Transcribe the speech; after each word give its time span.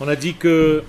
On 0.00 0.08
a 0.08 0.16
dit 0.16 0.34
que 0.34 0.82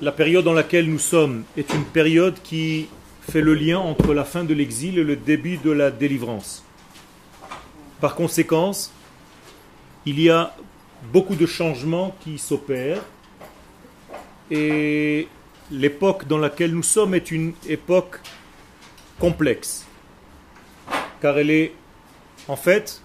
la 0.00 0.12
période 0.12 0.44
dans 0.44 0.54
laquelle 0.54 0.86
nous 0.86 0.98
sommes 0.98 1.44
est 1.56 1.72
une 1.74 1.84
période 1.84 2.40
qui 2.42 2.88
fait 3.28 3.42
le 3.42 3.54
lien 3.54 3.78
entre 3.78 4.14
la 4.14 4.24
fin 4.24 4.44
de 4.44 4.54
l'exil 4.54 4.98
et 4.98 5.04
le 5.04 5.16
début 5.16 5.58
de 5.58 5.70
la 5.70 5.90
délivrance. 5.90 6.64
Par 8.00 8.14
conséquent, 8.14 8.72
il 10.06 10.18
y 10.18 10.30
a 10.30 10.56
beaucoup 11.12 11.34
de 11.34 11.44
changements 11.44 12.16
qui 12.20 12.38
s'opèrent 12.38 13.02
et 14.50 15.28
l'époque 15.70 16.26
dans 16.26 16.38
laquelle 16.38 16.72
nous 16.72 16.82
sommes 16.82 17.14
est 17.14 17.30
une 17.30 17.52
époque 17.68 18.20
complexe 19.18 19.86
car 21.20 21.38
elle 21.38 21.50
est 21.50 21.72
en 22.48 22.56
fait 22.56 23.02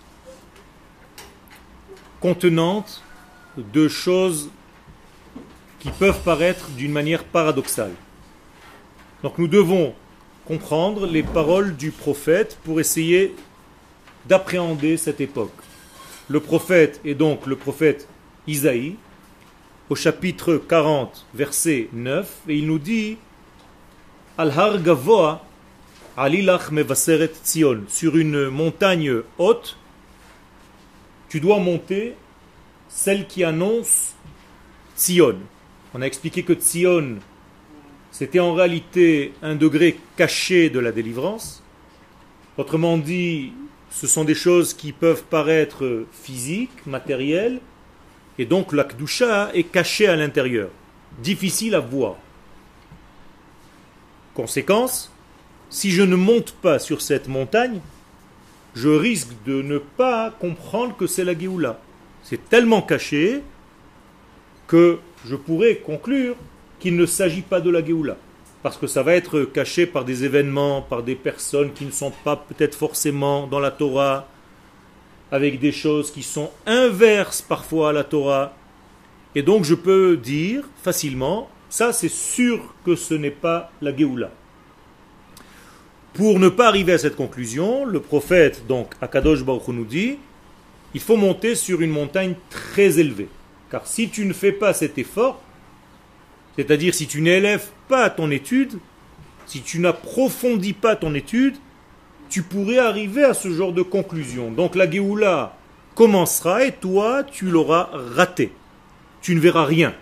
contenante 2.20 3.02
de 3.58 3.88
choses 3.88 4.50
qui 5.80 5.90
peuvent 5.92 6.22
paraître 6.24 6.70
d'une 6.72 6.92
manière 6.92 7.24
paradoxale. 7.24 7.94
Donc 9.24 9.38
nous 9.38 9.48
devons 9.48 9.94
comprendre 10.46 11.08
les 11.08 11.24
paroles 11.24 11.76
du 11.76 11.92
prophète 11.92 12.58
pour 12.64 12.80
essayer 12.80 13.36
d'appréhender 14.28 14.98
cette 14.98 15.22
époque. 15.22 15.54
Le 16.28 16.40
prophète 16.40 17.00
est 17.06 17.14
donc 17.14 17.46
le 17.46 17.56
prophète 17.56 18.08
Isaïe, 18.48 18.96
au 19.90 19.96
chapitre 19.96 20.58
40, 20.58 21.26
verset 21.34 21.90
9, 21.94 22.42
et 22.50 22.58
il 22.58 22.66
nous 22.68 22.80
dit 22.80 23.18
Al-Har 24.38 24.82
Gavoa 24.82 25.44
Alilach 26.18 26.72
Mevaseret 26.72 27.32
Tzion, 27.44 27.82
sur 27.88 28.18
une 28.18 28.50
montagne 28.50 29.22
haute, 29.38 29.78
tu 31.36 31.42
dois 31.42 31.60
monter 31.60 32.16
celle 32.88 33.28
qui 33.28 33.44
annonce 33.44 34.14
Tzion. 34.96 35.36
On 35.94 36.02
a 36.02 36.06
expliqué 36.06 36.44
que 36.44 36.54
Tzion, 36.54 37.18
c'était 38.10 38.40
en 38.40 38.54
réalité 38.54 39.34
un 39.42 39.56
degré 39.56 40.00
caché 40.16 40.70
de 40.70 40.80
la 40.80 40.94
délivrance. 40.94 41.62
Autrement 42.58 42.98
dit, 42.98 43.52
ce 43.92 44.08
sont 44.08 44.24
des 44.24 44.34
choses 44.34 44.74
qui 44.74 44.94
peuvent 44.94 45.24
paraître 45.24 46.06
physiques, 46.24 46.86
matérielles, 46.86 47.60
et 48.40 48.46
donc 48.46 48.72
la 48.72 48.86
Kdusha 48.86 49.50
est 49.54 49.70
cachée 49.70 50.08
à 50.08 50.16
l'intérieur, 50.16 50.70
difficile 51.22 51.76
à 51.76 51.82
voir. 51.82 52.16
Conséquence, 54.34 55.12
si 55.70 55.92
je 55.92 56.02
ne 56.02 56.16
monte 56.16 56.54
pas 56.54 56.80
sur 56.80 57.02
cette 57.02 57.28
montagne, 57.28 57.82
je 58.76 58.90
risque 58.90 59.30
de 59.46 59.62
ne 59.62 59.78
pas 59.78 60.32
comprendre 60.32 60.96
que 60.98 61.08
c'est 61.08 61.24
la 61.24 61.38
Géoula. 61.38 61.80
C'est 62.24 62.50
tellement 62.50 62.82
caché 62.82 63.42
que 64.68 65.00
je 65.26 65.36
pourrais 65.36 65.78
conclure 65.78 66.36
qu'il 66.80 66.98
ne 66.98 67.06
s'agit 67.06 67.42
pas 67.42 67.62
de 67.62 67.70
la 67.70 67.84
Géoula. 67.84 68.18
Parce 68.64 68.78
que 68.78 68.88
ça 68.88 69.04
va 69.04 69.14
être 69.14 69.42
caché 69.42 69.86
par 69.86 70.04
des 70.04 70.26
événements, 70.26 70.82
par 70.82 71.04
des 71.04 71.16
personnes 71.16 71.72
qui 71.72 71.86
ne 71.86 71.92
sont 71.92 72.12
pas 72.24 72.36
peut-être 72.36 72.76
forcément 72.76 73.48
dans 73.48 73.60
la 73.60 73.72
Torah, 73.72 74.28
avec 75.32 75.60
des 75.60 75.72
choses 75.72 76.12
qui 76.12 76.24
sont 76.24 76.52
inverses 76.66 77.42
parfois 77.42 77.90
à 77.90 77.94
la 77.94 78.04
Torah. 78.04 78.54
Et 79.36 79.44
donc 79.44 79.64
je 79.64 79.76
peux 79.76 80.18
dire 80.18 80.64
facilement, 80.84 81.50
ça 81.70 81.94
c'est 81.94 82.10
sûr 82.10 82.74
que 82.86 82.96
ce 82.96 83.14
n'est 83.14 83.32
pas 83.32 83.72
la 83.82 83.96
Géoula. 83.96 84.32
Pour 86.16 86.40
ne 86.40 86.48
pas 86.48 86.70
arriver 86.70 86.94
à 86.94 86.98
cette 86.98 87.18
conclusion, 87.18 87.84
le 87.84 88.00
prophète, 88.00 88.66
donc 88.68 88.94
Akadosh 89.02 89.44
Baruch 89.44 89.68
nous 89.68 89.84
dit, 89.84 90.18
il 90.94 91.02
faut 91.02 91.18
monter 91.18 91.56
sur 91.56 91.82
une 91.82 91.92
montagne 91.92 92.36
très 92.50 93.00
élevée. 93.00 93.28
Car 93.70 93.86
si 93.86 94.08
tu 94.08 94.26
ne 94.26 94.32
fais 94.32 94.54
pas 94.54 94.74
cet 94.74 94.98
effort, 94.98 95.42
c'est-à-dire 96.56 96.94
si 96.94 97.08
tu 97.08 97.22
n'élèves 97.22 97.68
pas 97.90 98.10
ton 98.10 98.32
étude, 98.32 98.80
si 99.46 99.62
tu 99.62 99.80
n'approfondis 99.80 100.72
pas 100.72 100.96
ton 100.96 101.14
étude, 101.14 101.58
tu 102.30 102.44
pourrais 102.44 102.80
arriver 102.80 103.26
à 103.26 103.34
ce 103.34 103.52
genre 103.52 103.74
de 103.74 103.82
conclusion. 103.82 104.52
Donc 104.52 104.76
la 104.76 104.90
Géoula 104.90 105.58
commencera 105.96 106.64
et 106.64 106.72
toi, 106.72 107.26
tu 107.26 107.48
l'auras 107.48 107.90
raté. 108.16 108.54
Tu 109.22 109.36
ne 109.36 109.42
verras 109.42 109.66
rien. 109.66 109.94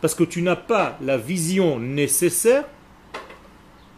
Parce 0.00 0.14
que 0.14 0.24
tu 0.24 0.40
n'as 0.40 0.56
pas 0.56 0.96
la 1.02 1.18
vision 1.18 1.78
nécessaire 1.78 2.64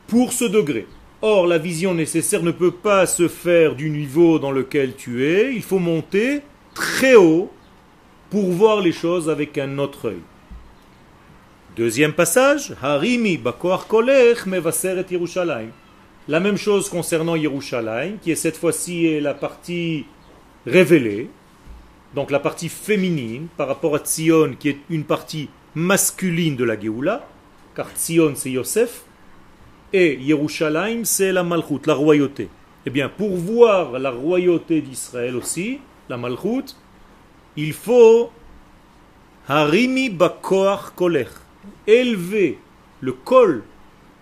pour 0.08 0.32
ce 0.32 0.46
degré. 0.46 0.88
Or, 1.26 1.46
la 1.46 1.56
vision 1.56 1.94
nécessaire 1.94 2.42
ne 2.42 2.50
peut 2.50 2.70
pas 2.70 3.06
se 3.06 3.28
faire 3.28 3.74
du 3.74 3.88
niveau 3.88 4.38
dans 4.38 4.50
lequel 4.50 4.94
tu 4.94 5.24
es. 5.24 5.54
Il 5.54 5.62
faut 5.62 5.78
monter 5.78 6.42
très 6.74 7.14
haut 7.14 7.50
pour 8.28 8.50
voir 8.50 8.82
les 8.82 8.92
choses 8.92 9.30
avec 9.30 9.56
un 9.56 9.78
autre 9.78 10.10
œil. 10.10 10.20
Deuxième 11.76 12.12
passage, 12.12 12.74
Harimi 12.82 13.38
bakoar 13.38 13.86
kolech 13.86 14.44
mevaseret 14.44 15.06
Yerushalayim. 15.10 15.70
La 16.28 16.40
même 16.40 16.58
chose 16.58 16.90
concernant 16.90 17.36
Yerushalayim, 17.36 18.18
qui 18.20 18.30
est 18.30 18.34
cette 18.34 18.58
fois-ci 18.58 19.18
la 19.18 19.32
partie 19.32 20.04
révélée, 20.66 21.30
donc 22.14 22.30
la 22.30 22.38
partie 22.38 22.68
féminine 22.68 23.46
par 23.56 23.68
rapport 23.68 23.94
à 23.94 24.00
Tzion, 24.00 24.56
qui 24.60 24.68
est 24.68 24.78
une 24.90 25.04
partie 25.04 25.48
masculine 25.74 26.56
de 26.56 26.64
la 26.64 26.78
Géoula, 26.78 27.26
car 27.74 27.88
Tzion 27.96 28.34
c'est 28.36 28.50
Yosef, 28.50 29.04
et 29.94 30.18
Yerushalayim, 30.20 31.04
c'est 31.04 31.30
la 31.30 31.44
Malchut, 31.44 31.86
la 31.86 31.94
royauté. 31.94 32.48
Eh 32.84 32.90
bien, 32.90 33.08
pour 33.08 33.36
voir 33.36 33.92
la 34.00 34.10
royauté 34.10 34.80
d'Israël 34.80 35.36
aussi, 35.36 35.78
la 36.08 36.16
Malchut, 36.16 36.74
il 37.56 37.72
faut 37.72 38.30
Harimi 39.46 40.10
Bakoach 40.10 40.90
Kolech, 40.96 41.28
élever 41.86 42.58
le 43.00 43.12
col, 43.12 43.62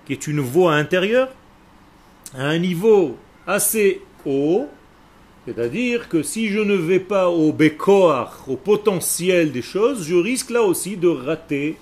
qui 0.05 0.13
est 0.13 0.27
une 0.27 0.41
voie 0.41 0.75
intérieure, 0.75 1.31
à 2.35 2.49
un 2.49 2.59
niveau 2.59 3.17
assez 3.47 4.03
haut, 4.27 4.69
c'est-à-dire 5.47 6.11
que 6.11 6.23
si 6.23 6.49
je 6.49 6.61
ne 6.61 6.75
vais 6.75 7.01
pas 7.01 7.31
au 7.31 7.51
Bekoach, 7.51 8.47
au 8.47 8.57
potentiel 8.57 9.53
des 9.53 9.63
choses, 9.63 10.07
je 10.07 10.17
risque 10.17 10.51
là 10.51 10.63
aussi 10.63 10.99
de 10.99 11.09
rater 11.09 11.79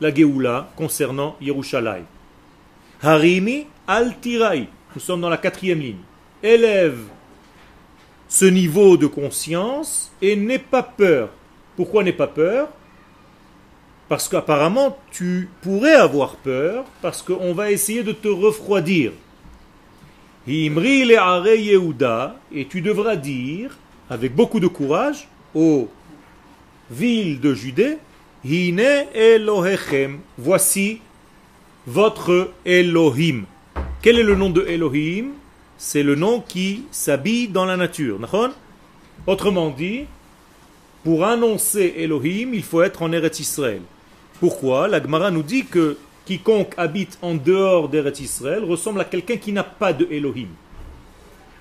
la 0.00 0.12
Géoula 0.12 0.68
concernant 0.74 1.36
Yerushalayim. 1.40 2.06
Harimi 3.02 3.66
al 3.86 4.14
Nous 4.94 5.00
sommes 5.00 5.22
dans 5.22 5.30
la 5.30 5.38
quatrième 5.38 5.80
ligne. 5.80 5.96
Élève 6.42 7.00
ce 8.28 8.44
niveau 8.44 8.96
de 8.96 9.06
conscience 9.06 10.12
et 10.20 10.36
n'aie 10.36 10.58
pas 10.58 10.82
peur. 10.82 11.30
Pourquoi 11.76 12.04
n'aie 12.04 12.12
pas 12.12 12.26
peur? 12.26 12.68
Parce 14.08 14.28
qu'apparemment, 14.28 14.98
tu 15.10 15.48
pourrais 15.62 15.94
avoir 15.94 16.36
peur 16.36 16.84
parce 17.00 17.22
qu'on 17.22 17.54
va 17.54 17.70
essayer 17.70 18.02
de 18.02 18.12
te 18.12 18.28
refroidir. 18.28 19.12
Himri 20.46 21.04
le 21.04 21.56
Yehuda, 21.56 22.36
et 22.52 22.66
tu 22.66 22.80
devras 22.80 23.16
dire, 23.16 23.78
avec 24.08 24.34
beaucoup 24.34 24.60
de 24.60 24.66
courage, 24.66 25.28
aux 25.54 25.88
villes 26.90 27.40
de 27.40 27.54
Judée, 27.54 27.98
Hine 28.44 29.04
Elohechem, 29.14 30.20
voici 30.38 31.00
votre 31.86 32.50
Elohim. 32.64 33.44
Quel 34.02 34.18
est 34.18 34.22
le 34.22 34.34
nom 34.34 34.50
de 34.50 34.64
Elohim? 34.66 35.32
C'est 35.78 36.02
le 36.02 36.14
nom 36.14 36.40
qui 36.46 36.84
s'habille 36.90 37.48
dans 37.48 37.64
la 37.64 37.76
nature. 37.76 38.18
Autrement 39.26 39.70
dit, 39.70 40.04
pour 41.04 41.24
annoncer 41.24 41.94
Elohim, 41.98 42.52
il 42.52 42.62
faut 42.62 42.82
être 42.82 43.02
en 43.02 43.12
Eretz 43.12 43.40
Israël. 43.40 43.82
Pourquoi? 44.40 44.88
La 44.88 45.02
Gemara 45.02 45.30
nous 45.30 45.42
dit 45.42 45.66
que 45.66 45.96
quiconque 46.24 46.74
habite 46.76 47.18
en 47.22 47.34
dehors 47.34 47.88
d'Eretz 47.88 48.20
Israël 48.20 48.64
ressemble 48.64 49.00
à 49.00 49.04
quelqu'un 49.04 49.36
qui 49.36 49.52
n'a 49.52 49.64
pas 49.64 49.92
de 49.92 50.06
Elohim. 50.10 50.48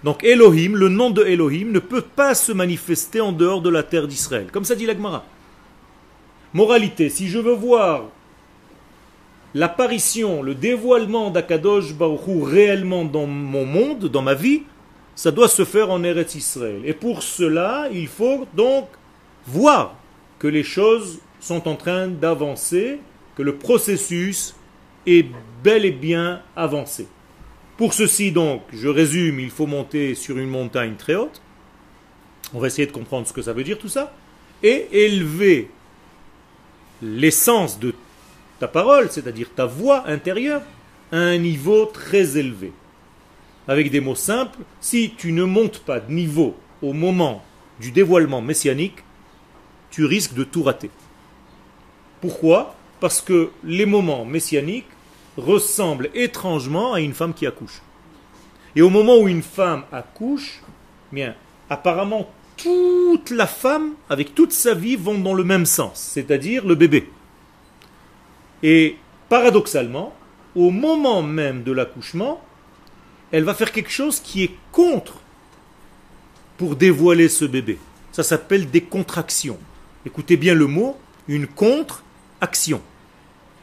Donc 0.03 0.23
Elohim, 0.23 0.75
le 0.75 0.89
nom 0.89 1.09
de 1.09 1.23
Elohim, 1.23 1.71
ne 1.71 1.79
peut 1.79 2.01
pas 2.01 2.35
se 2.35 2.51
manifester 2.51 3.19
en 3.19 3.31
dehors 3.31 3.61
de 3.61 3.69
la 3.69 3.83
terre 3.83 4.07
d'Israël. 4.07 4.47
Comme 4.51 4.63
ça 4.63 4.75
dit 4.75 4.85
la 4.85 4.93
Gemara. 4.93 5.25
Moralité, 6.53 7.09
si 7.09 7.27
je 7.27 7.39
veux 7.39 7.53
voir 7.53 8.05
l'apparition, 9.53 10.41
le 10.41 10.55
dévoilement 10.55 11.31
d'Akadosh 11.31 11.93
Baruchou 11.93 12.41
réellement 12.43 13.05
dans 13.05 13.25
mon 13.25 13.65
monde, 13.65 14.05
dans 14.05 14.21
ma 14.21 14.35
vie, 14.35 14.63
ça 15.15 15.31
doit 15.31 15.47
se 15.47 15.65
faire 15.65 15.91
en 15.91 16.03
Eretz 16.03 16.35
Israël. 16.35 16.81
Et 16.85 16.93
pour 16.93 17.23
cela, 17.23 17.89
il 17.91 18.07
faut 18.07 18.47
donc 18.53 18.87
voir 19.45 19.95
que 20.37 20.47
les 20.47 20.63
choses 20.63 21.19
sont 21.39 21.67
en 21.67 21.75
train 21.75 22.07
d'avancer, 22.07 22.99
que 23.35 23.43
le 23.43 23.55
processus 23.55 24.55
est 25.05 25.25
bel 25.63 25.85
et 25.85 25.91
bien 25.91 26.41
avancé. 26.55 27.07
Pour 27.77 27.93
ceci 27.93 28.31
donc, 28.31 28.61
je 28.73 28.87
résume, 28.87 29.39
il 29.39 29.49
faut 29.49 29.65
monter 29.65 30.15
sur 30.15 30.37
une 30.37 30.49
montagne 30.49 30.95
très 30.97 31.15
haute. 31.15 31.41
On 32.53 32.59
va 32.59 32.67
essayer 32.67 32.87
de 32.87 32.91
comprendre 32.91 33.27
ce 33.27 33.33
que 33.33 33.41
ça 33.41 33.53
veut 33.53 33.63
dire 33.63 33.77
tout 33.77 33.87
ça. 33.87 34.13
Et 34.63 34.87
élever 34.91 35.69
l'essence 37.01 37.79
de 37.79 37.93
ta 38.59 38.67
parole, 38.67 39.09
c'est-à-dire 39.09 39.49
ta 39.55 39.65
voix 39.65 40.07
intérieure, 40.07 40.61
à 41.11 41.17
un 41.17 41.37
niveau 41.37 41.85
très 41.85 42.37
élevé. 42.37 42.71
Avec 43.67 43.91
des 43.91 43.99
mots 43.99 44.15
simples, 44.15 44.59
si 44.81 45.13
tu 45.17 45.31
ne 45.31 45.43
montes 45.43 45.79
pas 45.79 45.99
de 45.99 46.11
niveau 46.11 46.55
au 46.81 46.93
moment 46.93 47.43
du 47.79 47.91
dévoilement 47.91 48.41
messianique, 48.41 49.03
tu 49.91 50.05
risques 50.05 50.33
de 50.33 50.43
tout 50.43 50.63
rater. 50.63 50.89
Pourquoi? 52.21 52.75
Parce 52.99 53.21
que 53.21 53.51
les 53.63 53.85
moments 53.85 54.25
messianiques 54.25 54.85
ressemblent 55.37 56.09
étrangement 56.13 56.93
à 56.93 56.99
une 56.99 57.13
femme 57.13 57.33
qui 57.33 57.47
accouche. 57.47 57.81
Et 58.75 58.81
au 58.81 58.89
moment 58.89 59.17
où 59.17 59.27
une 59.27 59.41
femme 59.41 59.83
accouche, 59.91 60.61
bien, 61.11 61.35
apparemment 61.69 62.29
toute 62.57 63.29
la 63.31 63.47
femme, 63.47 63.93
avec 64.09 64.35
toute 64.35 64.51
sa 64.51 64.73
vie, 64.73 64.97
vont 64.97 65.17
dans 65.17 65.33
le 65.33 65.43
même 65.45 65.65
sens, 65.65 65.99
c'est-à-dire 66.13 66.65
le 66.65 66.75
bébé. 66.75 67.09
Et 68.63 68.97
paradoxalement, 69.29 70.13
au 70.55 70.71
moment 70.71 71.21
même 71.21 71.63
de 71.63 71.71
l'accouchement, 71.71 72.41
elle 73.31 73.43
va 73.43 73.53
faire 73.53 73.71
quelque 73.71 73.91
chose 73.91 74.19
qui 74.19 74.43
est 74.43 74.55
contre 74.71 75.19
pour 76.57 76.75
dévoiler 76.75 77.29
ce 77.29 77.45
bébé. 77.45 77.77
Ça 78.11 78.23
s'appelle 78.23 78.69
des 78.69 78.81
contractions. 78.81 79.57
Écoutez 80.05 80.35
bien 80.35 80.55
le 80.55 80.67
mot, 80.67 80.97
une 81.27 81.47
contre-action. 81.47 82.81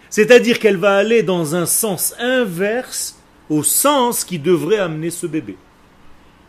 C'est-à-dire 0.08 0.58
qu'elle 0.58 0.76
va 0.76 0.96
aller 0.96 1.22
dans 1.22 1.54
un 1.54 1.66
sens 1.66 2.14
inverse 2.18 3.18
au 3.50 3.62
sens 3.62 4.24
qui 4.24 4.38
devrait 4.38 4.78
amener 4.78 5.10
ce 5.10 5.26
bébé. 5.26 5.56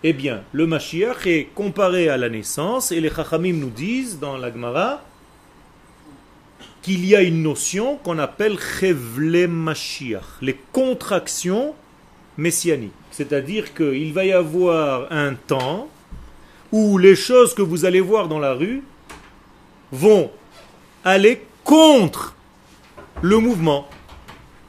Eh 0.03 0.13
bien, 0.13 0.43
le 0.53 0.67
Mashiach 0.67 1.25
est 1.25 1.49
comparé 1.55 2.07
à 2.07 2.17
la 2.17 2.29
naissance 2.29 2.91
et 2.91 3.01
les 3.01 3.09
Chachamim 3.09 3.53
nous 3.53 3.71
disent 3.71 4.19
dans 4.19 4.37
la 4.37 4.51
Gemara 4.51 5.01
qu'il 6.87 7.05
y 7.05 7.17
a 7.17 7.21
une 7.21 7.43
notion 7.43 7.97
qu'on 7.97 8.17
appelle 8.17 8.57
Chevle 8.57 9.45
Mashiach, 9.49 10.23
les 10.41 10.55
contractions 10.71 11.75
messianiques. 12.37 12.93
C'est-à-dire 13.11 13.73
qu'il 13.73 14.13
va 14.13 14.23
y 14.23 14.31
avoir 14.31 15.11
un 15.11 15.33
temps 15.33 15.89
où 16.71 16.97
les 16.97 17.17
choses 17.17 17.53
que 17.53 17.61
vous 17.61 17.83
allez 17.83 17.99
voir 17.99 18.29
dans 18.29 18.39
la 18.39 18.53
rue 18.53 18.83
vont 19.91 20.31
aller 21.03 21.41
contre 21.65 22.35
le 23.21 23.37
mouvement, 23.39 23.89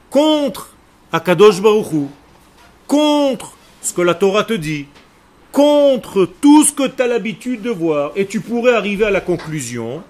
contre 0.09 0.75
Akadosh 1.13 1.61
Baruchu, 1.61 2.07
contre 2.85 3.53
ce 3.81 3.93
que 3.93 4.01
la 4.01 4.13
Torah 4.13 4.43
te 4.43 4.55
dit, 4.55 4.87
contre 5.53 6.25
tout 6.41 6.65
ce 6.65 6.73
que 6.73 6.85
tu 6.85 7.01
as 7.01 7.07
l'habitude 7.07 7.61
de 7.61 7.69
voir, 7.69 8.11
et 8.17 8.25
tu 8.25 8.41
pourrais 8.41 8.73
arriver 8.73 9.05
à 9.05 9.09
la 9.09 9.21
conclusion 9.21 10.03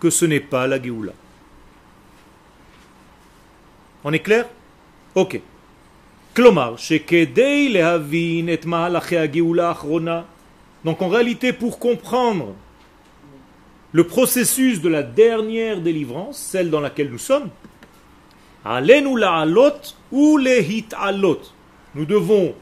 que 0.00 0.10
ce 0.10 0.24
n'est 0.24 0.40
pas 0.40 0.66
la 0.66 0.82
Géoula. 0.82 1.12
On 4.04 4.12
est 4.12 4.20
clair? 4.20 4.46
Ok. 5.14 5.40
Donc 10.84 11.02
en 11.02 11.08
réalité, 11.08 11.52
pour 11.52 11.78
comprendre 11.78 12.54
le 13.92 14.04
processus 14.06 14.80
de 14.80 14.88
la 14.88 15.02
dernière 15.02 15.80
délivrance, 15.80 16.38
celle 16.38 16.70
dans 16.70 16.80
laquelle 16.80 17.10
nous 17.10 17.18
sommes, 17.18 17.50
ou 20.12 20.38
Nous 21.94 22.04
devons 22.04 22.54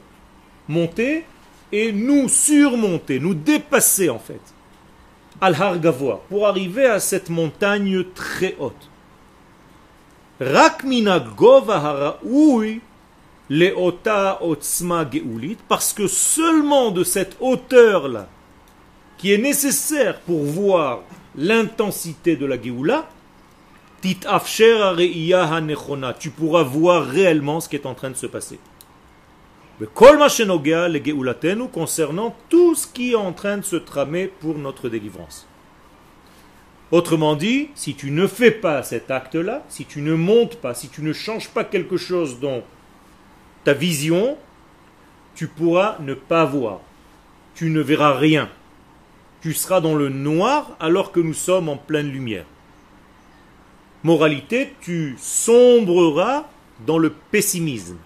monter 0.69 1.25
et 1.73 1.93
nous 1.93 2.29
surmonter, 2.29 3.19
nous 3.19 3.35
dépasser 3.35 4.09
en 4.09 4.19
fait. 4.19 4.41
Al-Har 5.41 5.79
pour 6.29 6.47
arriver 6.47 6.87
à 6.87 7.01
cette 7.01 7.31
montagne 7.31 8.05
très 8.15 8.57
haute. 8.59 8.91
Rakmina 10.41 11.21
Gova 11.21 12.19
Leota 13.49 14.43
Otsma 14.43 15.09
Geulit, 15.11 15.57
parce 15.69 15.93
que 15.93 16.09
seulement 16.09 16.91
de 16.91 17.05
cette 17.05 17.37
hauteur-là, 17.41 18.29
qui 19.19 19.33
est 19.33 19.39
nécessaire 19.39 20.19
pour 20.21 20.43
voir 20.43 21.01
l'intensité 21.37 22.37
de 22.37 22.45
la 22.45 22.61
Geoula, 22.61 23.09
tu 24.03 24.17
pourras 26.31 26.63
voir 26.63 27.07
réellement 27.07 27.61
ce 27.61 27.69
qui 27.69 27.77
est 27.77 27.87
en 27.87 27.95
train 27.95 28.11
de 28.11 28.17
se 28.17 28.27
passer. 28.27 28.59
Concernant 31.69 32.35
tout 32.49 32.75
ce 32.75 32.87
qui 32.87 33.13
est 33.13 33.17
en 33.17 33.33
train 33.33 33.59
de 33.59 33.65
se 33.65 33.77
tramer 33.77 34.27
pour 34.27 34.57
notre 34.57 34.89
délivrance. 34.89 35.47
Autrement 36.93 37.35
dit, 37.35 37.69
si 37.75 37.95
tu 37.95 38.11
ne 38.11 38.27
fais 38.27 38.53
pas 38.53 38.83
cet 38.83 39.11
acte-là, 39.11 39.65
si 39.69 39.85
tu 39.85 40.01
ne 40.01 40.15
montes 40.15 40.57
pas, 40.57 40.73
si 40.73 40.89
tu 40.89 41.03
ne 41.03 41.13
changes 41.13 41.51
pas 41.51 41.65
quelque 41.65 41.97
chose 41.97 42.41
dans 42.41 42.63
ta 43.65 43.75
vision, 43.75 44.39
tu 45.35 45.49
pourras 45.49 45.97
ne 46.01 46.15
pas 46.15 46.45
voir. 46.45 46.81
Tu 47.55 47.69
ne 47.69 47.81
verras 47.81 48.15
rien. 48.15 48.49
Tu 49.43 49.53
seras 49.53 49.81
dans 49.81 49.95
le 49.95 50.09
noir 50.09 50.77
alors 50.81 51.13
que 51.13 51.21
nous 51.21 51.35
sommes 51.35 51.69
en 51.69 51.77
pleine 51.77 52.11
lumière. 52.11 52.47
Moralité, 54.05 54.75
tu 54.81 55.17
sombreras 55.19 56.47
dans 56.87 56.99
le 56.99 57.11
pessimisme. 57.11 57.99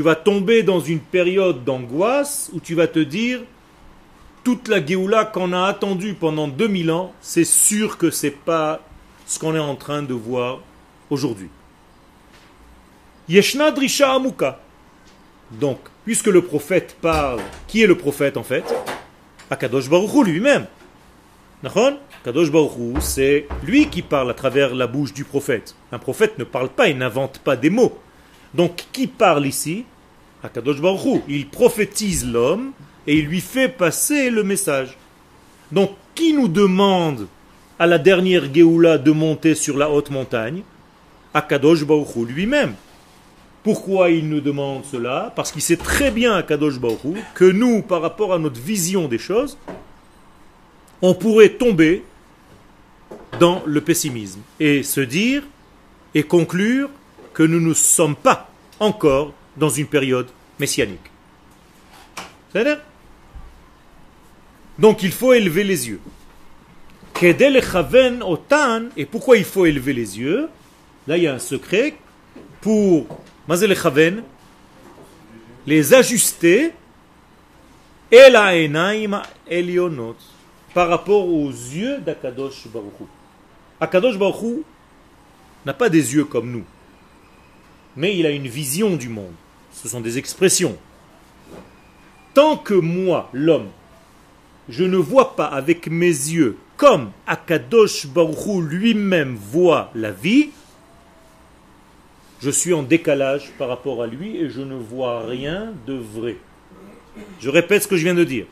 Tu 0.00 0.04
vas 0.04 0.14
tomber 0.14 0.62
dans 0.62 0.80
une 0.80 0.98
période 0.98 1.62
d'angoisse 1.62 2.48
où 2.54 2.58
tu 2.58 2.74
vas 2.74 2.86
te 2.86 3.00
dire 3.00 3.40
toute 4.42 4.68
la 4.68 4.82
Géoula 4.82 5.26
qu'on 5.26 5.52
a 5.52 5.66
attendue 5.66 6.14
pendant 6.14 6.48
2000 6.48 6.90
ans, 6.90 7.12
c'est 7.20 7.44
sûr 7.44 7.98
que 7.98 8.10
ce 8.10 8.28
n'est 8.28 8.32
pas 8.32 8.80
ce 9.26 9.38
qu'on 9.38 9.54
est 9.54 9.58
en 9.58 9.76
train 9.76 10.02
de 10.02 10.14
voir 10.14 10.60
aujourd'hui. 11.10 11.50
Yeshna 13.28 13.72
Drisha 13.72 14.14
Amuka. 14.14 14.58
Donc, 15.50 15.80
puisque 16.06 16.28
le 16.28 16.40
prophète 16.40 16.96
parle, 17.02 17.42
qui 17.66 17.82
est 17.82 17.86
le 17.86 17.98
prophète 17.98 18.38
en 18.38 18.42
fait? 18.42 18.64
Akadosh 19.50 19.90
Baruch 19.90 20.26
lui-même. 20.26 20.66
Kadosh 22.24 22.50
Baruch 22.50 23.02
c'est 23.02 23.46
lui 23.64 23.88
qui 23.88 24.00
parle 24.00 24.30
à 24.30 24.34
travers 24.34 24.74
la 24.74 24.86
bouche 24.86 25.12
du 25.12 25.24
prophète. 25.24 25.74
Un 25.92 25.98
prophète 25.98 26.38
ne 26.38 26.44
parle 26.44 26.70
pas, 26.70 26.88
il 26.88 26.96
n'invente 26.96 27.40
pas 27.40 27.56
des 27.56 27.68
mots. 27.68 27.98
Donc, 28.54 28.84
qui 28.92 29.06
parle 29.06 29.46
ici? 29.46 29.84
Akadosh 30.42 30.80
Baruch 30.80 31.22
Il 31.28 31.48
prophétise 31.48 32.26
l'homme 32.26 32.72
et 33.06 33.18
il 33.18 33.26
lui 33.26 33.40
fait 33.40 33.68
passer 33.68 34.30
le 34.30 34.42
message. 34.42 34.96
Donc, 35.70 35.90
qui 36.14 36.32
nous 36.32 36.48
demande 36.48 37.26
à 37.78 37.86
la 37.86 37.98
dernière 37.98 38.52
Géoula 38.52 38.98
de 38.98 39.10
monter 39.10 39.54
sur 39.54 39.76
la 39.76 39.90
haute 39.90 40.10
montagne? 40.10 40.62
Akadosh 41.34 41.84
Baruch 41.84 42.16
lui-même. 42.26 42.74
Pourquoi 43.62 44.10
il 44.10 44.28
nous 44.28 44.40
demande 44.40 44.84
cela? 44.84 45.32
Parce 45.36 45.52
qu'il 45.52 45.60
sait 45.60 45.76
très 45.76 46.10
bien 46.10 46.34
à 46.34 46.42
Kadosh 46.42 46.78
Baruch 46.78 47.18
que 47.34 47.44
nous, 47.44 47.82
par 47.82 48.00
rapport 48.00 48.32
à 48.32 48.38
notre 48.38 48.60
vision 48.60 49.06
des 49.06 49.18
choses, 49.18 49.58
on 51.02 51.14
pourrait 51.14 51.50
tomber 51.50 52.04
dans 53.38 53.62
le 53.66 53.80
pessimisme 53.82 54.40
et 54.58 54.82
se 54.82 55.00
dire 55.00 55.42
et 56.14 56.22
conclure 56.22 56.88
que 57.40 57.44
nous 57.46 57.58
ne 57.58 57.72
sommes 57.72 58.16
pas 58.16 58.50
encore 58.78 59.32
dans 59.56 59.70
une 59.70 59.86
période 59.86 60.28
messianique. 60.58 61.10
cest 62.52 62.68
Donc 64.78 65.02
il 65.02 65.10
faut 65.10 65.32
élever 65.32 65.64
les 65.64 65.88
yeux. 65.88 66.02
Et 67.22 69.06
pourquoi 69.06 69.38
il 69.38 69.44
faut 69.44 69.64
élever 69.64 69.94
les 69.94 70.18
yeux? 70.18 70.50
Là, 71.06 71.16
il 71.16 71.22
y 71.22 71.28
a 71.28 71.32
un 71.32 71.38
secret 71.38 71.94
pour 72.60 73.06
les 75.66 75.94
ajuster. 75.94 76.72
Par 80.74 80.88
rapport 80.90 81.26
aux 81.26 81.48
yeux 81.48 82.00
d'Akadosh 82.00 82.68
Baruchou. 82.68 83.08
Akadosh 83.80 84.18
Baruchou 84.18 84.62
n'a 85.64 85.72
pas 85.72 85.88
des 85.88 86.14
yeux 86.14 86.26
comme 86.26 86.50
nous, 86.50 86.64
mais 88.00 88.16
il 88.16 88.24
a 88.24 88.30
une 88.30 88.48
vision 88.48 88.96
du 88.96 89.10
monde. 89.10 89.34
Ce 89.74 89.86
sont 89.86 90.00
des 90.00 90.16
expressions. 90.16 90.78
Tant 92.32 92.56
que 92.56 92.72
moi, 92.72 93.28
l'homme, 93.34 93.68
je 94.70 94.84
ne 94.84 94.96
vois 94.96 95.36
pas 95.36 95.44
avec 95.44 95.86
mes 95.88 96.06
yeux 96.06 96.56
comme 96.78 97.10
Akadosh 97.26 98.06
Baruchou 98.06 98.62
lui-même 98.62 99.36
voit 99.36 99.90
la 99.94 100.12
vie, 100.12 100.48
je 102.40 102.48
suis 102.48 102.72
en 102.72 102.82
décalage 102.82 103.50
par 103.58 103.68
rapport 103.68 104.02
à 104.02 104.06
lui 104.06 104.38
et 104.38 104.48
je 104.48 104.62
ne 104.62 104.76
vois 104.76 105.26
rien 105.26 105.74
de 105.86 105.92
vrai. 105.92 106.38
Je 107.38 107.50
répète 107.50 107.82
ce 107.82 107.88
que 107.88 107.98
je 107.98 108.04
viens 108.04 108.14
de 108.14 108.24
dire. 108.24 108.46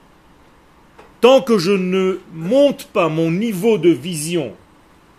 Tant 1.23 1.41
que 1.41 1.57
je 1.57 1.73
ne 1.73 2.19
monte 2.35 2.85
pas 2.93 3.09
mon 3.09 3.31
niveau 3.31 3.79
de 3.79 3.89
vision 3.89 4.53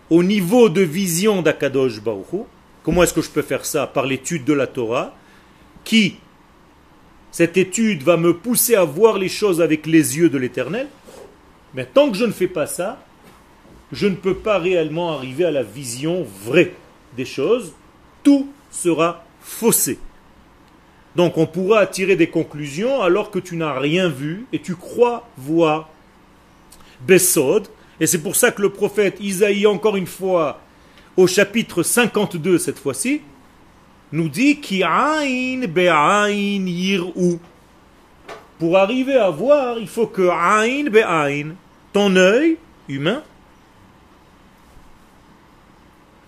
au 0.08 0.22
niveau 0.22 0.68
de 0.68 0.82
vision 0.82 1.42
d'Akadosh 1.42 2.00
Baruch 2.00 2.46
comment 2.82 3.02
est-ce 3.02 3.14
que 3.14 3.22
je 3.22 3.30
peux 3.30 3.42
faire 3.42 3.64
ça 3.64 3.86
Par 3.86 4.06
l'étude 4.06 4.44
de 4.44 4.52
la 4.52 4.66
Torah, 4.66 5.14
qui, 5.84 6.16
cette 7.30 7.56
étude 7.56 8.02
va 8.02 8.16
me 8.16 8.36
pousser 8.36 8.74
à 8.74 8.84
voir 8.84 9.18
les 9.18 9.28
choses 9.28 9.60
avec 9.60 9.86
les 9.86 10.18
yeux 10.18 10.28
de 10.28 10.38
l'éternel. 10.38 10.88
Mais 11.74 11.86
tant 11.86 12.10
que 12.10 12.16
je 12.16 12.24
ne 12.24 12.32
fais 12.32 12.48
pas 12.48 12.66
ça, 12.66 13.02
je 13.92 14.06
ne 14.06 14.14
peux 14.14 14.34
pas 14.34 14.58
réellement 14.58 15.12
arriver 15.12 15.44
à 15.44 15.50
la 15.50 15.62
vision 15.62 16.26
vraie 16.44 16.74
des 17.16 17.24
choses. 17.24 17.72
Tout 18.22 18.48
sera 18.70 19.24
faussé. 19.40 19.98
Donc 21.16 21.38
on 21.38 21.46
pourra 21.46 21.86
tirer 21.86 22.16
des 22.16 22.28
conclusions 22.28 23.02
alors 23.02 23.30
que 23.30 23.38
tu 23.38 23.56
n'as 23.56 23.78
rien 23.78 24.08
vu 24.08 24.46
et 24.52 24.60
tu 24.60 24.76
crois 24.76 25.28
voir 25.36 25.88
Besod 27.06 27.66
Et 27.98 28.06
c'est 28.06 28.22
pour 28.22 28.36
ça 28.36 28.52
que 28.52 28.62
le 28.62 28.70
prophète 28.70 29.16
Isaïe, 29.20 29.66
encore 29.66 29.96
une 29.96 30.06
fois, 30.06 30.60
au 31.16 31.26
chapitre 31.26 31.82
52 31.82 32.58
cette 32.58 32.78
fois-ci, 32.78 33.22
nous 34.12 34.28
dit 34.28 34.60
be'aïn 34.60 36.66
yir'u. 36.66 37.38
Pour 38.58 38.76
arriver 38.76 39.16
à 39.16 39.30
voir, 39.30 39.78
il 39.78 39.88
faut 39.88 40.06
que 40.06 40.28
aïn 40.28 40.90
be'aïn, 40.90 41.54
ton 41.92 42.14
œil 42.16 42.58
humain, 42.88 43.22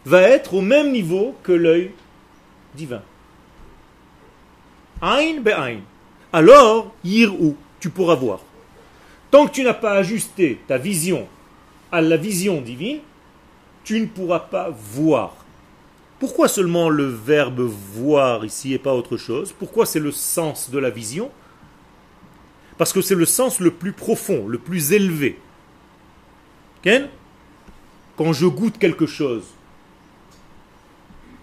va 0.05 0.23
être 0.23 0.55
au 0.55 0.63
même 0.63 0.93
niveau 0.93 1.35
que 1.43 1.53
l'œil 1.53 1.93
divin. 2.75 3.03
Aïn 5.01 5.41
be'aïn. 5.41 5.81
Alors, 6.33 6.95
tu 7.81 7.91
pourras 7.91 8.15
voir. 8.15 8.41
Tant 9.31 9.47
que 9.47 9.53
tu 9.53 9.63
n'as 9.63 9.75
pas 9.75 9.93
ajusté 9.93 10.61
ta 10.67 10.79
vision 10.79 11.27
à 11.91 12.01
la 12.01 12.17
vision 12.17 12.61
divine, 12.61 13.01
tu 13.85 14.01
ne 14.01 14.07
pourras 14.07 14.41
pas 14.41 14.71
voir. 14.71 15.37
Pourquoi 16.19 16.49
seulement 16.49 16.89
le 16.89 17.07
verbe 17.07 17.61
voir 17.61 18.45
ici 18.45 18.75
et 18.75 18.79
pas 18.79 18.95
autre 18.95 19.17
chose? 19.17 19.53
Pourquoi 19.59 19.87
c'est 19.87 19.99
le 19.99 20.13
sens 20.13 20.71
de 20.71 20.79
la 20.79 20.91
vision? 20.91 21.31
Parce 22.79 22.93
que 22.93 23.01
c'est 23.01 23.15
le 23.15 23.27
sens 23.27 23.61
le 23.61 23.71
plus 23.73 23.93
profond, 23.93 24.47
le 24.47 24.59
plus 24.59 24.93
élevé. 24.93 25.39
Quand 28.17 28.33
je 28.33 28.47
goûte 28.47 28.79
quelque 28.79 29.07
chose, 29.07 29.45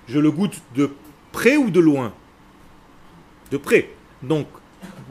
je 0.07 0.19
le 0.19 0.31
goûte 0.31 0.61
de 0.75 0.89
près 1.31 1.57
ou 1.57 1.69
de 1.69 1.79
loin? 1.79 2.13
De 3.51 3.57
près. 3.57 3.89
Donc, 4.23 4.47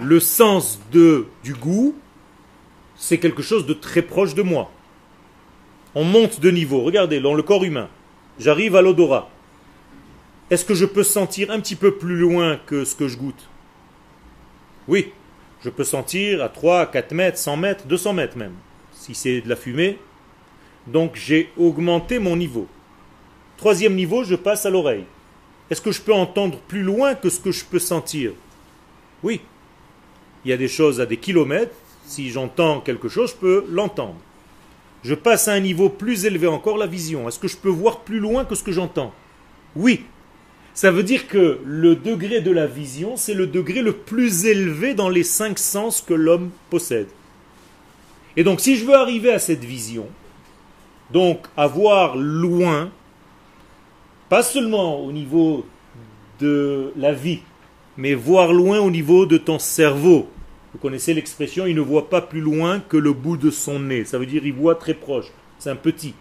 le 0.01 0.19
sens 0.21 0.81
du 0.91 1.55
goût, 1.55 1.95
c'est 2.97 3.19
quelque 3.19 3.43
chose 3.43 3.67
de 3.67 3.75
très 3.75 4.03
proche 4.03 4.35
de 4.35 4.43
moi. 4.43 4.71
On 5.95 6.05
monte 6.05 6.41
de 6.41 6.51
niveau. 6.51 6.83
Regardez, 6.83 7.21
dans 7.21 7.35
le 7.35 7.43
corps 7.43 7.65
humain, 7.65 7.89
j'arrive 8.39 8.77
à 8.77 8.83
l'odorat. 8.83 9.31
Est-ce 10.51 10.65
que 10.65 10.75
je 10.75 10.87
peux 10.87 11.03
sentir 11.03 11.51
un 11.51 11.61
petit 11.61 11.77
peu 11.77 11.97
plus 11.97 12.17
loin 12.17 12.59
que 12.67 12.85
ce 12.85 12.95
que 12.95 13.09
je 13.09 13.17
goûte? 13.17 13.49
Oui, 14.87 15.13
je 15.63 15.71
peux 15.71 15.85
sentir 15.85 16.43
à 16.43 16.49
3, 16.49 16.87
4 16.87 17.13
mètres, 17.13 17.39
100 17.39 17.57
mètres, 17.57 17.87
200 17.87 18.13
mètres 18.15 18.39
même. 18.39 18.55
Si 18.93 19.15
c'est 19.15 19.41
de 19.41 19.49
la 19.49 19.57
fumée, 19.57 19.99
donc 20.87 21.17
j'ai 21.17 21.51
augmenté 21.57 22.19
mon 22.19 22.37
niveau. 22.37 22.67
Troisième 23.57 23.95
niveau, 23.95 24.25
je 24.25 24.37
passe 24.37 24.65
à 24.67 24.71
l'oreille. 24.71 25.05
Est-ce 25.69 25.83
que 25.83 25.93
je 25.93 26.01
peux 26.01 26.15
entendre 26.15 26.59
plus 26.69 26.83
loin 26.83 27.15
que 27.15 27.29
ce 27.29 27.41
que 27.41 27.53
je 27.53 27.65
peux 27.65 27.79
sentir? 27.79 28.33
Oui. 29.23 29.41
Il 30.45 30.51
y 30.51 30.55
a 30.55 30.57
des 30.57 30.69
choses 30.69 31.01
à 31.01 31.07
des 31.07 31.17
kilomètres. 31.17 31.75
Si 32.07 32.31
j'entends 32.31 32.81
quelque 32.81 33.09
chose, 33.09 33.33
je 33.33 33.37
peux 33.37 33.67
l'entendre. 33.69 34.17
Je 35.03 35.15
passe 35.15 35.49
à 35.49 35.53
un 35.53 35.61
niveau 35.61 35.89
plus 35.89 36.25
élevé 36.25 36.47
encore, 36.47 36.77
la 36.77 36.87
vision. 36.87 37.29
Est-ce 37.29 37.39
que 37.39 37.49
je 37.49 37.57
peux 37.57 37.69
voir 37.69 38.01
plus 38.01 38.19
loin 38.19 38.45
que 38.45 38.55
ce 38.55 38.63
que 38.63 38.73
j'entends? 38.73 39.13
Oui. 39.77 40.05
Ça 40.75 40.91
veut 40.91 41.03
dire 41.03 41.27
que 41.27 41.61
le 41.65 41.97
degré 41.97 42.41
de 42.41 42.53
la 42.53 42.67
vision, 42.67 43.17
c'est 43.17 43.35
le 43.35 43.47
degré 43.47 43.83
le 43.83 43.93
plus 43.93 44.47
élevé 44.47 44.95
dans 44.95 45.09
les 45.09 45.25
cinq 45.25 45.59
sens 45.59 46.01
que 46.01 46.15
l'homme 46.15 46.51
possède. 46.71 47.09
Et 48.37 48.45
donc 48.45 48.61
si 48.61 48.77
je 48.77 48.85
veux 48.85 48.95
arriver 48.95 49.33
à 49.33 49.41
cette 49.41 49.65
vision, 49.65 50.07
donc 51.11 51.47
avoir 51.57 52.17
loin, 52.17 52.91
pas 54.29 54.45
seulement 54.45 55.01
au 55.01 55.11
niveau 55.11 55.67
de 56.39 56.93
la 56.97 57.13
vie, 57.13 57.41
mais 57.97 58.15
voir 58.15 58.53
loin 58.53 58.79
au 58.79 58.91
niveau 58.91 59.27
de 59.27 59.39
ton 59.39 59.59
cerveau. 59.59 60.29
Vous 60.79 60.83
connaissez 60.83 61.13
l'expression, 61.13 61.67
il 61.67 61.75
ne 61.75 61.81
voit 61.81 62.09
pas 62.09 62.21
plus 62.21 62.41
loin 62.41 62.79
que 62.79 62.97
le 62.97 63.13
bout 63.13 63.37
de 63.37 63.51
son 63.51 63.81
nez. 63.81 64.05
Ça 64.05 64.17
veut 64.17 64.27
dire 64.27 64.47
il 64.47 64.53
voit 64.53 64.77
très 64.77 64.95
proche. 64.95 65.27
C'est 65.59 65.71
un 65.71 65.77
petit. 65.77 66.15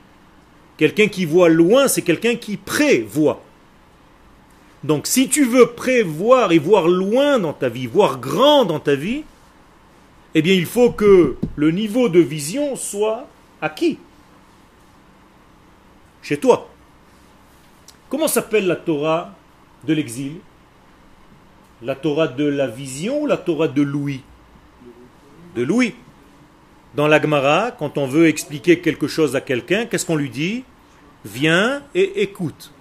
Quelqu'un 0.78 1.10
qui 1.10 1.26
voit 1.26 1.48
loin, 1.48 1.88
c'est 1.88 2.02
quelqu'un 2.02 2.34
qui 2.34 2.58
prévoit. 2.58 3.44
Donc 4.84 5.06
si 5.06 5.30
tu 5.30 5.46
veux 5.46 5.68
prévoir 5.74 6.52
et 6.52 6.58
voir 6.58 6.88
loin 6.88 7.38
dans 7.38 7.54
ta 7.54 7.70
vie, 7.70 7.86
voir 7.86 8.20
grand 8.20 8.66
dans 8.66 8.80
ta 8.80 8.96
vie, 8.96 9.26
eh 10.34 10.42
bien 10.42 10.56
il 10.56 10.66
faut 10.66 10.90
que 10.90 11.36
le 11.56 11.70
niveau 11.70 12.10
de 12.10 12.20
vision 12.20 12.76
soit 12.76 13.28
acquis 13.62 14.00
chez 16.24 16.40
toi. 16.40 16.68
Comment 18.10 18.28
s'appelle 18.28 18.66
la 18.66 18.76
Torah 18.76 19.36
de 19.84 19.94
l'exil? 19.94 20.38
La 21.84 21.94
Torah 21.94 22.28
de 22.28 22.46
la 22.46 22.66
vision 22.66 23.22
ou 23.22 23.28
la 23.28 23.38
Torah 23.38 23.68
de 23.68 23.84
Louis 23.84 24.24
De 25.58 25.64
Louis. 25.64 25.96
Dans 26.94 27.08
l'Agmara, 27.08 27.72
quand 27.72 27.98
on 27.98 28.06
veut 28.06 28.28
expliquer 28.28 28.78
quelque 28.78 29.08
chose 29.08 29.36
à 29.36 29.42
quelqu'un, 29.42 29.88
qu'est-ce 29.88 30.06
qu'on 30.06 30.16
lui 30.16 30.30
dit? 30.30 30.64
Viens 31.26 31.82
et 31.96 32.22
écoute. 32.22 32.72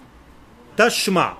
Tashma. 0.75 1.39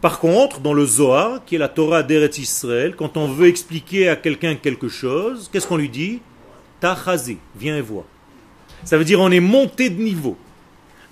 Par 0.00 0.18
contre, 0.18 0.58
dans 0.58 0.74
le 0.74 0.84
Zohar, 0.84 1.44
qui 1.44 1.54
est 1.54 1.58
la 1.58 1.68
Torah 1.68 2.02
d'Eretz 2.02 2.38
Israël, 2.38 2.96
quand 2.96 3.16
on 3.16 3.28
veut 3.28 3.46
expliquer 3.46 4.08
à 4.08 4.16
quelqu'un 4.16 4.56
quelque 4.56 4.88
chose, 4.88 5.48
qu'est-ce 5.52 5.68
qu'on 5.68 5.76
lui 5.76 5.88
dit? 5.88 6.20
Tachazi, 6.80 7.38
viens 7.54 7.76
et 7.76 7.82
vois. 7.82 8.04
Ça 8.82 8.98
veut 8.98 9.04
dire 9.04 9.20
on 9.20 9.30
est 9.30 9.38
monté 9.38 9.90
de 9.90 10.02
niveau. 10.02 10.36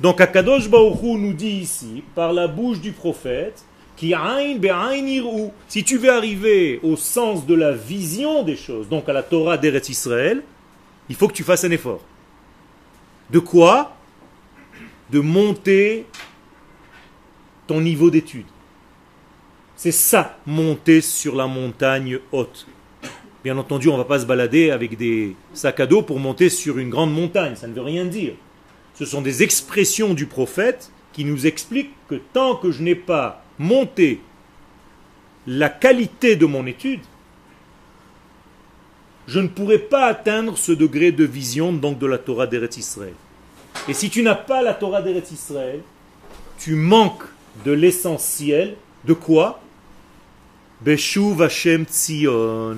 Donc 0.00 0.20
Akadosh 0.20 0.68
Baruch 0.68 1.00
nous 1.02 1.34
dit 1.34 1.60
ici, 1.60 2.02
par 2.16 2.32
la 2.32 2.48
bouche 2.48 2.80
du 2.80 2.90
prophète, 2.90 3.64
si 3.96 5.84
tu 5.84 5.98
veux 5.98 6.10
arriver 6.10 6.80
au 6.82 6.96
sens 6.96 7.46
de 7.46 7.54
la 7.54 7.72
vision 7.72 8.42
des 8.42 8.56
choses, 8.56 8.88
donc 8.88 9.08
à 9.08 9.12
la 9.12 9.22
Torah 9.22 9.56
d'Eretz 9.56 9.88
Israël, 9.88 10.42
il 11.08 11.14
faut 11.14 11.28
que 11.28 11.32
tu 11.32 11.44
fasses 11.44 11.64
un 11.64 11.70
effort. 11.70 12.00
De 13.30 13.38
quoi? 13.38 13.96
De 15.10 15.20
monter 15.20 16.06
ton 17.66 17.80
niveau 17.80 18.10
d'étude. 18.10 18.46
C'est 19.76 19.92
ça, 19.92 20.38
monter 20.46 21.00
sur 21.00 21.34
la 21.34 21.46
montagne 21.46 22.18
haute. 22.32 22.66
Bien 23.42 23.58
entendu, 23.58 23.88
on 23.88 23.92
ne 23.92 23.98
va 23.98 24.04
pas 24.04 24.20
se 24.20 24.26
balader 24.26 24.70
avec 24.70 24.96
des 24.96 25.36
sacs 25.52 25.80
à 25.80 25.86
dos 25.86 26.02
pour 26.02 26.18
monter 26.18 26.48
sur 26.48 26.78
une 26.78 26.90
grande 26.90 27.12
montagne, 27.12 27.56
ça 27.56 27.66
ne 27.66 27.74
veut 27.74 27.82
rien 27.82 28.06
dire. 28.06 28.34
Ce 28.94 29.04
sont 29.04 29.20
des 29.20 29.42
expressions 29.42 30.14
du 30.14 30.26
prophète 30.26 30.90
qui 31.12 31.24
nous 31.24 31.46
expliquent 31.46 31.94
que 32.08 32.14
tant 32.14 32.56
que 32.56 32.70
je 32.70 32.82
n'ai 32.82 32.94
pas 32.94 33.43
monté 33.58 34.20
la 35.46 35.68
qualité 35.68 36.36
de 36.36 36.46
mon 36.46 36.66
étude, 36.66 37.00
je 39.26 39.40
ne 39.40 39.48
pourrai 39.48 39.78
pas 39.78 40.06
atteindre 40.06 40.58
ce 40.58 40.72
degré 40.72 41.12
de 41.12 41.24
vision 41.24 41.72
donc 41.72 41.98
de 41.98 42.06
la 42.06 42.18
Torah 42.18 42.46
d'Eretz 42.46 42.76
Israël. 42.76 43.14
Et 43.88 43.94
si 43.94 44.10
tu 44.10 44.22
n'as 44.22 44.34
pas 44.34 44.62
la 44.62 44.74
Torah 44.74 45.02
d'Eretz 45.02 45.30
Israël, 45.30 45.80
tu 46.58 46.74
manques 46.74 47.24
de 47.64 47.72
l'essentiel 47.72 48.76
de 49.04 49.12
quoi? 49.12 49.60
Beshuv 50.80 51.40
Hashem 51.42 51.84
Tzion. 51.84 52.76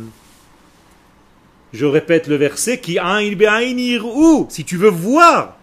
Je 1.72 1.86
répète 1.86 2.28
le 2.28 2.36
verset 2.36 2.80
qui 2.80 2.98
si 4.48 4.64
tu 4.64 4.76
veux 4.76 4.90
voir 4.90 5.56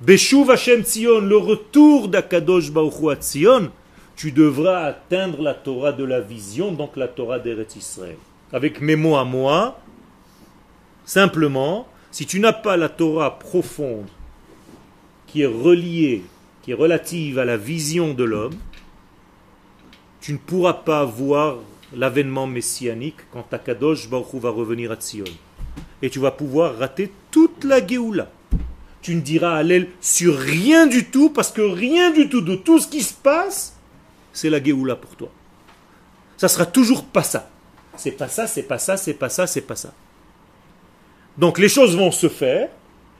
Beshuv 0.00 0.50
Hashem 0.50 0.82
Tzion, 0.82 1.20
le 1.20 1.36
retour 1.36 2.08
d'Akadosh 2.08 2.70
Baruch 2.70 3.10
à 3.10 3.16
Tzion, 3.16 3.70
tu 4.16 4.32
devras 4.32 4.84
atteindre 4.84 5.42
la 5.42 5.54
Torah 5.54 5.92
de 5.92 6.04
la 6.04 6.20
vision, 6.20 6.72
donc 6.72 6.96
la 6.96 7.08
Torah 7.08 7.38
d'Eretz 7.38 7.76
Israël. 7.76 8.16
Avec 8.52 8.80
mes 8.80 8.96
mots 8.96 9.16
à 9.16 9.24
moi, 9.24 9.80
simplement, 11.04 11.88
si 12.10 12.26
tu 12.26 12.40
n'as 12.40 12.52
pas 12.52 12.76
la 12.76 12.88
Torah 12.88 13.38
profonde 13.38 14.08
qui 15.26 15.42
est 15.42 15.46
reliée, 15.46 16.24
qui 16.62 16.72
est 16.72 16.74
relative 16.74 17.38
à 17.38 17.44
la 17.44 17.56
vision 17.56 18.14
de 18.14 18.24
l'homme, 18.24 18.56
tu 20.20 20.32
ne 20.32 20.38
pourras 20.38 20.74
pas 20.74 21.04
voir 21.04 21.56
l'avènement 21.94 22.46
messianique 22.46 23.16
quand 23.32 23.52
Akadosh 23.52 24.08
Baruch 24.08 24.34
va 24.34 24.50
revenir 24.50 24.92
à 24.92 24.96
Tzion 24.96 25.24
et 26.02 26.10
tu 26.10 26.18
vas 26.18 26.32
pouvoir 26.32 26.76
rater 26.76 27.10
toute 27.30 27.64
la 27.64 27.84
Géoula. 27.84 28.30
Tu 29.00 29.14
ne 29.14 29.20
diras 29.20 29.56
Allel 29.56 29.88
sur 30.00 30.36
rien 30.36 30.86
du 30.86 31.06
tout, 31.06 31.30
parce 31.30 31.50
que 31.50 31.62
rien 31.62 32.10
du 32.10 32.28
tout 32.28 32.40
de 32.40 32.54
tout 32.54 32.78
ce 32.78 32.88
qui 32.88 33.02
se 33.02 33.14
passe, 33.14 33.76
c'est 34.32 34.50
la 34.50 34.62
Géoula 34.62 34.96
pour 34.96 35.16
toi. 35.16 35.30
Ça 36.36 36.48
sera 36.48 36.66
toujours 36.66 37.04
pas 37.04 37.22
ça. 37.22 37.50
C'est 37.96 38.12
pas 38.12 38.28
ça, 38.28 38.46
c'est 38.46 38.62
pas 38.62 38.78
ça, 38.78 38.96
c'est 38.96 39.14
pas 39.14 39.28
ça, 39.28 39.46
c'est 39.46 39.60
pas 39.60 39.76
ça. 39.76 39.92
Donc 41.38 41.58
les 41.58 41.68
choses 41.68 41.96
vont 41.96 42.10
se 42.10 42.28
faire, 42.28 42.68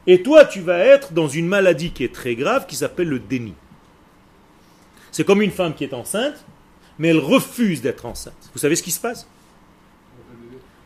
et 0.07 0.23
toi 0.23 0.45
tu 0.45 0.61
vas 0.61 0.79
être 0.79 1.13
dans 1.13 1.29
une 1.29 1.47
maladie 1.47 1.93
qui 1.93 2.05
est 2.05 2.15
très 2.15 2.35
grave, 2.35 2.67
qui 2.67 2.77
s'appelle 2.77 3.09
le 3.09 3.19
déni. 3.19 3.55
C'est 5.11 5.25
comme 5.25 5.43
une 5.43 5.51
femme 5.51 5.75
qui 5.75 5.85
est 5.85 5.95
enceinte, 5.95 6.45
mais 6.99 7.09
elle 7.09 7.19
refuse 7.19 7.83
d'être 7.83 8.07
enceinte. 8.07 8.51
Vous 8.53 8.59
savez 8.59 8.77
ce 8.77 8.83
qui 8.83 8.91
se 8.91 9.01
passe? 9.01 9.27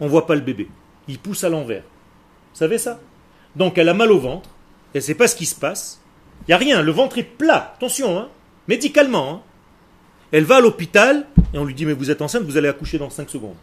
On 0.00 0.06
ne 0.06 0.10
voit 0.10 0.26
pas 0.26 0.34
le 0.34 0.40
bébé 0.40 0.68
il 1.08 1.18
pousse 1.18 1.44
à 1.44 1.48
l'envers. 1.48 1.82
Vous 1.82 2.58
savez 2.58 2.78
ça? 2.78 3.00
Donc 3.54 3.78
elle 3.78 3.88
a 3.88 3.94
mal 3.94 4.12
au 4.12 4.18
ventre, 4.18 4.50
elle 4.92 5.00
ne 5.00 5.04
sait 5.04 5.14
pas 5.14 5.28
ce 5.28 5.36
qui 5.36 5.46
se 5.46 5.54
passe, 5.54 6.00
il 6.42 6.50
n'y 6.50 6.54
a 6.54 6.58
rien, 6.58 6.82
le 6.82 6.92
ventre 6.92 7.18
est 7.18 7.22
plat, 7.22 7.74
attention, 7.76 8.18
hein, 8.18 8.28
médicalement. 8.68 9.30
Hein. 9.30 9.42
Elle 10.32 10.44
va 10.44 10.56
à 10.56 10.60
l'hôpital 10.60 11.26
et 11.54 11.58
on 11.58 11.64
lui 11.64 11.74
dit 11.74 11.86
mais 11.86 11.92
vous 11.92 12.10
êtes 12.10 12.22
enceinte, 12.22 12.42
vous 12.42 12.56
allez 12.56 12.68
accoucher 12.68 12.98
dans 12.98 13.10
5 13.10 13.30
secondes. 13.30 13.56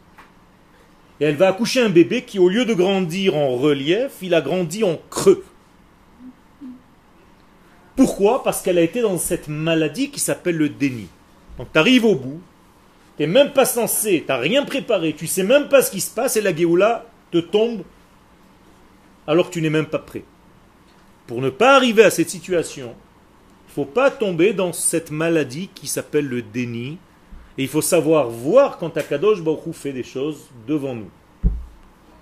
Et 1.20 1.26
elle 1.26 1.36
va 1.36 1.48
accoucher 1.48 1.82
un 1.82 1.90
bébé 1.90 2.24
qui, 2.24 2.40
au 2.40 2.50
lieu 2.50 2.66
de 2.66 2.74
grandir 2.74 3.36
en 3.36 3.56
relief, 3.56 4.14
il 4.22 4.34
a 4.34 4.42
grandi 4.42 4.84
en 4.84 5.00
creux. 5.10 5.44
Pourquoi? 7.96 8.44
Parce 8.44 8.62
qu'elle 8.62 8.78
a 8.78 8.82
été 8.82 9.02
dans 9.02 9.18
cette 9.18 9.48
maladie 9.48 10.10
qui 10.10 10.20
s'appelle 10.20 10.58
le 10.58 10.70
déni. 10.70 11.08
Donc 11.58 11.68
tu 11.72 11.78
arrives 11.78 12.06
au 12.06 12.16
bout, 12.16 12.42
tu 13.18 13.24
n'es 13.24 13.28
même 13.28 13.54
pas 13.54 13.66
censé, 13.66 14.22
tu 14.22 14.28
n'as 14.28 14.38
rien 14.38 14.66
préparé, 14.66 15.14
tu 15.14 15.28
sais 15.28 15.44
même 15.44 15.70
pas 15.70 15.84
ce 15.84 15.92
qui 15.92 16.02
se 16.02 16.10
passe 16.10 16.36
et 16.36 16.42
la 16.42 16.56
Géoula 16.56 17.06
te 17.32 17.38
tombe 17.38 17.84
alors 19.28 19.50
que 19.50 19.54
tu 19.54 19.62
n'es 19.62 19.70
même 19.70 19.86
pas 19.86 20.00
prêt. 20.00 20.24
Pour 21.28 21.42
ne 21.42 21.50
pas 21.50 21.76
arriver 21.76 22.04
à 22.04 22.10
cette 22.10 22.30
situation, 22.30 22.96
faut 23.74 23.86
pas 23.86 24.12
tomber 24.12 24.54
dans 24.54 24.72
cette 24.72 25.10
maladie 25.10 25.70
qui 25.74 25.88
s'appelle 25.88 26.28
le 26.28 26.42
déni. 26.42 27.00
Et 27.58 27.64
il 27.64 27.68
faut 27.68 27.82
savoir 27.82 28.30
voir 28.30 28.78
quand 28.78 28.96
Akadosh 28.98 29.42
Baruch 29.42 29.74
fait 29.74 29.94
des 29.94 30.04
choses 30.04 30.50
devant 30.68 30.96
nous. 30.96 31.10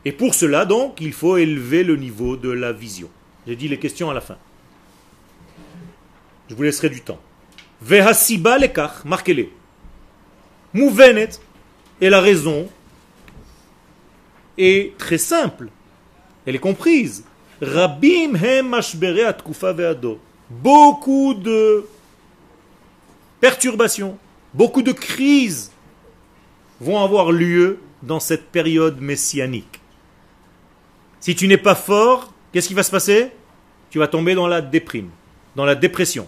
Et 0.06 0.12
pour 0.12 0.34
cela, 0.34 0.66
donc, 0.66 1.00
il 1.02 1.14
faut 1.14 1.38
élever 1.38 1.84
le 1.84 1.96
niveau 1.96 2.38
de 2.38 2.50
la 2.50 2.72
vision. 2.72 3.10
J'ai 3.46 3.56
dit 3.56 3.68
les 3.68 3.80
questions 3.80 4.10
à 4.10 4.14
la 4.14 4.22
fin. 4.22 4.38
Je 6.50 6.56
vous 6.56 6.64
laisserai 6.64 6.90
du 6.90 7.02
temps. 7.02 7.20
Vehasiba 7.82 8.58
lekach, 8.58 9.04
marquez-les. 9.06 9.52
Mouvenet. 10.74 11.30
Et 12.00 12.10
la 12.10 12.22
raison 12.22 12.68
est 14.58 14.98
très 14.98 15.18
simple. 15.18 15.68
Elle 16.46 16.56
est 16.56 16.60
comprise. 16.60 17.24
Rabim 17.62 18.36
hem 18.36 18.72
ve'ado. 18.72 20.20
Beaucoup 20.52 21.34
de 21.34 21.88
perturbations, 23.40 24.18
beaucoup 24.54 24.82
de 24.82 24.92
crises 24.92 25.72
vont 26.82 27.02
avoir 27.02 27.32
lieu 27.32 27.80
dans 28.04 28.20
cette 28.20 28.52
période 28.52 29.00
messianique. 29.00 29.80
Si 31.22 31.36
tu 31.36 31.48
n'es 31.48 31.58
pas 31.58 31.74
fort, 31.74 32.34
qu'est-ce 32.52 32.68
qui 32.68 32.74
va 32.74 32.84
se 32.84 32.92
passer? 32.92 33.32
Tu 33.92 33.98
vas 33.98 34.10
tomber 34.10 34.36
dans 34.36 34.48
la 34.48 34.62
déprime, 34.62 35.10
dans 35.56 35.66
la 35.66 35.76
dépression. 35.76 36.28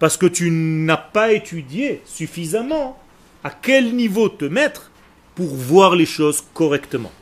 Parce 0.00 0.16
que 0.16 0.26
tu 0.26 0.50
n'as 0.50 0.96
pas 0.96 1.32
étudié 1.32 2.02
suffisamment 2.04 2.98
à 3.44 3.50
quel 3.50 3.94
niveau 3.94 4.28
te 4.28 4.46
mettre 4.46 4.90
pour 5.36 5.54
voir 5.54 5.94
les 5.94 6.06
choses 6.06 6.42
correctement. 6.52 7.12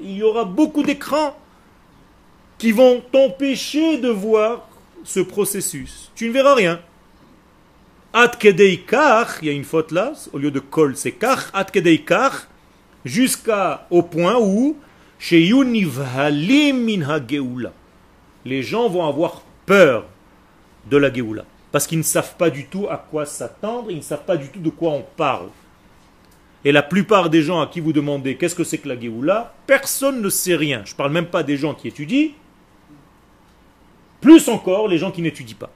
Il 0.00 0.16
y 0.16 0.22
aura 0.22 0.44
beaucoup 0.46 0.82
d'écrans 0.82 1.36
qui 2.56 2.72
vont 2.72 3.02
t'empêcher 3.12 3.98
de 3.98 4.08
voir 4.08 4.66
ce 5.04 5.20
processus. 5.20 6.10
Tu 6.14 6.28
ne 6.28 6.32
verras 6.32 6.54
rien. 6.54 6.80
il 8.14 9.46
y 9.46 9.48
a 9.50 9.52
une 9.52 9.64
faute 9.64 9.92
là, 9.92 10.14
au 10.32 10.38
lieu 10.38 10.50
de 10.50 10.58
kol 10.58 10.96
c'est 10.96 11.12
kar, 11.12 11.52
jusqu'à 13.04 13.86
au 13.90 14.02
point 14.02 14.38
où 14.40 14.74
les 18.44 18.62
gens 18.62 18.88
vont 18.88 19.06
avoir 19.06 19.42
peur 19.66 20.06
de 20.90 20.96
la 20.96 21.12
Géoula. 21.12 21.44
Parce 21.70 21.86
qu'ils 21.86 21.98
ne 21.98 22.02
savent 22.02 22.36
pas 22.36 22.50
du 22.50 22.66
tout 22.66 22.86
à 22.88 22.96
quoi 22.96 23.26
s'attendre, 23.26 23.90
ils 23.90 23.98
ne 23.98 24.02
savent 24.02 24.24
pas 24.24 24.36
du 24.36 24.48
tout 24.48 24.60
de 24.60 24.70
quoi 24.70 24.92
on 24.92 25.04
parle. 25.16 25.48
Et 26.64 26.72
la 26.72 26.82
plupart 26.82 27.30
des 27.30 27.42
gens 27.42 27.60
à 27.60 27.66
qui 27.66 27.80
vous 27.80 27.92
demandez 27.92 28.36
qu'est-ce 28.36 28.54
que 28.54 28.64
c'est 28.64 28.78
que 28.78 28.88
la 28.88 28.98
Géoula, 28.98 29.54
personne 29.66 30.22
ne 30.22 30.28
sait 30.28 30.56
rien. 30.56 30.82
Je 30.84 30.92
ne 30.92 30.96
parle 30.96 31.12
même 31.12 31.26
pas 31.26 31.42
des 31.42 31.56
gens 31.56 31.74
qui 31.74 31.88
étudient, 31.88 32.30
plus 34.20 34.48
encore 34.48 34.88
les 34.88 34.98
gens 34.98 35.10
qui 35.10 35.22
n'étudient 35.22 35.56
pas. 35.58 35.70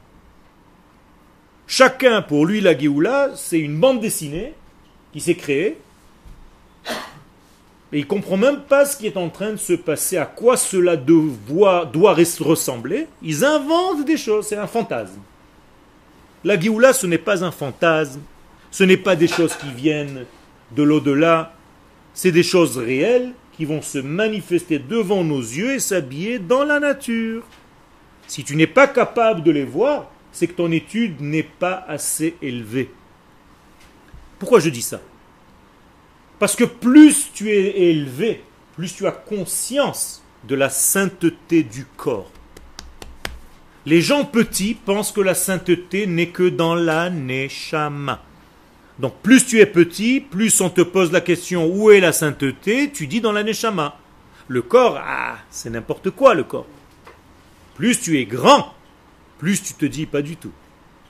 Chacun, 1.67 2.21
pour 2.23 2.47
lui, 2.47 2.61
la 2.61 2.77
Géoula, 2.77 3.31
c'est 3.37 3.61
une 3.61 3.79
bande 3.79 4.01
dessinée 4.01 4.55
qui 5.13 5.21
s'est 5.21 5.37
créée, 5.37 5.79
et 7.95 7.99
il 7.99 8.07
comprend 8.07 8.39
même 8.39 8.63
pas 8.63 8.87
ce 8.87 8.97
qui 8.97 9.07
est 9.07 9.19
en 9.19 9.29
train 9.29 9.51
de 9.53 9.57
se 9.57 9.75
passer, 9.75 10.17
à 10.17 10.25
quoi 10.25 10.57
cela 10.57 10.97
doit 10.97 11.91
ressembler. 12.41 13.07
Ils 13.23 13.45
inventent 13.45 14.07
des 14.07 14.17
choses, 14.17 14.47
c'est 14.47 14.57
un 14.57 14.67
fantasme. 14.67 15.21
La 16.45 16.59
Géoula, 16.59 16.93
ce 16.93 17.07
n'est 17.07 17.19
pas 17.19 17.45
un 17.45 17.53
fantasme, 17.53 18.21
ce 18.71 18.83
n'est 18.85 18.97
pas 18.97 19.15
des 19.15 19.29
choses 19.29 19.55
qui 19.55 19.71
viennent 19.71 20.25
de 20.73 20.83
l'au-delà, 20.83 21.55
c'est 22.15 22.33
des 22.33 22.43
choses 22.43 22.79
réelles 22.79 23.33
qui 23.53 23.65
vont 23.65 23.83
se 23.83 23.99
manifester 23.99 24.79
devant 24.79 25.23
nos 25.23 25.41
yeux 25.41 25.75
et 25.75 25.79
s'habiller 25.79 26.39
dans 26.39 26.65
la 26.65 26.81
nature. 26.81 27.45
Si 28.27 28.45
tu 28.45 28.57
n'es 28.57 28.67
pas 28.67 28.89
capable 28.89 29.43
de 29.43 29.51
les 29.51 29.65
voir, 29.65 30.11
c'est 30.33 30.47
que 30.47 30.55
ton 30.55 30.73
étude 30.73 31.21
n'est 31.21 31.43
pas 31.43 31.85
assez 31.87 32.35
élevée. 32.43 32.91
Pourquoi 34.39 34.59
je 34.59 34.71
dis 34.71 34.83
ça? 34.83 35.01
Parce 36.39 36.57
que 36.57 36.65
plus 36.65 37.31
tu 37.33 37.51
es 37.51 37.91
élevé, 37.91 38.43
plus 38.75 38.93
tu 38.95 39.07
as 39.07 39.13
conscience 39.13 40.25
de 40.45 40.57
la 40.57 40.71
sainteté 40.71 41.63
du 41.63 41.85
corps. 41.85 42.31
Les 43.85 44.01
gens 44.01 44.25
petits 44.25 44.75
pensent 44.75 45.11
que 45.11 45.21
la 45.21 45.35
sainteté 45.35 46.07
n'est 46.07 46.29
que 46.29 46.49
dans 46.49 46.75
la 46.75 47.11
neshama. 47.11 48.23
Donc 48.99 49.15
plus 49.23 49.45
tu 49.45 49.59
es 49.61 49.67
petit, 49.67 50.21
plus 50.21 50.61
on 50.61 50.71
te 50.71 50.83
pose 50.83 51.11
la 51.11 51.21
question 51.21 51.67
où 51.67 51.91
est 51.91 51.99
la 51.99 52.13
sainteté, 52.13 52.93
tu 52.93 53.09
dis 53.09 53.21
dans 53.21 53.33
la 53.33 53.43
neshama. 53.43 53.97
Le 54.47 54.63
corps, 54.63 55.01
ah, 55.03 55.39
c'est 55.51 55.71
n'importe 55.71 56.11
quoi 56.11 56.35
le 56.35 56.45
corps. 56.45 56.67
Plus 57.75 58.01
tu 58.01 58.19
es 58.19 58.25
grand, 58.25 58.73
plus 59.39 59.63
tu 59.63 59.75
te 59.75 59.87
dis 59.87 60.07
pas 60.07 60.23
du 60.23 60.37
tout. 60.37 60.53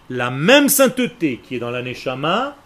La 0.09 0.31
même 0.31 0.69
sainteté 0.71 1.41
qui 1.43 1.57
est 1.57 1.59
dans 1.59 1.71
la 1.71 1.83
neshama, 1.83 2.57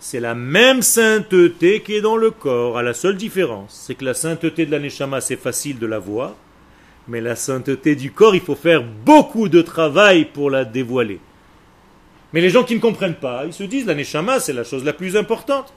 c'est 0.00 0.20
la 0.20 0.34
même 0.34 0.80
sainteté 0.80 1.82
qui 1.82 1.94
est 1.94 2.00
dans 2.00 2.16
le 2.16 2.30
corps, 2.30 2.78
à 2.78 2.82
la 2.82 2.94
seule 2.94 3.16
différence, 3.16 3.82
c'est 3.86 3.94
que 3.94 4.04
la 4.04 4.14
sainteté 4.14 4.64
de 4.64 4.74
la 4.74 5.20
c'est 5.20 5.36
facile 5.36 5.78
de 5.78 5.86
la 5.86 5.98
voir, 5.98 6.34
mais 7.08 7.20
la 7.20 7.36
sainteté 7.36 7.94
du 7.94 8.10
corps, 8.10 8.34
il 8.34 8.40
faut 8.40 8.54
faire 8.54 8.82
beaucoup 8.82 9.48
de 9.48 9.62
travail 9.62 10.24
pour 10.24 10.50
la 10.50 10.64
dévoiler. 10.64 11.20
Mais 12.32 12.40
les 12.40 12.50
gens 12.50 12.64
qui 12.64 12.74
ne 12.74 12.80
comprennent 12.80 13.14
pas, 13.14 13.44
ils 13.46 13.52
se 13.52 13.62
disent, 13.62 13.86
la 13.86 14.40
c'est 14.40 14.52
la 14.52 14.64
chose 14.64 14.84
la 14.84 14.92
plus 14.92 15.16
importante. 15.16 15.72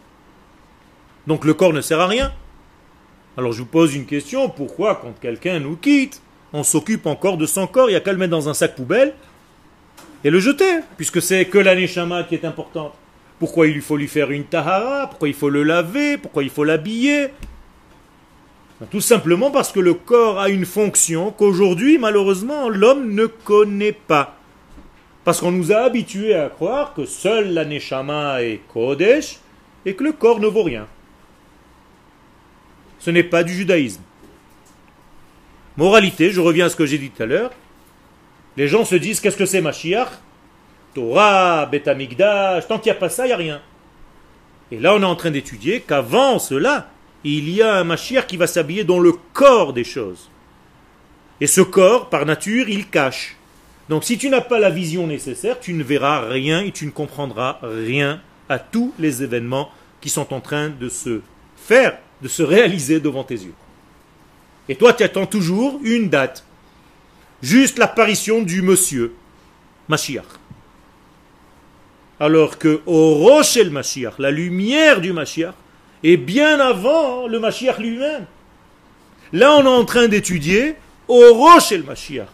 Donc 1.27 1.45
le 1.45 1.53
corps 1.53 1.73
ne 1.73 1.81
sert 1.81 1.99
à 1.99 2.07
rien. 2.07 2.33
Alors 3.37 3.51
je 3.51 3.59
vous 3.59 3.65
pose 3.65 3.95
une 3.95 4.05
question, 4.05 4.49
pourquoi 4.49 4.95
quand 4.95 5.13
quelqu'un 5.19 5.59
nous 5.59 5.75
quitte, 5.75 6.21
on 6.51 6.63
s'occupe 6.63 7.05
encore 7.05 7.37
de 7.37 7.45
son 7.45 7.67
corps, 7.67 7.89
il 7.89 7.93
n'y 7.93 7.97
a 7.97 8.01
qu'à 8.01 8.11
le 8.11 8.17
mettre 8.17 8.31
dans 8.31 8.49
un 8.49 8.53
sac 8.53 8.75
poubelle 8.75 9.13
et 10.23 10.29
le 10.29 10.39
jeter, 10.39 10.79
puisque 10.97 11.21
c'est 11.21 11.45
que 11.45 11.59
la 11.59 11.75
qui 12.23 12.35
est 12.35 12.45
importante 12.45 12.93
pourquoi 13.39 13.67
il 13.67 13.81
faut 13.81 13.95
lui 13.95 14.09
faire 14.09 14.31
une 14.31 14.43
tahara 14.43 15.07
Pourquoi 15.07 15.29
il 15.29 15.33
faut 15.33 15.49
le 15.49 15.63
laver 15.63 16.17
Pourquoi 16.17 16.43
il 16.43 16.49
faut 16.49 16.65
l'habiller 16.65 17.29
Tout 18.87 19.01
simplement 19.01 19.51
parce 19.51 19.73
que 19.73 19.79
le 19.81 19.93
corps 19.93 20.39
a 20.39 20.49
une 20.49 20.65
fonction 20.65 21.31
qu'aujourd'hui, 21.31 21.97
malheureusement, 21.97 22.69
l'homme 22.69 23.13
ne 23.13 23.25
connaît 23.25 23.91
pas. 23.91 24.37
Parce 25.25 25.41
qu'on 25.41 25.51
nous 25.51 25.73
a 25.73 25.79
habitués 25.79 26.33
à 26.33 26.47
croire 26.47 26.93
que 26.93 27.05
seule 27.05 27.53
la 27.53 27.65
neshama 27.65 28.41
est 28.41 28.61
kodesh 28.71 29.39
et 29.85 29.95
que 29.95 30.03
le 30.03 30.13
corps 30.13 30.39
ne 30.39 30.47
vaut 30.47 30.63
rien. 30.63 30.87
Ce 32.99 33.11
n'est 33.11 33.23
pas 33.23 33.43
du 33.43 33.53
judaïsme. 33.53 34.01
Moralité, 35.75 36.31
je 36.31 36.39
reviens 36.39 36.67
à 36.67 36.69
ce 36.69 36.75
que 36.75 36.85
j'ai 36.85 36.97
dit 36.97 37.09
tout 37.09 37.23
à 37.23 37.25
l'heure. 37.25 37.51
Les 38.55 38.67
gens 38.67 38.85
se 38.85 38.95
disent 38.95 39.19
qu'est-ce 39.19 39.37
que 39.37 39.45
c'est 39.45 39.61
Mashiach? 39.61 40.09
Torah, 40.93 41.65
Betamigdash, 41.65 42.67
tant 42.67 42.79
qu'il 42.79 42.91
n'y 42.91 42.97
a 42.97 42.99
pas 42.99 43.09
ça, 43.09 43.25
il 43.25 43.29
n'y 43.29 43.33
a 43.33 43.37
rien. 43.37 43.61
Et 44.71 44.79
là, 44.79 44.95
on 44.95 45.01
est 45.01 45.05
en 45.05 45.15
train 45.15 45.31
d'étudier 45.31 45.81
qu'avant 45.81 46.39
cela, 46.39 46.89
il 47.23 47.49
y 47.49 47.61
a 47.61 47.75
un 47.75 47.83
Mashiach 47.83 48.27
qui 48.27 48.37
va 48.37 48.47
s'habiller 48.47 48.83
dans 48.83 48.99
le 48.99 49.13
corps 49.33 49.73
des 49.73 49.83
choses. 49.83 50.29
Et 51.41 51.47
ce 51.47 51.61
corps, 51.61 52.09
par 52.09 52.25
nature, 52.25 52.69
il 52.69 52.89
cache. 52.89 53.35
Donc 53.87 54.03
si 54.03 54.17
tu 54.17 54.29
n'as 54.29 54.41
pas 54.41 54.59
la 54.59 54.69
vision 54.69 55.07
nécessaire, 55.07 55.59
tu 55.59 55.73
ne 55.73 55.83
verras 55.83 56.27
rien 56.27 56.61
et 56.61 56.71
tu 56.71 56.85
ne 56.85 56.91
comprendras 56.91 57.59
rien 57.63 58.21
à 58.47 58.59
tous 58.59 58.93
les 58.99 59.23
événements 59.23 59.71
qui 60.01 60.09
sont 60.09 60.33
en 60.33 60.41
train 60.41 60.69
de 60.69 60.89
se 60.89 61.21
faire, 61.57 61.97
de 62.21 62.27
se 62.27 62.43
réaliser 62.43 62.99
devant 62.99 63.23
tes 63.23 63.35
yeux. 63.35 63.53
Et 64.67 64.75
toi, 64.75 64.93
tu 64.93 65.03
attends 65.03 65.25
toujours 65.25 65.79
une 65.83 66.09
date. 66.09 66.45
Juste 67.41 67.79
l'apparition 67.79 68.41
du 68.41 68.61
monsieur, 68.61 69.13
Mashiach 69.87 70.39
alors 72.19 72.57
que 72.57 72.81
au 72.85 73.15
Rochel 73.15 73.71
Mashiach, 73.71 74.19
la 74.19 74.31
lumière 74.31 74.99
du 75.01 75.13
Mashiach, 75.13 75.53
est 76.03 76.17
bien 76.17 76.59
avant 76.59 77.27
le 77.27 77.39
Mashiach 77.39 77.77
lui-même. 77.79 78.25
Là, 79.33 79.55
on 79.55 79.63
est 79.63 79.67
en 79.67 79.85
train 79.85 80.07
d'étudier 80.07 80.75
au 81.07 81.33
Rochel 81.33 81.83
Mashiach. 81.83 82.27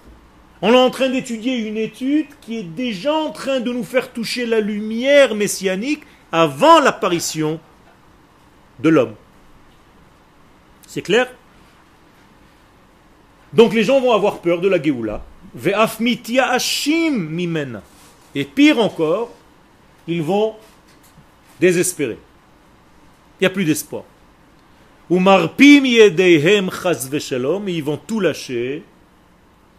On 0.62 0.74
est 0.74 0.78
en 0.78 0.90
train 0.90 1.10
d'étudier 1.10 1.58
une 1.58 1.78
étude 1.78 2.28
qui 2.42 2.58
est 2.58 2.64
déjà 2.64 3.14
en 3.14 3.32
train 3.32 3.60
de 3.60 3.72
nous 3.72 3.84
faire 3.84 4.12
toucher 4.12 4.46
la 4.46 4.62
lumière 4.62 5.36
messianique 5.36 6.04
avant 6.32 6.80
l'apparition 6.80 7.60
de 8.80 8.90
l'homme. 8.90 9.16
C'est 10.88 11.02
clair? 11.02 11.28
Donc 13.54 13.74
les 13.74 13.84
gens 13.84 14.00
vont 14.00 14.12
avoir 14.12 14.40
peur 14.40 14.62
de 14.62 14.68
la 14.68 14.82
Géoula. 14.82 15.24
mimena. 17.12 17.82
Et 18.34 18.44
pire 18.44 18.80
encore, 18.80 19.32
ils 20.08 20.22
vont 20.22 20.56
désespérer. 21.60 22.18
Il 23.40 23.44
n'y 23.44 23.48
a 23.48 23.50
plus 23.50 23.66
d'espoir. 23.66 24.04
Ils 25.10 25.22
vont 27.84 27.98
tout 27.98 28.20
lâcher 28.20 28.84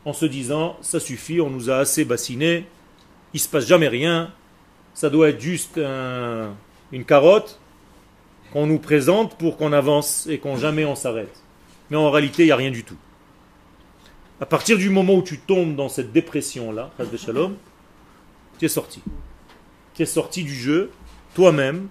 en 0.05 0.13
se 0.13 0.27
disant 0.27 0.77
ça 0.83 1.01
suffit, 1.01 1.41
on 1.41 1.51
nous 1.51 1.71
a 1.71 1.79
assez 1.79 2.05
bassiné, 2.05 2.67
il 3.35 3.41
se 3.41 3.49
passe 3.49 3.67
jamais 3.67 3.89
rien, 3.89 4.31
ça 4.95 5.11
doit 5.11 5.31
être 5.31 5.41
juste 5.41 5.79
une 5.79 7.05
carotte 7.05 7.59
qu'on 8.53 8.67
nous 8.67 8.79
présente 8.79 9.37
pour 9.37 9.57
qu'on 9.57 9.73
avance 9.73 10.29
et 10.29 10.39
qu'on 10.39 10.57
jamais 10.57 10.85
on 10.85 10.95
s'arrête. 10.95 11.43
Mais 11.91 11.97
en 11.97 12.11
réalité, 12.11 12.45
il 12.45 12.47
n'y 12.47 12.53
a 12.53 12.57
rien 12.57 12.71
du 12.71 12.85
tout. 12.85 12.97
À 14.41 14.47
partir 14.47 14.79
du 14.79 14.91
moment 14.91 15.15
où 15.15 15.23
tu 15.23 15.39
tombes 15.39 15.75
dans 15.75 15.89
cette 15.89 16.13
dépression-là, 16.13 16.91
tu 18.59 18.65
es 18.65 18.69
sorti. 18.69 19.03
Tu 19.95 20.03
es 20.03 20.07
sorti 20.07 20.45
du 20.45 20.55
jeu, 20.55 20.91
toi-même, 21.35 21.89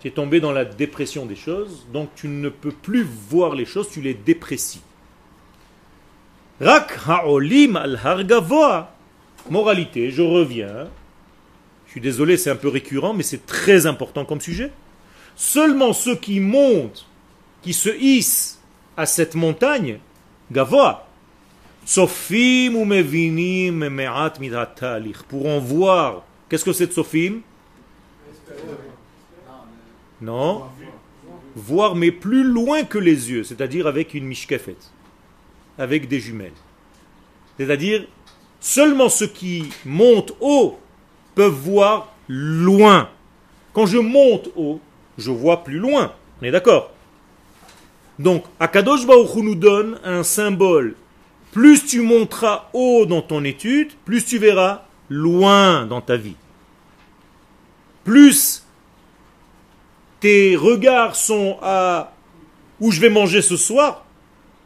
tu 0.00 0.08
es 0.08 0.10
tombé 0.10 0.40
dans 0.40 0.52
la 0.52 0.64
dépression 0.64 1.26
des 1.26 1.36
choses, 1.36 1.86
donc 1.92 2.10
tu 2.14 2.28
ne 2.28 2.48
peux 2.48 2.70
plus 2.70 3.02
voir 3.02 3.54
les 3.54 3.64
choses, 3.64 3.88
tu 3.90 4.00
les 4.00 4.14
déprécies. 4.14 4.82
Rak 6.60 6.98
ha'olim 7.06 7.76
al 7.76 7.98
hargavoa. 8.02 8.94
Moralité, 9.50 10.10
je 10.10 10.22
reviens. 10.22 10.88
Je 11.86 11.92
suis 11.92 12.00
désolé, 12.00 12.36
c'est 12.36 12.50
un 12.50 12.56
peu 12.56 12.68
récurrent, 12.68 13.14
mais 13.14 13.22
c'est 13.22 13.46
très 13.46 13.86
important 13.86 14.24
comme 14.24 14.40
sujet. 14.40 14.70
Seulement 15.36 15.92
ceux 15.92 16.16
qui 16.16 16.40
montent, 16.40 17.06
qui 17.62 17.72
se 17.72 17.88
hissent 17.88 18.60
à 18.96 19.06
cette 19.06 19.34
montagne, 19.34 19.98
gavoa, 20.52 21.06
sofim 21.84 22.74
ou 22.74 22.84
mevinim 22.84 23.88
me'at 23.88 24.38
pourront 25.28 25.60
voir. 25.60 26.24
Qu'est-ce 26.48 26.64
que 26.64 26.72
c'est 26.72 26.92
sofim 26.92 27.40
Non. 30.20 30.64
Voir, 31.54 31.94
mais 31.94 32.10
plus 32.12 32.44
loin 32.44 32.84
que 32.84 32.98
les 32.98 33.30
yeux, 33.30 33.44
c'est-à-dire 33.44 33.86
avec 33.86 34.14
une 34.14 34.24
mishkefet 34.24 34.76
avec 35.78 36.08
des 36.08 36.20
jumelles. 36.20 36.52
C'est-à-dire, 37.56 38.06
seulement 38.60 39.08
ceux 39.08 39.28
qui 39.28 39.70
montent 39.84 40.32
haut 40.40 40.78
peuvent 41.34 41.52
voir 41.52 42.12
loin. 42.26 43.08
Quand 43.72 43.86
je 43.86 43.98
monte 43.98 44.50
haut, 44.56 44.80
je 45.16 45.30
vois 45.30 45.62
plus 45.64 45.78
loin. 45.78 46.12
On 46.40 46.44
est 46.44 46.50
d'accord 46.50 46.92
Donc, 48.18 48.44
Akadosh 48.58 49.06
Baruch 49.06 49.36
nous 49.36 49.54
donne 49.54 49.98
un 50.04 50.24
symbole. 50.24 50.96
Plus 51.52 51.86
tu 51.86 52.00
monteras 52.02 52.68
haut 52.72 53.06
dans 53.06 53.22
ton 53.22 53.44
étude, 53.44 53.92
plus 54.04 54.24
tu 54.24 54.38
verras 54.38 54.82
loin 55.08 55.86
dans 55.86 56.00
ta 56.00 56.16
vie. 56.16 56.36
Plus 58.04 58.66
tes 60.20 60.56
regards 60.56 61.16
sont 61.16 61.58
à 61.62 62.12
où 62.80 62.90
je 62.90 63.00
vais 63.00 63.10
manger 63.10 63.42
ce 63.42 63.56
soir, 63.56 64.04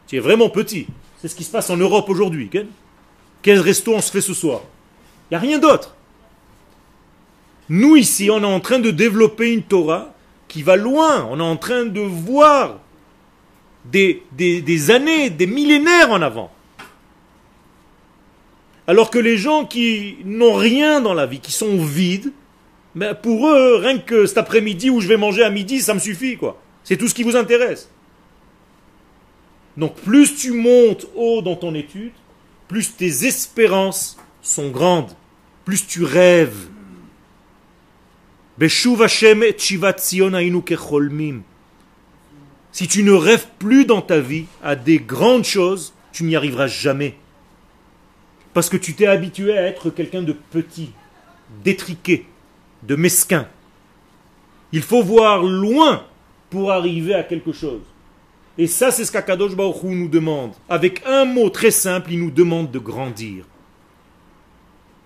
tu 0.07 0.17
es 0.17 0.19
vraiment 0.19 0.49
petit. 0.49 0.87
C'est 1.21 1.27
ce 1.27 1.35
qui 1.35 1.43
se 1.43 1.51
passe 1.51 1.69
en 1.69 1.77
Europe 1.77 2.09
aujourd'hui. 2.09 2.49
Quel 3.41 3.59
resto 3.59 3.93
on 3.93 4.01
se 4.01 4.11
fait 4.11 4.21
ce 4.21 4.33
soir? 4.33 4.61
Il 5.29 5.33
n'y 5.33 5.37
a 5.37 5.39
rien 5.39 5.59
d'autre. 5.59 5.95
Nous 7.69 7.95
ici, 7.95 8.29
on 8.29 8.41
est 8.41 8.45
en 8.45 8.59
train 8.59 8.79
de 8.79 8.91
développer 8.91 9.53
une 9.53 9.63
Torah 9.63 10.13
qui 10.47 10.63
va 10.63 10.75
loin. 10.75 11.27
On 11.31 11.39
est 11.39 11.43
en 11.43 11.57
train 11.57 11.85
de 11.85 12.01
voir 12.01 12.79
des, 13.85 14.23
des, 14.31 14.91
années, 14.91 15.29
des 15.29 15.47
millénaires 15.47 16.11
en 16.11 16.21
avant. 16.21 16.51
Alors 18.85 19.09
que 19.09 19.19
les 19.19 19.37
gens 19.37 19.65
qui 19.65 20.17
n'ont 20.25 20.53
rien 20.53 20.99
dans 20.99 21.13
la 21.13 21.25
vie, 21.25 21.39
qui 21.39 21.53
sont 21.53 21.83
vides, 21.83 22.33
ben 22.95 23.15
pour 23.15 23.47
eux, 23.47 23.77
rien 23.77 23.99
que 23.99 24.25
cet 24.25 24.37
après-midi 24.37 24.89
où 24.89 25.01
je 25.01 25.07
vais 25.07 25.17
manger 25.17 25.43
à 25.43 25.49
midi, 25.49 25.81
ça 25.81 25.93
me 25.93 25.99
suffit, 25.99 26.37
quoi. 26.37 26.61
C'est 26.83 26.97
tout 26.97 27.07
ce 27.07 27.13
qui 27.13 27.23
vous 27.23 27.35
intéresse. 27.35 27.89
Donc 29.77 29.95
plus 29.95 30.35
tu 30.35 30.51
montes 30.51 31.07
haut 31.15 31.41
dans 31.41 31.55
ton 31.55 31.73
étude, 31.73 32.11
plus 32.67 32.95
tes 32.95 33.25
espérances 33.25 34.17
sont 34.41 34.69
grandes, 34.69 35.11
plus 35.65 35.87
tu 35.87 36.03
rêves. 36.03 36.67
Si 42.71 42.87
tu 42.87 43.03
ne 43.03 43.11
rêves 43.11 43.47
plus 43.57 43.85
dans 43.85 44.01
ta 44.01 44.19
vie 44.19 44.45
à 44.61 44.75
des 44.75 44.99
grandes 44.99 45.45
choses, 45.45 45.93
tu 46.11 46.23
n'y 46.23 46.35
arriveras 46.35 46.67
jamais. 46.67 47.15
Parce 48.53 48.69
que 48.69 48.77
tu 48.77 48.93
t'es 48.93 49.07
habitué 49.07 49.57
à 49.57 49.63
être 49.63 49.89
quelqu'un 49.89 50.21
de 50.21 50.33
petit, 50.33 50.91
d'étriqué, 51.63 52.27
de 52.87 52.95
mesquin. 52.95 53.47
Il 54.71 54.81
faut 54.81 55.03
voir 55.03 55.43
loin 55.43 56.03
pour 56.49 56.71
arriver 56.71 57.13
à 57.13 57.23
quelque 57.23 57.51
chose. 57.51 57.81
Et 58.57 58.67
ça, 58.67 58.91
c'est 58.91 59.05
ce 59.05 59.11
qu'Akadosh 59.11 59.55
Baruch 59.55 59.83
nous 59.83 60.07
demande. 60.07 60.53
Avec 60.69 61.01
un 61.05 61.25
mot 61.25 61.49
très 61.49 61.71
simple, 61.71 62.11
il 62.11 62.19
nous 62.19 62.31
demande 62.31 62.71
de 62.71 62.79
grandir. 62.79 63.45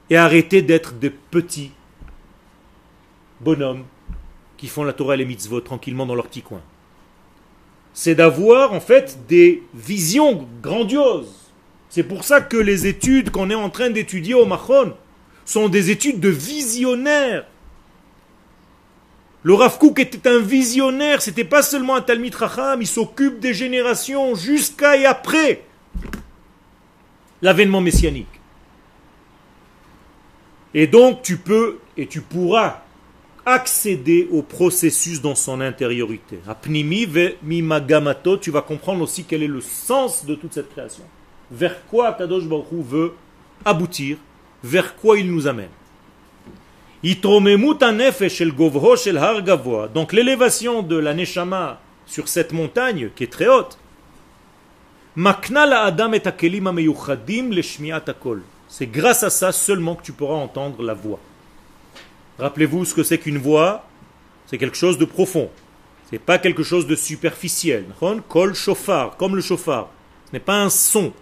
Et 0.10 0.18
arrêter 0.18 0.62
d'être 0.62 0.94
des 0.94 1.10
petits 1.10 1.72
bonhommes 3.40 3.84
qui 4.58 4.68
font 4.68 4.84
la 4.84 4.94
Torah 4.94 5.14
et 5.14 5.18
les 5.18 5.26
mitzvot 5.26 5.62
tranquillement 5.62 6.06
dans 6.06 6.16
leur 6.16 6.28
petit 6.28 6.42
coin. 6.42 6.62
C'est 7.94 8.16
d'avoir 8.16 8.74
en 8.74 8.80
fait 8.80 9.20
des 9.28 9.64
visions 9.74 10.48
grandioses. 10.62 11.52
C'est 11.90 12.04
pour 12.04 12.24
ça 12.24 12.42
que 12.42 12.58
les 12.58 12.88
études 12.88 13.32
qu'on 13.32 13.50
est 13.50 13.56
en 13.56 13.70
train 13.70 13.90
d'étudier 13.90 14.34
au 14.34 14.46
Machon 14.46 14.94
sont 15.46 15.70
des 15.70 15.90
études 15.90 16.20
de 16.20 16.30
visionnaires. 16.30 17.46
Le 19.48 19.54
Rav 19.54 19.78
Kook 19.78 19.98
était 20.00 20.28
un 20.28 20.40
visionnaire, 20.40 21.22
c'était 21.22 21.46
pas 21.46 21.62
seulement 21.62 21.96
un 21.96 22.02
Talmid 22.02 22.36
Racham, 22.36 22.82
il 22.82 22.86
s'occupe 22.86 23.40
des 23.40 23.54
générations 23.54 24.36
jusqu'à 24.36 24.98
et 24.98 25.06
après 25.06 25.64
l'avènement 27.42 27.80
messianique. 27.80 28.42
Et 30.74 30.86
donc 30.86 31.22
tu 31.22 31.38
peux 31.38 31.78
et 31.96 32.08
tu 32.08 32.20
pourras 32.20 32.82
accéder 33.46 34.28
au 34.34 34.42
processus 34.42 35.22
dans 35.22 35.36
son 35.36 35.62
intériorité. 35.62 36.40
Apnimi 36.46 37.06
ve 37.06 37.36
mimagamato, 37.42 38.36
tu 38.36 38.52
vas 38.52 38.62
comprendre 38.62 39.02
aussi 39.02 39.24
quel 39.24 39.44
est 39.44 39.48
le 39.48 39.62
sens 39.62 40.26
de 40.26 40.36
toute 40.36 40.56
cette 40.56 40.72
création. 40.72 41.06
Vers 41.50 41.86
quoi 41.86 42.12
Kadosh 42.12 42.44
Baruch 42.44 42.84
veut 42.86 43.14
aboutir, 43.64 44.18
vers 44.62 44.98
quoi 44.98 45.18
il 45.18 45.32
nous 45.32 45.48
amène. 45.48 45.70
Donc 49.94 50.14
l'élévation 50.14 50.82
de 50.82 50.98
la 50.98 51.14
Neshama 51.14 51.80
sur 52.08 52.28
cette 52.28 52.54
montagne 52.54 53.10
qui 53.16 53.24
est 53.24 53.32
très 53.32 53.48
haute, 53.48 53.78
c'est 58.70 58.88
grâce 58.88 59.24
à 59.24 59.30
ça 59.30 59.52
seulement 59.52 59.96
que 59.96 60.04
tu 60.04 60.12
pourras 60.12 60.36
entendre 60.36 60.82
la 60.82 60.94
voix. 60.96 61.20
Rappelez-vous 62.40 62.86
ce 62.86 62.96
que 62.96 63.04
c'est 63.04 63.20
qu'une 63.20 63.38
voix, 63.38 63.86
c'est 64.48 64.58
quelque 64.58 64.78
chose 64.78 64.98
de 64.98 65.06
profond. 65.06 65.52
C'est 66.10 66.20
pas 66.20 66.40
quelque 66.40 66.64
chose 66.64 66.88
de 66.88 66.96
superficiel. 66.96 67.86
Kol 68.28 68.56
shofar, 68.56 69.18
comme 69.18 69.36
le 69.36 69.42
chauffard. 69.42 69.90
Ce 70.28 70.34
n'est 70.34 70.40
pas 70.40 70.62
un 70.62 70.70
son. 70.70 71.14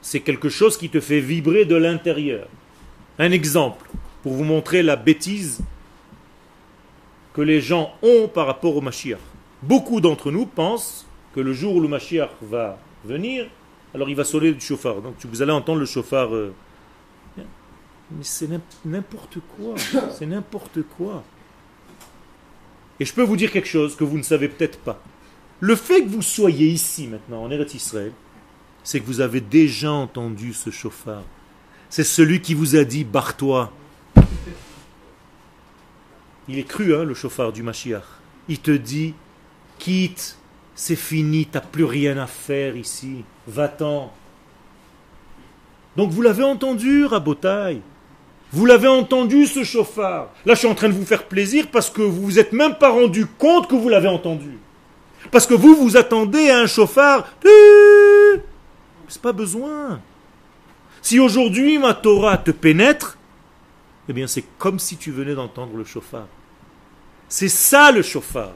C'est 0.00 0.20
quelque 0.20 0.48
chose 0.48 0.78
qui 0.78 0.88
te 0.88 1.00
fait 1.00 1.20
vibrer 1.20 1.64
de 1.64 1.76
l'intérieur. 1.76 2.46
Un 3.18 3.32
exemple 3.32 3.84
pour 4.28 4.36
vous 4.36 4.44
montrer 4.44 4.82
la 4.82 4.96
bêtise 4.96 5.60
que 7.32 7.40
les 7.40 7.62
gens 7.62 7.94
ont 8.02 8.28
par 8.28 8.46
rapport 8.46 8.76
au 8.76 8.82
Mashiach. 8.82 9.18
Beaucoup 9.62 10.02
d'entre 10.02 10.30
nous 10.30 10.44
pensent 10.44 11.06
que 11.34 11.40
le 11.40 11.54
jour 11.54 11.76
où 11.76 11.80
le 11.80 11.88
Mashiach 11.88 12.28
va 12.42 12.78
venir, 13.06 13.46
alors 13.94 14.10
il 14.10 14.14
va 14.14 14.24
sonner 14.24 14.52
du 14.52 14.60
chauffard. 14.60 15.00
Donc 15.00 15.14
vous 15.24 15.40
allez 15.40 15.52
entendre 15.52 15.80
le 15.80 15.86
chauffard. 15.86 16.34
Euh, 16.34 16.52
mais 17.38 17.44
c'est 18.20 18.50
n'importe 18.84 19.38
quoi. 19.56 19.76
C'est 20.10 20.26
n'importe 20.26 20.82
quoi. 20.98 21.24
Et 23.00 23.06
je 23.06 23.14
peux 23.14 23.22
vous 23.22 23.36
dire 23.36 23.50
quelque 23.50 23.68
chose 23.68 23.96
que 23.96 24.04
vous 24.04 24.18
ne 24.18 24.22
savez 24.22 24.48
peut-être 24.48 24.78
pas. 24.80 25.00
Le 25.60 25.74
fait 25.74 26.02
que 26.02 26.08
vous 26.08 26.20
soyez 26.20 26.66
ici 26.66 27.06
maintenant, 27.06 27.44
en 27.44 27.50
Eretz 27.50 27.72
Israël, 27.72 28.12
c'est 28.84 29.00
que 29.00 29.06
vous 29.06 29.22
avez 29.22 29.40
déjà 29.40 29.90
entendu 29.90 30.52
ce 30.52 30.68
chauffard. 30.68 31.24
C'est 31.88 32.04
celui 32.04 32.42
qui 32.42 32.52
vous 32.52 32.76
a 32.76 32.84
dit 32.84 33.04
barre-toi, 33.04 33.72
il 36.48 36.58
est 36.58 36.64
cru, 36.64 36.94
hein, 36.94 37.04
le 37.04 37.14
chauffard 37.14 37.52
du 37.52 37.62
Mashiach. 37.62 38.02
Il 38.48 38.58
te 38.60 38.70
dit, 38.70 39.14
quitte, 39.78 40.38
c'est 40.74 40.96
fini, 40.96 41.46
t'as 41.46 41.60
plus 41.60 41.84
rien 41.84 42.16
à 42.18 42.26
faire 42.26 42.76
ici, 42.76 43.24
va-t'en. 43.46 44.12
Donc 45.96 46.10
vous 46.10 46.22
l'avez 46.22 46.44
entendu, 46.44 47.04
Rabotaille. 47.04 47.80
Vous 48.52 48.64
l'avez 48.64 48.88
entendu, 48.88 49.46
ce 49.46 49.62
chauffard? 49.62 50.30
Là, 50.46 50.54
je 50.54 50.60
suis 50.60 50.68
en 50.68 50.74
train 50.74 50.88
de 50.88 50.94
vous 50.94 51.04
faire 51.04 51.24
plaisir 51.24 51.66
parce 51.70 51.90
que 51.90 52.00
vous 52.00 52.22
vous 52.22 52.38
êtes 52.38 52.52
même 52.52 52.76
pas 52.76 52.88
rendu 52.88 53.26
compte 53.26 53.68
que 53.68 53.74
vous 53.74 53.90
l'avez 53.90 54.08
entendu. 54.08 54.56
Parce 55.30 55.46
que 55.46 55.54
vous 55.54 55.74
vous 55.74 55.96
attendez 55.98 56.48
à 56.48 56.60
un 56.60 56.66
chauffard. 56.66 57.28
C'est 59.08 59.20
pas 59.20 59.32
besoin. 59.32 60.00
Si 61.02 61.18
aujourd'hui 61.18 61.78
ma 61.78 61.92
Torah 61.92 62.38
te 62.38 62.50
pénètre, 62.50 63.18
Eh 64.08 64.14
bien, 64.14 64.26
c'est 64.26 64.44
comme 64.58 64.78
si 64.78 64.96
tu 64.96 65.10
venais 65.10 65.34
d'entendre 65.34 65.76
le 65.76 65.84
chauffard. 65.84 66.28
C'est 67.28 67.48
ça 67.48 67.90
le 67.90 68.02
chauffard. 68.02 68.54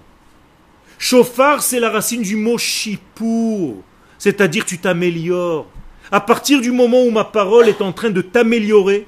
Chauffard, 0.98 1.62
c'est 1.62 1.80
la 1.80 1.90
racine 1.90 2.22
du 2.22 2.36
mot 2.36 2.58
chipour, 2.58 3.82
c'est-à-dire 4.18 4.64
tu 4.64 4.78
t'améliores. 4.78 5.66
À 6.10 6.20
partir 6.20 6.60
du 6.60 6.70
moment 6.70 7.02
où 7.02 7.10
ma 7.10 7.24
parole 7.24 7.68
est 7.68 7.82
en 7.82 7.92
train 7.92 8.10
de 8.10 8.22
t'améliorer, 8.22 9.06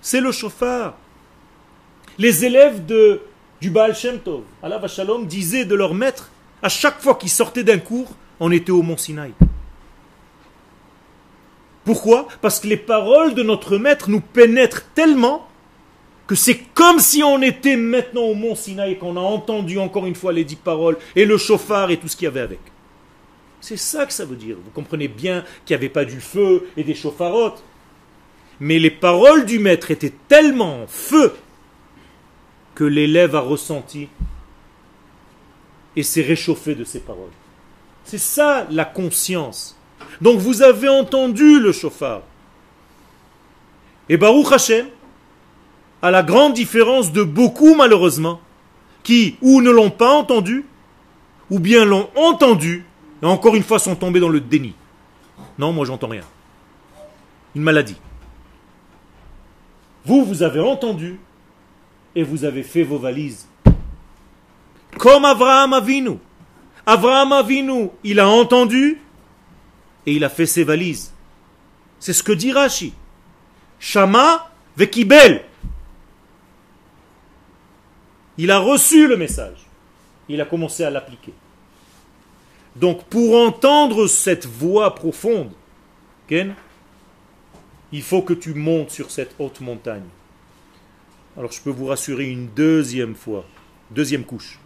c'est 0.00 0.20
le 0.20 0.32
chauffard. 0.32 0.94
Les 2.18 2.44
élèves 2.44 2.86
de, 2.86 3.20
du 3.60 3.70
Baal 3.70 3.94
Shem 3.94 4.18
Tov, 4.18 4.42
Allah 4.62 4.80
disaient 5.24 5.64
de 5.64 5.74
leur 5.74 5.94
maître, 5.94 6.30
à 6.62 6.68
chaque 6.68 7.00
fois 7.00 7.16
qu'ils 7.16 7.30
sortaient 7.30 7.64
d'un 7.64 7.78
cours, 7.78 8.14
on 8.40 8.50
était 8.50 8.72
au 8.72 8.82
mont 8.82 8.96
Sinaï. 8.96 9.32
Pourquoi? 11.84 12.28
Parce 12.40 12.60
que 12.60 12.66
les 12.66 12.76
paroles 12.78 13.34
de 13.34 13.42
notre 13.42 13.76
maître 13.76 14.08
nous 14.08 14.20
pénètrent 14.20 14.84
tellement 14.94 15.46
que 16.26 16.34
c'est 16.34 16.58
comme 16.74 16.98
si 17.00 17.22
on 17.22 17.42
était 17.42 17.76
maintenant 17.76 18.22
au 18.22 18.34
mont 18.34 18.54
Sinaï 18.54 18.92
et 18.92 18.96
qu'on 18.96 19.16
a 19.16 19.20
entendu 19.20 19.78
encore 19.78 20.06
une 20.06 20.14
fois 20.14 20.32
les 20.32 20.44
dix 20.44 20.56
paroles 20.56 20.98
et 21.16 21.24
le 21.24 21.36
chauffard 21.36 21.90
et 21.90 21.98
tout 21.98 22.08
ce 22.08 22.16
qu'il 22.16 22.24
y 22.24 22.28
avait 22.28 22.40
avec. 22.40 22.60
C'est 23.60 23.76
ça 23.76 24.06
que 24.06 24.12
ça 24.12 24.24
veut 24.24 24.36
dire. 24.36 24.56
Vous 24.62 24.70
comprenez 24.70 25.08
bien 25.08 25.44
qu'il 25.64 25.74
n'y 25.74 25.78
avait 25.78 25.88
pas 25.88 26.04
du 26.04 26.20
feu 26.20 26.68
et 26.76 26.84
des 26.84 26.94
chauffarottes. 26.94 27.62
Mais 28.60 28.78
les 28.78 28.90
paroles 28.90 29.46
du 29.46 29.58
maître 29.58 29.90
étaient 29.90 30.12
tellement 30.28 30.86
feu 30.86 31.34
que 32.74 32.84
l'élève 32.84 33.34
a 33.34 33.40
ressenti 33.40 34.08
et 35.96 36.02
s'est 36.02 36.22
réchauffé 36.22 36.74
de 36.74 36.84
ces 36.84 37.00
paroles. 37.00 37.32
C'est 38.04 38.18
ça 38.18 38.66
la 38.70 38.84
conscience. 38.84 39.78
Donc 40.20 40.38
vous 40.38 40.62
avez 40.62 40.88
entendu 40.88 41.60
le 41.60 41.72
chauffard. 41.72 42.22
Et 44.08 44.16
Baruch 44.16 44.52
Hashem, 44.52 44.88
à 46.04 46.10
la 46.10 46.22
grande 46.22 46.52
différence 46.52 47.12
de 47.12 47.22
beaucoup 47.22 47.74
malheureusement, 47.74 48.38
qui 49.02 49.38
ou 49.40 49.62
ne 49.62 49.70
l'ont 49.70 49.90
pas 49.90 50.10
entendu, 50.10 50.66
ou 51.50 51.58
bien 51.58 51.86
l'ont 51.86 52.10
entendu, 52.14 52.84
et 53.22 53.24
encore 53.24 53.54
une 53.54 53.62
fois 53.62 53.78
sont 53.78 53.96
tombés 53.96 54.20
dans 54.20 54.28
le 54.28 54.38
déni. 54.38 54.74
Non, 55.58 55.72
moi 55.72 55.86
j'entends 55.86 56.08
rien. 56.08 56.24
Une 57.54 57.62
maladie. 57.62 57.96
Vous, 60.04 60.26
vous 60.26 60.42
avez 60.42 60.60
entendu, 60.60 61.18
et 62.14 62.22
vous 62.22 62.44
avez 62.44 62.64
fait 62.64 62.82
vos 62.82 62.98
valises. 62.98 63.48
Comme 64.98 65.24
Abraham 65.24 65.72
Avinu. 65.72 66.18
Abraham 66.84 67.32
Avinu, 67.32 67.88
il 68.04 68.20
a 68.20 68.28
entendu, 68.28 69.00
et 70.04 70.12
il 70.12 70.22
a 70.22 70.28
fait 70.28 70.44
ses 70.44 70.64
valises. 70.64 71.14
C'est 71.98 72.12
ce 72.12 72.22
que 72.22 72.32
dit 72.32 72.52
Rashi. 72.52 72.92
Shama 73.78 74.50
vekibel. 74.76 75.44
Il 78.38 78.50
a 78.50 78.58
reçu 78.58 79.06
le 79.06 79.16
message. 79.16 79.66
Il 80.28 80.40
a 80.40 80.46
commencé 80.46 80.84
à 80.84 80.90
l'appliquer. 80.90 81.32
Donc 82.76 83.04
pour 83.04 83.36
entendre 83.36 84.06
cette 84.06 84.46
voix 84.46 84.94
profonde, 84.94 85.52
Ken, 86.26 86.54
il 87.92 88.02
faut 88.02 88.22
que 88.22 88.34
tu 88.34 88.54
montes 88.54 88.90
sur 88.90 89.10
cette 89.10 89.34
haute 89.38 89.60
montagne. 89.60 90.08
Alors 91.36 91.52
je 91.52 91.60
peux 91.60 91.70
vous 91.70 91.86
rassurer 91.86 92.30
une 92.30 92.48
deuxième 92.48 93.14
fois, 93.14 93.44
deuxième 93.90 94.24
couche. 94.24 94.58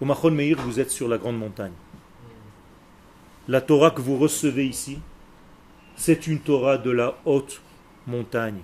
Au 0.00 0.04
Machon 0.04 0.30
Meir, 0.30 0.56
vous 0.58 0.80
êtes 0.80 0.90
sur 0.90 1.08
la 1.08 1.18
grande 1.18 1.38
montagne. 1.38 1.72
La 3.46 3.60
Torah 3.60 3.90
que 3.90 4.00
vous 4.00 4.16
recevez 4.16 4.66
ici, 4.66 4.98
c'est 5.96 6.26
une 6.26 6.40
Torah 6.40 6.78
de 6.78 6.90
la 6.90 7.18
haute 7.24 7.60
montagne. 8.06 8.60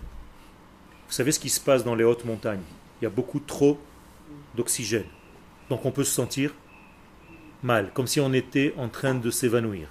Vous 1.07 1.12
savez 1.12 1.33
ce 1.33 1.40
qui 1.40 1.51
se 1.51 1.61
passe 1.61 1.85
dans 1.85 1.95
les 1.95 2.05
hautes 2.05 2.25
montagnes? 2.25 2.62
Il 3.05 3.09
y 3.09 3.12
a 3.12 3.14
beaucoup 3.14 3.40
trop 3.40 3.79
d'oxygène. 4.55 5.05
Donc 5.69 5.85
on 5.85 5.90
peut 5.90 6.05
se 6.05 6.11
sentir 6.11 6.55
mal, 7.62 7.90
comme 7.93 8.07
si 8.07 8.19
on 8.19 8.33
était 8.33 8.73
en 8.79 8.88
train 8.88 9.14
de 9.14 9.31
s'évanouir. 9.31 9.88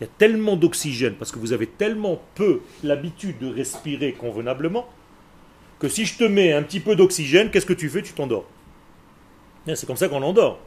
Il 0.00 0.04
y 0.04 0.06
a 0.06 0.10
tellement 0.16 0.56
d'oxygène, 0.56 1.16
parce 1.16 1.32
que 1.32 1.38
vous 1.38 1.52
avez 1.52 1.66
tellement 1.66 2.22
peu 2.34 2.62
l'habitude 2.82 3.38
de 3.38 3.52
respirer 3.52 4.14
convenablement, 4.14 4.88
que 5.78 5.88
si 5.90 6.06
je 6.06 6.16
te 6.16 6.24
mets 6.24 6.54
un 6.54 6.62
petit 6.62 6.80
peu 6.80 6.96
d'oxygène, 6.96 7.50
qu'est-ce 7.50 7.66
que 7.66 7.74
tu 7.74 7.90
fais? 7.90 8.00
Tu 8.00 8.14
t'endors. 8.14 8.46
C'est 9.66 9.86
comme 9.86 9.96
ça 9.98 10.08
qu'on 10.08 10.22
endort. 10.22 10.58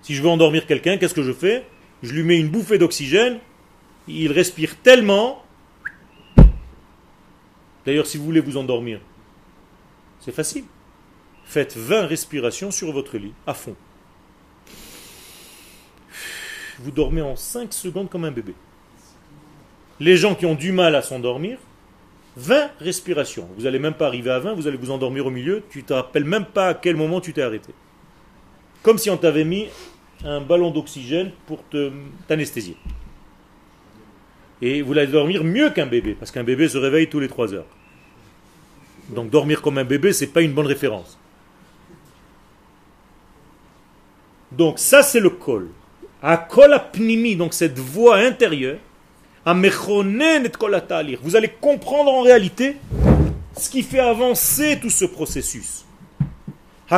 Si 0.00 0.14
je 0.14 0.22
veux 0.22 0.30
endormir 0.30 0.66
quelqu'un, 0.66 0.96
qu'est-ce 0.96 1.14
que 1.14 1.22
je 1.22 1.32
fais? 1.32 1.66
Je 2.02 2.14
lui 2.14 2.22
mets 2.22 2.40
une 2.40 2.48
bouffée 2.48 2.78
d'oxygène, 2.78 3.38
il 4.08 4.32
respire 4.32 4.76
tellement. 4.78 5.44
D'ailleurs, 7.84 8.06
si 8.06 8.16
vous 8.16 8.24
voulez 8.24 8.40
vous 8.40 8.56
endormir, 8.56 9.00
c'est 10.26 10.32
facile. 10.32 10.64
Faites 11.44 11.76
20 11.76 12.06
respirations 12.06 12.72
sur 12.72 12.90
votre 12.90 13.16
lit, 13.16 13.32
à 13.46 13.54
fond. 13.54 13.76
Vous 16.80 16.90
dormez 16.90 17.22
en 17.22 17.36
5 17.36 17.72
secondes 17.72 18.10
comme 18.10 18.24
un 18.24 18.32
bébé. 18.32 18.52
Les 20.00 20.16
gens 20.16 20.34
qui 20.34 20.44
ont 20.44 20.56
du 20.56 20.72
mal 20.72 20.96
à 20.96 21.02
s'endormir, 21.02 21.58
20 22.38 22.72
respirations. 22.80 23.48
Vous 23.56 23.62
n'allez 23.62 23.78
même 23.78 23.94
pas 23.94 24.08
arriver 24.08 24.32
à 24.32 24.40
20, 24.40 24.54
vous 24.54 24.66
allez 24.66 24.76
vous 24.76 24.90
endormir 24.90 25.26
au 25.26 25.30
milieu, 25.30 25.62
tu 25.70 25.78
ne 25.78 25.84
te 25.84 25.92
rappelles 25.92 26.24
même 26.24 26.44
pas 26.44 26.70
à 26.70 26.74
quel 26.74 26.96
moment 26.96 27.20
tu 27.20 27.32
t'es 27.32 27.42
arrêté. 27.42 27.72
Comme 28.82 28.98
si 28.98 29.10
on 29.10 29.16
t'avait 29.16 29.44
mis 29.44 29.68
un 30.24 30.40
ballon 30.40 30.72
d'oxygène 30.72 31.30
pour 31.46 31.62
t'anesthésier. 32.26 32.76
Et 34.60 34.82
vous 34.82 34.92
allez 34.92 35.06
dormir 35.06 35.44
mieux 35.44 35.70
qu'un 35.70 35.86
bébé, 35.86 36.16
parce 36.18 36.32
qu'un 36.32 36.42
bébé 36.42 36.68
se 36.68 36.78
réveille 36.78 37.08
tous 37.08 37.20
les 37.20 37.28
3 37.28 37.54
heures. 37.54 37.75
Donc 39.08 39.30
dormir 39.30 39.62
comme 39.62 39.78
un 39.78 39.84
bébé, 39.84 40.12
c'est 40.12 40.26
pas 40.26 40.42
une 40.42 40.52
bonne 40.52 40.66
référence. 40.66 41.18
Donc 44.52 44.78
ça 44.78 45.02
c'est 45.02 45.20
le 45.20 45.30
kol. 45.30 45.68
À 46.22 46.36
kol 46.36 46.72
apnimi, 46.72 47.36
donc 47.36 47.54
cette 47.54 47.78
voix 47.78 48.16
intérieure, 48.16 48.78
Vous 49.44 51.36
allez 51.36 51.52
comprendre 51.60 52.12
en 52.12 52.22
réalité 52.22 52.76
ce 53.56 53.70
qui 53.70 53.82
fait 53.82 54.00
avancer 54.00 54.78
tout 54.80 54.90
ce 54.90 55.04
processus. 55.04 55.84
Et 56.88 56.96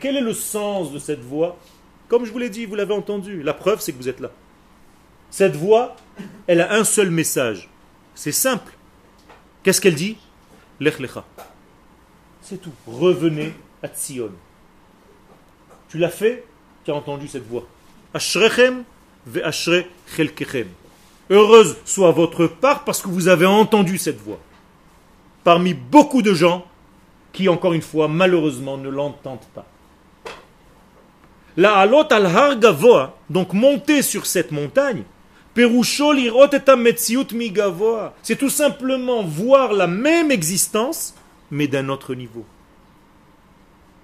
quel 0.00 0.16
est 0.16 0.20
le 0.20 0.32
sens 0.34 0.92
de 0.92 0.98
cette 0.98 1.20
voix? 1.20 1.56
Comme 2.08 2.24
je 2.24 2.32
vous 2.32 2.38
l'ai 2.38 2.48
dit, 2.48 2.64
vous 2.66 2.74
l'avez 2.74 2.94
entendu. 2.94 3.42
La 3.42 3.52
preuve, 3.52 3.80
c'est 3.80 3.92
que 3.92 3.98
vous 3.98 4.08
êtes 4.08 4.20
là. 4.20 4.30
Cette 5.30 5.56
voix, 5.56 5.96
elle 6.46 6.60
a 6.60 6.74
un 6.74 6.84
seul 6.84 7.10
message. 7.10 7.68
C'est 8.14 8.32
simple. 8.32 8.72
Qu'est-ce 9.62 9.80
qu'elle 9.80 9.94
dit? 9.94 10.16
Lech 10.80 10.98
lecha. 10.98 11.24
C'est 12.42 12.60
tout. 12.60 12.72
Revenez 12.86 13.52
à 13.82 13.88
Tzion. 13.88 14.30
Tu 15.88 15.98
l'as 15.98 16.10
fait, 16.10 16.44
tu 16.84 16.90
as 16.90 16.94
entendu 16.94 17.28
cette 17.28 17.46
voix. 17.46 17.66
Ashrechem 18.14 18.84
ve 19.26 19.42
ashre 19.44 19.84
chelkechem. 20.16 20.68
Heureuse 21.28 21.76
soit 21.84 22.12
votre 22.12 22.46
part 22.46 22.84
parce 22.84 23.02
que 23.02 23.08
vous 23.08 23.28
avez 23.28 23.46
entendu 23.46 23.98
cette 23.98 24.20
voix. 24.20 24.38
Parmi 25.42 25.74
beaucoup 25.74 26.22
de 26.22 26.32
gens 26.34 26.66
qui, 27.32 27.48
encore 27.48 27.72
une 27.72 27.82
fois, 27.82 28.08
malheureusement, 28.08 28.78
ne 28.78 28.88
l'entendent 28.88 29.40
pas. 29.54 29.66
La 31.56 31.76
alot 31.76 32.06
al 32.10 32.26
har 32.26 32.56
gavoa, 32.56 33.16
donc 33.30 33.52
monter 33.52 34.02
sur 34.02 34.26
cette 34.26 34.52
montagne, 34.52 35.02
c'est 38.22 38.36
tout 38.36 38.50
simplement 38.50 39.22
voir 39.22 39.72
la 39.72 39.86
même 39.86 40.30
existence, 40.30 41.14
mais 41.50 41.66
d'un 41.66 41.88
autre 41.88 42.14
niveau. 42.14 42.44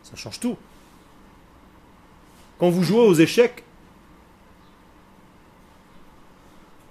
Ça 0.03 0.17
change 0.17 0.41
tout. 0.41 0.57
Quand 2.59 2.71
vous 2.71 2.83
jouez 2.83 3.01
aux 3.01 3.15
échecs, 3.15 3.65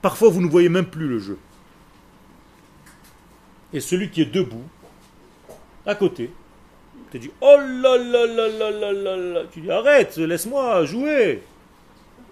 parfois 0.01 0.29
vous 0.29 0.41
ne 0.41 0.47
voyez 0.47 0.69
même 0.69 0.85
plus 0.85 1.07
le 1.07 1.19
jeu. 1.19 1.39
Et 3.73 3.79
celui 3.79 4.11
qui 4.11 4.21
est 4.21 4.25
debout, 4.25 4.65
à 5.85 5.95
côté, 5.95 6.31
te 7.11 7.17
dit 7.17 7.31
Oh 7.41 7.57
là 7.57 7.97
là 7.97 8.25
là 8.25 8.47
là 8.47 8.71
là 8.71 8.91
là 8.91 9.17
là 9.17 9.41
Tu 9.51 9.61
dis 9.61 9.71
Arrête, 9.71 10.17
laisse-moi 10.17 10.85
jouer 10.85 11.41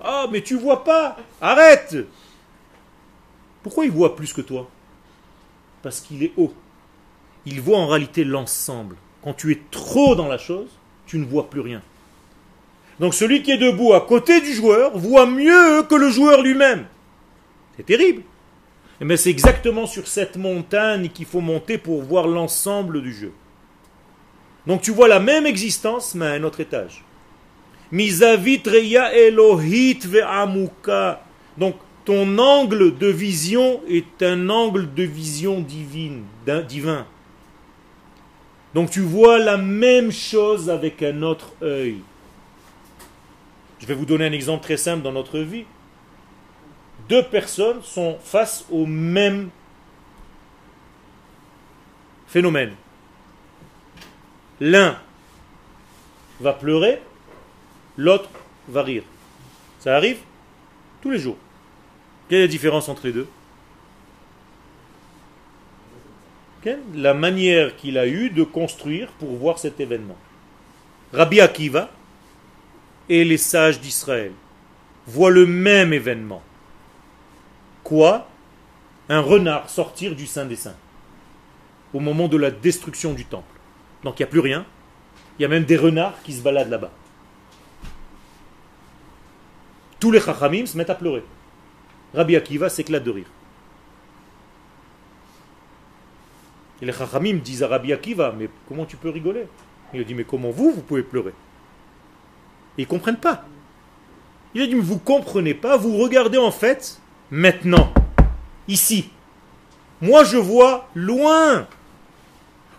ah, 0.01 0.27
mais 0.31 0.41
tu 0.41 0.57
vois 0.57 0.83
pas 0.83 1.17
Arrête 1.41 1.97
Pourquoi 3.63 3.85
il 3.85 3.91
voit 3.91 4.15
plus 4.15 4.33
que 4.33 4.41
toi? 4.41 4.69
Parce 5.81 6.01
qu'il 6.01 6.23
est 6.23 6.33
haut. 6.37 6.53
Il 7.45 7.61
voit 7.61 7.77
en 7.77 7.87
réalité 7.87 8.23
l'ensemble. 8.23 8.95
Quand 9.23 9.33
tu 9.33 9.51
es 9.51 9.61
trop 9.71 10.15
dans 10.15 10.27
la 10.27 10.37
chose, 10.37 10.69
tu 11.05 11.17
ne 11.17 11.25
vois 11.25 11.49
plus 11.49 11.61
rien. 11.61 11.81
Donc 12.99 13.13
celui 13.13 13.43
qui 13.43 13.51
est 13.51 13.57
debout 13.57 13.93
à 13.93 14.01
côté 14.01 14.41
du 14.41 14.53
joueur 14.53 14.97
voit 14.97 15.25
mieux 15.25 15.83
que 15.83 15.95
le 15.95 16.09
joueur 16.09 16.41
lui-même. 16.41 16.85
C'est 17.77 17.85
terrible. 17.85 18.23
Mais 19.01 19.15
c'est 19.15 19.29
exactement 19.29 19.85
sur 19.85 20.07
cette 20.07 20.35
montagne 20.35 21.07
qu'il 21.09 21.25
faut 21.25 21.39
monter 21.39 21.77
pour 21.77 22.01
voir 22.01 22.27
l'ensemble 22.27 23.01
du 23.01 23.13
jeu. 23.13 23.31
Donc 24.67 24.81
tu 24.81 24.91
vois 24.91 25.07
la 25.07 25.21
même 25.21 25.45
existence, 25.45 26.15
mais 26.15 26.25
à 26.25 26.31
un 26.31 26.43
autre 26.43 26.59
étage. 26.59 27.05
Mizavit 27.91 28.61
reya 28.65 29.13
Elohit 29.13 30.07
amuka. 30.25 31.21
Donc, 31.57 31.75
ton 32.05 32.37
angle 32.39 32.97
de 32.97 33.07
vision 33.07 33.81
est 33.87 34.23
un 34.23 34.49
angle 34.49 34.93
de 34.93 35.03
vision 35.03 35.59
divin. 35.61 37.05
Donc 38.73 38.89
tu 38.89 39.01
vois 39.01 39.37
la 39.37 39.57
même 39.57 40.11
chose 40.11 40.69
avec 40.69 41.03
un 41.03 41.21
autre 41.21 41.53
œil. 41.61 41.99
Je 43.79 43.85
vais 43.85 43.93
vous 43.93 44.05
donner 44.05 44.25
un 44.25 44.31
exemple 44.31 44.63
très 44.63 44.77
simple 44.77 45.03
dans 45.03 45.11
notre 45.11 45.39
vie. 45.39 45.65
Deux 47.07 47.23
personnes 47.23 47.81
sont 47.83 48.17
face 48.23 48.65
au 48.71 48.85
même 48.85 49.49
phénomène. 52.27 52.73
L'un 54.59 54.99
va 56.39 56.53
pleurer, 56.53 57.01
l'autre 57.99 58.29
va 58.69 58.81
rire. 58.81 59.03
Ça 59.79 59.95
arrive 59.95 60.19
tous 61.01 61.11
les 61.11 61.19
jours. 61.19 61.37
Quelle 62.27 62.39
est 62.39 62.43
la 62.43 62.47
différence 62.47 62.89
entre 62.89 63.05
les 63.05 63.13
deux? 63.13 63.27
La 66.93 67.13
manière 67.13 67.75
qu'il 67.77 67.97
a 67.97 68.05
eu 68.05 68.29
de 68.29 68.43
construire 68.43 69.09
pour 69.13 69.29
voir 69.35 69.59
cet 69.59 69.79
événement. 69.79 70.17
Rabbi 71.13 71.41
Akiva 71.41 71.89
et 73.07 73.23
les 73.23 73.37
sages 73.37 73.79
d'Israël 73.79 74.33
voient 75.07 75.31
le 75.31 75.45
même 75.45 75.93
événement. 75.93 76.43
Quoi? 77.83 78.27
Un 79.07 79.21
renard 79.21 79.69
sortir 79.69 80.15
du 80.15 80.27
Saint 80.27 80.45
des 80.45 80.57
Saints 80.57 80.75
au 81.93 81.99
moment 81.99 82.27
de 82.27 82.37
la 82.37 82.51
destruction 82.51 83.13
du 83.13 83.25
temple. 83.25 83.59
Donc 84.03 84.19
il 84.19 84.23
n'y 84.23 84.27
a 84.27 84.31
plus 84.31 84.39
rien. 84.39 84.65
Il 85.37 85.41
y 85.41 85.45
a 85.45 85.49
même 85.49 85.63
des 85.63 85.77
renards 85.77 86.21
qui 86.21 86.33
se 86.33 86.41
baladent 86.41 86.69
là-bas. 86.69 86.91
Tous 89.99 90.11
les 90.11 90.21
chachamim 90.21 90.65
se 90.65 90.77
mettent 90.77 90.89
à 90.89 90.95
pleurer. 90.95 91.23
Rabbi 92.13 92.35
Akiva 92.35 92.69
s'éclate 92.69 93.03
de 93.03 93.11
rire. 93.11 93.27
Et 96.81 96.85
les 96.85 96.93
chachamim 96.93 97.35
disent 97.35 97.63
à 97.63 97.67
Rabbi 97.67 97.91
Akiva, 97.91 98.33
mais 98.37 98.49
comment 98.67 98.85
tu 98.85 98.95
peux 98.95 99.09
rigoler? 99.09 99.47
Il 99.93 99.99
a 99.99 100.03
dit, 100.03 100.13
mais 100.13 100.23
comment 100.23 100.51
vous, 100.51 100.71
vous 100.71 100.81
pouvez 100.81 101.03
pleurer? 101.03 101.33
Ils 102.77 102.83
ne 102.83 102.87
comprennent 102.87 103.17
pas. 103.17 103.43
Il 104.53 104.61
a 104.61 104.67
dit, 104.67 104.75
mais 104.75 104.81
vous 104.81 104.95
ne 104.95 104.99
comprenez 104.99 105.53
pas, 105.53 105.75
vous 105.77 105.97
regardez 105.97 106.37
en 106.37 106.51
fait, 106.51 106.99
maintenant, 107.29 107.93
ici. 108.67 109.09
Moi, 110.01 110.23
je 110.23 110.37
vois 110.37 110.87
loin. 110.95 111.67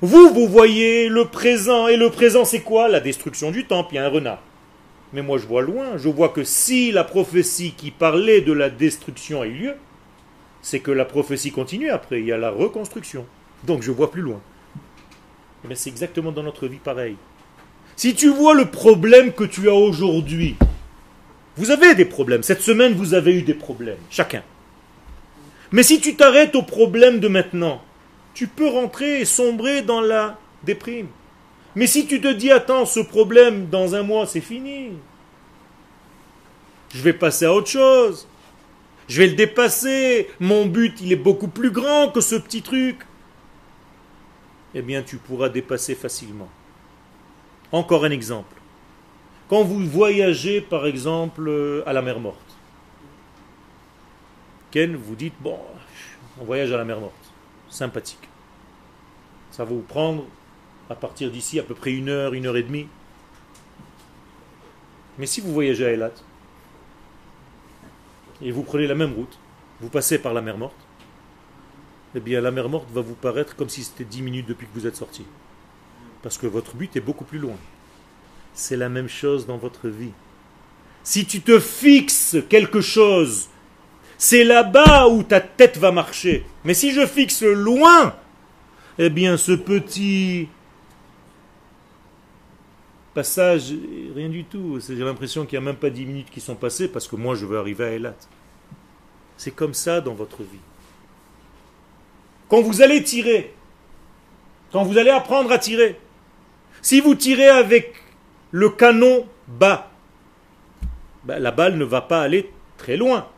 Vous, 0.00 0.30
vous 0.32 0.48
voyez 0.48 1.10
le 1.10 1.26
présent, 1.26 1.86
et 1.86 1.96
le 1.98 2.10
présent, 2.10 2.46
c'est 2.46 2.62
quoi? 2.62 2.88
La 2.88 3.00
destruction 3.00 3.50
du 3.50 3.66
temple, 3.66 3.92
il 3.92 3.96
y 3.96 3.98
a 3.98 4.06
un 4.06 4.08
renard. 4.08 4.38
Mais 5.12 5.22
moi, 5.22 5.38
je 5.38 5.46
vois 5.46 5.62
loin. 5.62 5.96
Je 5.96 6.08
vois 6.08 6.28
que 6.28 6.44
si 6.44 6.92
la 6.92 7.04
prophétie 7.04 7.72
qui 7.72 7.90
parlait 7.90 8.40
de 8.40 8.52
la 8.52 8.70
destruction 8.70 9.42
a 9.42 9.46
eu 9.46 9.52
lieu, 9.52 9.74
c'est 10.62 10.80
que 10.80 10.90
la 10.90 11.04
prophétie 11.04 11.50
continue 11.50 11.90
après. 11.90 12.20
Il 12.20 12.26
y 12.26 12.32
a 12.32 12.38
la 12.38 12.50
reconstruction. 12.50 13.26
Donc, 13.64 13.82
je 13.82 13.90
vois 13.90 14.10
plus 14.10 14.22
loin. 14.22 14.40
Mais 15.68 15.74
c'est 15.74 15.90
exactement 15.90 16.32
dans 16.32 16.42
notre 16.42 16.68
vie 16.68 16.78
pareil. 16.78 17.16
Si 17.96 18.14
tu 18.14 18.28
vois 18.28 18.54
le 18.54 18.70
problème 18.70 19.32
que 19.32 19.44
tu 19.44 19.68
as 19.68 19.74
aujourd'hui, 19.74 20.56
vous 21.56 21.70
avez 21.70 21.94
des 21.94 22.06
problèmes. 22.06 22.42
Cette 22.42 22.62
semaine, 22.62 22.94
vous 22.94 23.12
avez 23.12 23.34
eu 23.34 23.42
des 23.42 23.54
problèmes, 23.54 23.98
chacun. 24.08 24.42
Mais 25.72 25.82
si 25.82 26.00
tu 26.00 26.16
t'arrêtes 26.16 26.56
au 26.56 26.62
problème 26.62 27.20
de 27.20 27.28
maintenant, 27.28 27.82
tu 28.32 28.46
peux 28.46 28.68
rentrer 28.68 29.20
et 29.20 29.24
sombrer 29.24 29.82
dans 29.82 30.00
la 30.00 30.38
déprime. 30.64 31.08
Mais 31.76 31.86
si 31.86 32.06
tu 32.06 32.20
te 32.20 32.32
dis, 32.32 32.50
attends, 32.50 32.84
ce 32.84 33.00
problème, 33.00 33.68
dans 33.68 33.94
un 33.94 34.02
mois, 34.02 34.26
c'est 34.26 34.40
fini. 34.40 34.92
Je 36.92 37.02
vais 37.02 37.12
passer 37.12 37.44
à 37.44 37.54
autre 37.54 37.68
chose. 37.68 38.26
Je 39.08 39.22
vais 39.22 39.28
le 39.28 39.34
dépasser. 39.34 40.28
Mon 40.40 40.66
but, 40.66 41.00
il 41.00 41.12
est 41.12 41.16
beaucoup 41.16 41.48
plus 41.48 41.70
grand 41.70 42.10
que 42.10 42.20
ce 42.20 42.34
petit 42.34 42.62
truc. 42.62 43.06
Eh 44.74 44.82
bien, 44.82 45.02
tu 45.02 45.16
pourras 45.16 45.48
dépasser 45.48 45.94
facilement. 45.94 46.48
Encore 47.72 48.04
un 48.04 48.10
exemple. 48.10 48.56
Quand 49.48 49.62
vous 49.62 49.84
voyagez, 49.86 50.60
par 50.60 50.86
exemple, 50.86 51.82
à 51.86 51.92
la 51.92 52.02
mer 52.02 52.20
morte, 52.20 52.38
Ken, 54.70 54.94
vous 54.94 55.16
dites, 55.16 55.34
bon, 55.40 55.58
on 56.40 56.44
voyage 56.44 56.72
à 56.72 56.76
la 56.76 56.84
mer 56.84 57.00
morte. 57.00 57.14
Sympathique. 57.68 58.28
Ça 59.50 59.64
va 59.64 59.70
vous 59.70 59.80
prendre 59.80 60.24
à 60.90 60.96
partir 60.96 61.30
d'ici 61.30 61.60
à 61.60 61.62
peu 61.62 61.74
près 61.74 61.92
une 61.92 62.08
heure, 62.08 62.34
une 62.34 62.46
heure 62.46 62.56
et 62.56 62.64
demie. 62.64 62.88
Mais 65.18 65.26
si 65.26 65.40
vous 65.40 65.52
voyagez 65.52 65.86
à 65.86 65.92
Elat 65.92 66.10
et 68.42 68.50
vous 68.50 68.64
prenez 68.64 68.88
la 68.88 68.96
même 68.96 69.14
route, 69.14 69.38
vous 69.80 69.88
passez 69.88 70.18
par 70.18 70.34
la 70.34 70.40
mer 70.40 70.58
morte, 70.58 70.76
eh 72.14 72.20
bien 72.20 72.40
la 72.40 72.50
mer 72.50 72.68
morte 72.68 72.88
va 72.92 73.02
vous 73.02 73.14
paraître 73.14 73.54
comme 73.54 73.68
si 73.68 73.84
c'était 73.84 74.04
dix 74.04 74.20
minutes 74.20 74.48
depuis 74.48 74.66
que 74.66 74.74
vous 74.74 74.86
êtes 74.86 74.96
sorti. 74.96 75.24
Parce 76.22 76.36
que 76.36 76.48
votre 76.48 76.74
but 76.74 76.94
est 76.96 77.00
beaucoup 77.00 77.24
plus 77.24 77.38
loin. 77.38 77.56
C'est 78.52 78.76
la 78.76 78.88
même 78.88 79.08
chose 79.08 79.46
dans 79.46 79.58
votre 79.58 79.88
vie. 79.88 80.12
Si 81.04 81.24
tu 81.24 81.40
te 81.40 81.60
fixes 81.60 82.36
quelque 82.48 82.80
chose, 82.80 83.48
c'est 84.18 84.44
là-bas 84.44 85.08
où 85.08 85.22
ta 85.22 85.40
tête 85.40 85.78
va 85.78 85.92
marcher. 85.92 86.44
Mais 86.64 86.74
si 86.74 86.90
je 86.90 87.06
fixe 87.06 87.42
loin, 87.42 88.16
eh 88.98 89.08
bien 89.08 89.36
ce 89.36 89.52
petit 89.52 90.48
passage, 93.14 93.72
rien 94.14 94.28
du 94.28 94.44
tout. 94.44 94.78
J'ai 94.86 94.96
l'impression 94.96 95.46
qu'il 95.46 95.58
n'y 95.58 95.64
a 95.64 95.66
même 95.66 95.80
pas 95.80 95.90
dix 95.90 96.06
minutes 96.06 96.30
qui 96.30 96.40
sont 96.40 96.54
passées 96.54 96.88
parce 96.88 97.08
que 97.08 97.16
moi 97.16 97.34
je 97.34 97.46
veux 97.46 97.58
arriver 97.58 97.84
à 97.84 97.92
Elat. 97.92 98.16
C'est 99.36 99.50
comme 99.50 99.74
ça 99.74 100.00
dans 100.00 100.14
votre 100.14 100.42
vie. 100.42 100.58
Quand 102.48 102.62
vous 102.62 102.82
allez 102.82 103.02
tirer, 103.02 103.54
quand 104.72 104.84
vous 104.84 104.98
allez 104.98 105.10
apprendre 105.10 105.50
à 105.52 105.58
tirer, 105.58 105.98
si 106.82 107.00
vous 107.00 107.14
tirez 107.14 107.48
avec 107.48 107.94
le 108.50 108.70
canon 108.70 109.26
bas, 109.46 109.90
ben, 111.24 111.38
la 111.38 111.50
balle 111.50 111.76
ne 111.76 111.84
va 111.84 112.00
pas 112.00 112.22
aller 112.22 112.50
très 112.76 112.96
loin. 112.96 113.28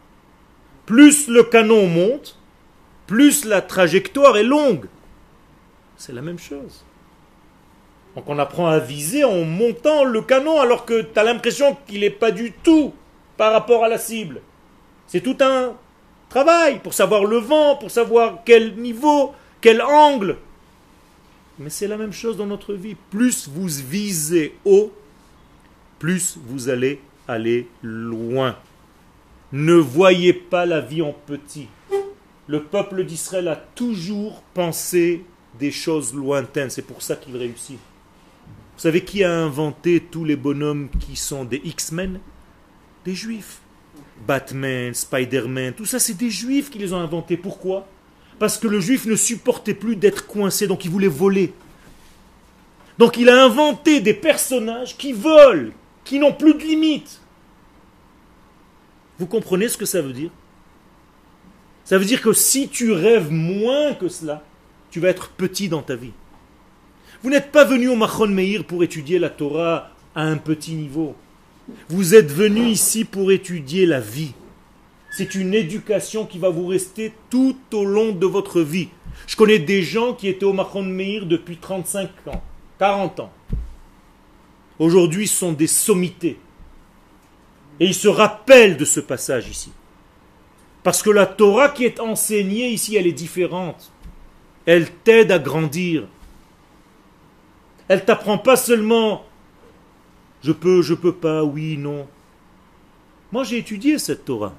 Plus 0.87 1.29
le 1.29 1.43
canon 1.43 1.87
monte, 1.87 2.39
plus 3.07 3.45
la 3.45 3.61
trajectoire 3.61 4.37
est 4.37 4.45
longue. 4.45 4.87
C'est 5.97 6.13
la 6.13 6.23
même 6.23 6.39
chose. 6.39 6.85
Donc 8.15 8.29
on 8.29 8.39
apprend 8.39 8.67
à 8.67 8.79
viser 8.79 9.25
en 9.25 9.45
montant 9.45 10.05
le 10.05 10.21
canon 10.21 10.61
alors 10.61 10.85
que 10.85 11.03
tu 11.03 11.19
as 11.19 11.25
l'impression 11.25 11.77
qu'il 11.87 12.01
n'est 12.01 12.11
pas 12.11 12.31
du 12.31 12.53
tout 12.53 12.93
par 13.37 13.53
rapport 13.53 13.85
à 13.85 13.89
la 13.89 13.99
cible. 13.99 14.41
C'est 15.07 15.23
tout 15.23 15.37
un 15.41 15.75
travail 16.29 16.81
pour 16.81 16.95
savoir 16.95 17.25
le 17.25 17.39
vent, 17.39 17.77
pour 17.77 17.91
savoir 17.91 18.41
quel 18.45 18.77
niveau, 18.77 19.33
quel 19.61 19.81
angle. 19.81 20.37
Mais 21.59 21.71
c'est 21.71 21.89
la 21.89 21.97
même 21.97 22.13
chose 22.13 22.37
dans 22.37 22.47
notre 22.47 22.75
vie. 22.75 22.97
Plus 23.11 23.49
vous 23.49 23.67
visez 23.67 24.55
haut, 24.65 24.93
plus 25.99 26.39
vous 26.47 26.69
allez 26.69 27.01
aller 27.29 27.69
loin. 27.83 28.57
Ne 29.53 29.75
voyez 29.75 30.33
pas 30.33 30.67
la 30.67 30.81
vie 30.81 31.03
en 31.03 31.13
petit. 31.13 31.69
Le 32.47 32.63
peuple 32.63 33.05
d'Israël 33.05 33.49
a 33.49 33.57
toujours 33.57 34.43
pensé 34.55 35.25
des 35.59 35.71
choses 35.71 36.15
lointaines. 36.15 36.71
C'est 36.71 36.83
pour 36.83 37.03
ça 37.03 37.17
qu'il 37.17 37.37
réussit. 37.37 37.79
Vous 38.75 38.81
savez 38.81 39.05
qui 39.05 39.23
a 39.23 39.33
inventé 39.33 40.01
tous 40.01 40.25
les 40.25 40.37
bonhommes 40.37 40.89
qui 41.01 41.17
sont 41.17 41.45
des 41.45 41.61
X-Men? 41.65 42.21
Des 43.05 43.15
juifs. 43.15 43.61
Batman, 44.27 44.95
Spider-Man, 44.95 45.75
tout 45.75 45.85
ça, 45.85 45.99
c'est 45.99 46.17
des 46.17 46.31
juifs 46.31 46.71
qui 46.71 46.79
les 46.79 46.93
ont 46.93 47.01
inventés. 47.01 47.37
Pourquoi? 47.37 47.89
Parce 48.39 48.57
que 48.57 48.69
le 48.69 48.81
juif 48.81 49.07
ne 49.07 49.17
supportait 49.17 49.75
plus 49.75 49.97
d'être 49.97 50.27
coincé, 50.27 50.67
donc 50.67 50.85
il 50.85 50.91
voulait 50.91 51.09
voler. 51.09 51.53
Donc 52.99 53.17
il 53.17 53.29
a 53.29 53.45
inventé 53.45 54.01
des 54.01 54.15
personnages 54.15 54.97
qui 54.97 55.13
volent, 55.13 55.71
qui 56.05 56.19
n'ont 56.19 56.33
plus 56.33 56.55
de 56.55 56.61
limites. 56.61 57.21
Vous 59.19 59.27
comprenez 59.27 59.69
ce 59.69 59.77
que 59.77 59.87
ça 59.87 60.03
veut 60.03 60.13
dire? 60.13 60.31
Ça 61.85 61.99
veut 61.99 62.05
dire 62.05 62.23
que 62.23 62.33
si 62.33 62.69
tu 62.69 62.93
rêves 62.93 63.31
moins 63.31 63.95
que 63.95 64.09
cela, 64.09 64.45
tu 64.91 65.01
vas 65.01 65.09
être 65.09 65.31
petit 65.31 65.69
dans 65.69 65.83
ta 65.83 65.97
vie. 65.97 66.13
Vous 67.23 67.31
n'êtes 67.31 67.53
pas 67.53 67.65
venu 67.65 67.89
au 67.89 67.95
Machon 67.95 68.27
Meir 68.27 68.65
pour 68.65 68.83
étudier 68.83 69.21
la 69.21 69.31
Torah 69.31 69.91
à 70.17 70.23
un 70.23 70.39
petit 70.39 70.75
niveau. 70.75 71.15
Vous 71.89 72.17
êtes 72.17 72.33
venu 72.33 72.67
ici 72.67 73.05
pour 73.05 73.31
étudier 73.31 73.87
la 73.87 74.01
vie. 74.01 74.33
C'est 75.13 75.37
une 75.37 75.55
éducation 75.55 76.27
qui 76.27 76.41
va 76.41 76.49
vous 76.49 76.67
rester 76.67 77.13
tout 77.31 77.57
au 77.73 77.85
long 77.85 78.11
de 78.11 78.27
votre 78.27 78.61
vie. 78.61 78.89
Je 79.29 79.37
connais 79.37 79.61
des 79.61 79.83
gens 79.83 80.15
qui 80.15 80.27
étaient 80.27 80.45
au 80.45 80.53
Machon 80.53 80.83
Meir 80.83 81.27
depuis 81.27 81.59
35 81.59 82.11
ans, 82.27 82.43
40 82.81 83.21
ans. 83.21 83.33
Aujourd'hui, 84.81 85.29
sont 85.29 85.53
des 85.53 85.69
sommités. 85.69 86.41
Et 87.79 87.87
ils 87.87 87.95
se 87.95 88.09
rappellent 88.09 88.77
de 88.77 88.85
ce 88.85 88.99
passage 88.99 89.49
ici. 89.49 89.71
Parce 90.83 91.05
que 91.05 91.11
la 91.11 91.27
Torah 91.27 91.69
qui 91.69 91.85
est 91.85 92.01
enseignée 92.01 92.71
ici, 92.71 92.97
elle 92.97 93.07
est 93.07 93.13
différente. 93.13 93.93
Elle 94.67 94.91
t'aide 94.91 95.31
à 95.31 95.39
grandir. 95.39 96.09
Elle 97.93 98.07
t'apprend 98.07 98.39
pas 98.39 98.57
seulement 98.57 99.27
je 100.43 100.51
peux, 100.51 100.81
je 100.81 100.95
peux 100.95 101.13
pas, 101.13 101.45
oui, 101.45 101.77
non. 101.77 102.09
Moi 103.33 103.45
j'ai 103.45 103.59
étudié 103.59 103.99
cette 103.99 104.25
Torah. 104.25 104.55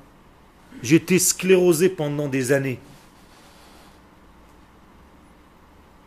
J'étais 0.83 1.17
sclérosé 1.17 1.89
pendant 1.89 2.27
des 2.27 2.51
années. 2.51 2.77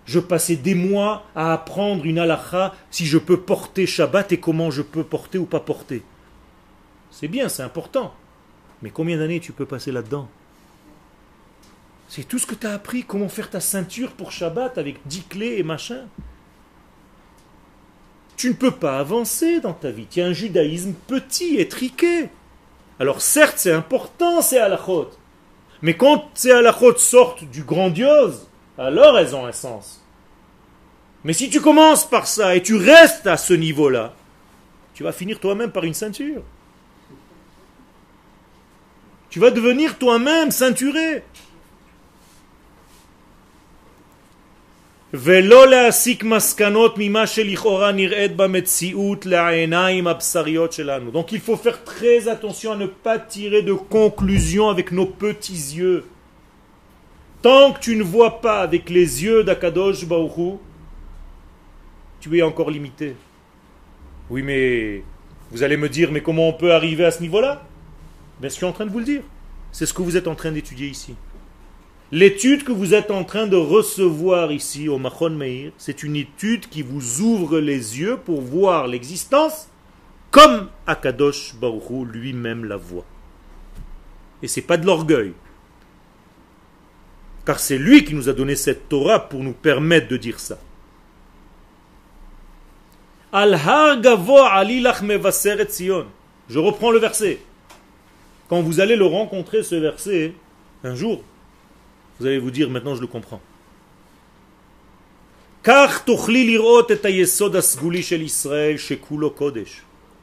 Je 0.04 0.20
passais 0.20 0.54
des 0.54 0.76
mois 0.76 1.26
à 1.34 1.52
apprendre 1.52 2.06
une 2.06 2.20
halakha 2.20 2.76
si 2.92 3.06
je 3.06 3.18
peux 3.18 3.40
porter 3.40 3.86
Shabbat 3.86 4.30
et 4.30 4.38
comment 4.38 4.70
je 4.70 4.82
peux 4.82 5.02
porter 5.02 5.38
ou 5.38 5.46
pas 5.46 5.58
porter. 5.58 6.04
C'est 7.10 7.26
bien, 7.26 7.48
c'est 7.48 7.64
important. 7.64 8.14
Mais 8.82 8.90
combien 8.90 9.18
d'années 9.18 9.40
tu 9.40 9.50
peux 9.50 9.66
passer 9.66 9.90
là-dedans? 9.90 10.28
C'est 12.08 12.22
tout 12.22 12.38
ce 12.38 12.46
que 12.46 12.54
tu 12.54 12.68
as 12.68 12.72
appris, 12.72 13.02
comment 13.02 13.28
faire 13.28 13.50
ta 13.50 13.58
ceinture 13.58 14.12
pour 14.12 14.30
Shabbat 14.30 14.78
avec 14.78 15.00
dix 15.06 15.24
clés 15.24 15.56
et 15.58 15.64
machin? 15.64 16.04
Tu 18.36 18.50
ne 18.50 18.54
peux 18.54 18.70
pas 18.70 18.98
avancer 18.98 19.60
dans 19.60 19.72
ta 19.72 19.90
vie. 19.90 20.06
Tu 20.10 20.20
as 20.20 20.26
un 20.26 20.32
judaïsme 20.32 20.92
petit, 21.06 21.56
étriqué. 21.56 22.28
Alors 23.00 23.20
certes, 23.22 23.54
c'est 23.56 23.72
important 23.72 24.42
ces 24.42 24.58
halachot. 24.58 25.10
Mais 25.82 25.94
quand 25.94 26.30
ces 26.34 26.50
halachot 26.50 26.96
sortent 26.96 27.44
du 27.44 27.62
grandiose, 27.62 28.46
alors 28.78 29.18
elles 29.18 29.34
ont 29.34 29.46
un 29.46 29.52
sens. 29.52 30.02
Mais 31.24 31.32
si 31.32 31.50
tu 31.50 31.60
commences 31.60 32.08
par 32.08 32.26
ça 32.26 32.54
et 32.54 32.62
tu 32.62 32.76
restes 32.76 33.26
à 33.26 33.36
ce 33.36 33.54
niveau-là, 33.54 34.14
tu 34.94 35.02
vas 35.02 35.12
finir 35.12 35.40
toi-même 35.40 35.72
par 35.72 35.84
une 35.84 35.94
ceinture. 35.94 36.42
Tu 39.28 39.40
vas 39.40 39.50
devenir 39.50 39.98
toi-même 39.98 40.50
ceinturé. 40.50 41.24
Donc 51.12 51.32
il 51.32 51.40
faut 51.40 51.56
faire 51.56 51.84
très 51.84 52.26
attention 52.28 52.72
à 52.72 52.76
ne 52.76 52.86
pas 52.86 53.18
tirer 53.18 53.62
de 53.62 53.72
conclusions 53.72 54.68
avec 54.68 54.90
nos 54.90 55.06
petits 55.06 55.76
yeux. 55.76 56.04
Tant 57.40 57.72
que 57.72 57.78
tu 57.78 57.94
ne 57.94 58.02
vois 58.02 58.40
pas 58.40 58.62
avec 58.62 58.90
les 58.90 59.22
yeux 59.22 59.44
d'Akadosh 59.44 60.04
Baruch 60.06 60.58
tu 62.20 62.36
es 62.36 62.42
encore 62.42 62.70
limité. 62.70 63.14
Oui, 64.30 64.42
mais 64.42 65.04
vous 65.52 65.62
allez 65.62 65.76
me 65.76 65.88
dire, 65.88 66.10
mais 66.10 66.20
comment 66.20 66.48
on 66.48 66.52
peut 66.52 66.72
arriver 66.72 67.04
à 67.04 67.12
ce 67.12 67.20
niveau-là? 67.20 67.62
Ben, 68.40 68.48
je 68.50 68.54
suis 68.54 68.66
en 68.66 68.72
train 68.72 68.86
de 68.86 68.90
vous 68.90 68.98
le 68.98 69.04
dire. 69.04 69.22
C'est 69.70 69.86
ce 69.86 69.94
que 69.94 70.02
vous 70.02 70.16
êtes 70.16 70.26
en 70.26 70.34
train 70.34 70.50
d'étudier 70.50 70.88
ici. 70.88 71.14
L'étude 72.18 72.64
que 72.64 72.72
vous 72.72 72.94
êtes 72.94 73.10
en 73.10 73.24
train 73.24 73.46
de 73.46 73.56
recevoir 73.56 74.50
ici 74.50 74.88
au 74.88 74.96
Machon 74.96 75.28
Meir, 75.28 75.72
c'est 75.76 76.02
une 76.02 76.16
étude 76.16 76.66
qui 76.66 76.80
vous 76.80 77.20
ouvre 77.20 77.58
les 77.58 78.00
yeux 78.00 78.16
pour 78.16 78.40
voir 78.40 78.86
l'existence 78.86 79.68
comme 80.30 80.70
Akadosh 80.86 81.54
Baruch 81.56 82.08
lui-même 82.10 82.64
la 82.64 82.78
voit. 82.78 83.04
Et 84.42 84.48
c'est 84.48 84.62
pas 84.62 84.78
de 84.78 84.86
l'orgueil. 84.86 85.34
Car 87.44 87.60
c'est 87.60 87.76
lui 87.76 88.02
qui 88.02 88.14
nous 88.14 88.30
a 88.30 88.32
donné 88.32 88.56
cette 88.56 88.88
Torah 88.88 89.28
pour 89.28 89.42
nous 89.42 89.52
permettre 89.52 90.08
de 90.08 90.16
dire 90.16 90.40
ça. 90.40 90.58
Je 96.48 96.58
reprends 96.58 96.92
le 96.92 96.98
verset. 96.98 97.40
Quand 98.48 98.62
vous 98.62 98.80
allez 98.80 98.96
le 98.96 99.04
rencontrer, 99.04 99.62
ce 99.62 99.74
verset, 99.74 100.32
un 100.82 100.94
jour, 100.94 101.22
vous 102.18 102.26
allez 102.26 102.38
vous 102.38 102.50
dire, 102.50 102.70
maintenant 102.70 102.94
je 102.94 103.00
le 103.00 103.06
comprends. 103.06 103.40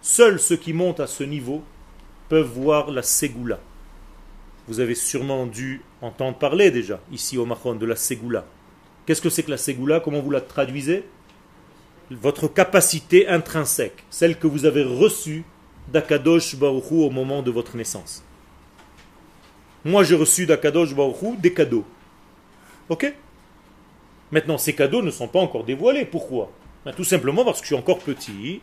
Seuls 0.02 0.40
ceux 0.40 0.56
qui 0.56 0.74
montent 0.74 1.00
à 1.00 1.08
ce 1.08 1.24
niveau 1.24 1.64
peuvent 2.30 2.48
voir 2.48 2.92
la 2.92 3.04
Ségoula. 3.04 3.60
Vous 4.68 4.80
avez 4.80 4.96
sûrement 4.96 5.46
dû 5.46 5.82
entendre 6.02 6.38
parler 6.38 6.72
déjà, 6.72 7.02
ici 7.12 7.38
au 7.38 7.46
Mahon, 7.46 7.76
de 7.76 7.86
la 7.86 7.98
Ségoula. 7.98 8.46
Qu'est-ce 9.06 9.22
que 9.22 9.30
c'est 9.30 9.44
que 9.44 9.52
la 9.52 9.58
Ségoula? 9.58 10.00
Comment 10.00 10.22
vous 10.22 10.32
la 10.32 10.40
traduisez? 10.40 11.04
Votre 12.10 12.48
capacité 12.48 13.28
intrinsèque, 13.28 14.06
celle 14.10 14.40
que 14.40 14.48
vous 14.48 14.66
avez 14.66 14.84
reçue 14.84 15.44
d'Akadosh 15.92 16.56
Baruchou 16.56 17.04
au 17.04 17.10
moment 17.10 17.42
de 17.42 17.52
votre 17.52 17.76
naissance. 17.76 18.24
Moi, 19.86 20.04
j'ai 20.04 20.16
reçu 20.16 20.46
d'Akadosh 20.46 20.96
Baruchou 20.96 21.36
des 21.38 21.54
cadeaux. 21.54 21.86
Ok? 22.90 23.14
Maintenant, 24.32 24.58
ces 24.58 24.74
cadeaux 24.74 25.02
ne 25.02 25.12
sont 25.12 25.28
pas 25.28 25.40
encore 25.40 25.64
dévoilés. 25.64 26.06
Pourquoi? 26.06 26.52
Ben, 26.86 26.94
Tout 26.94 27.04
simplement 27.04 27.46
parce 27.46 27.60
que 27.60 27.66
je 27.66 27.74
suis 27.74 27.80
encore 27.80 28.00
petit 28.00 28.62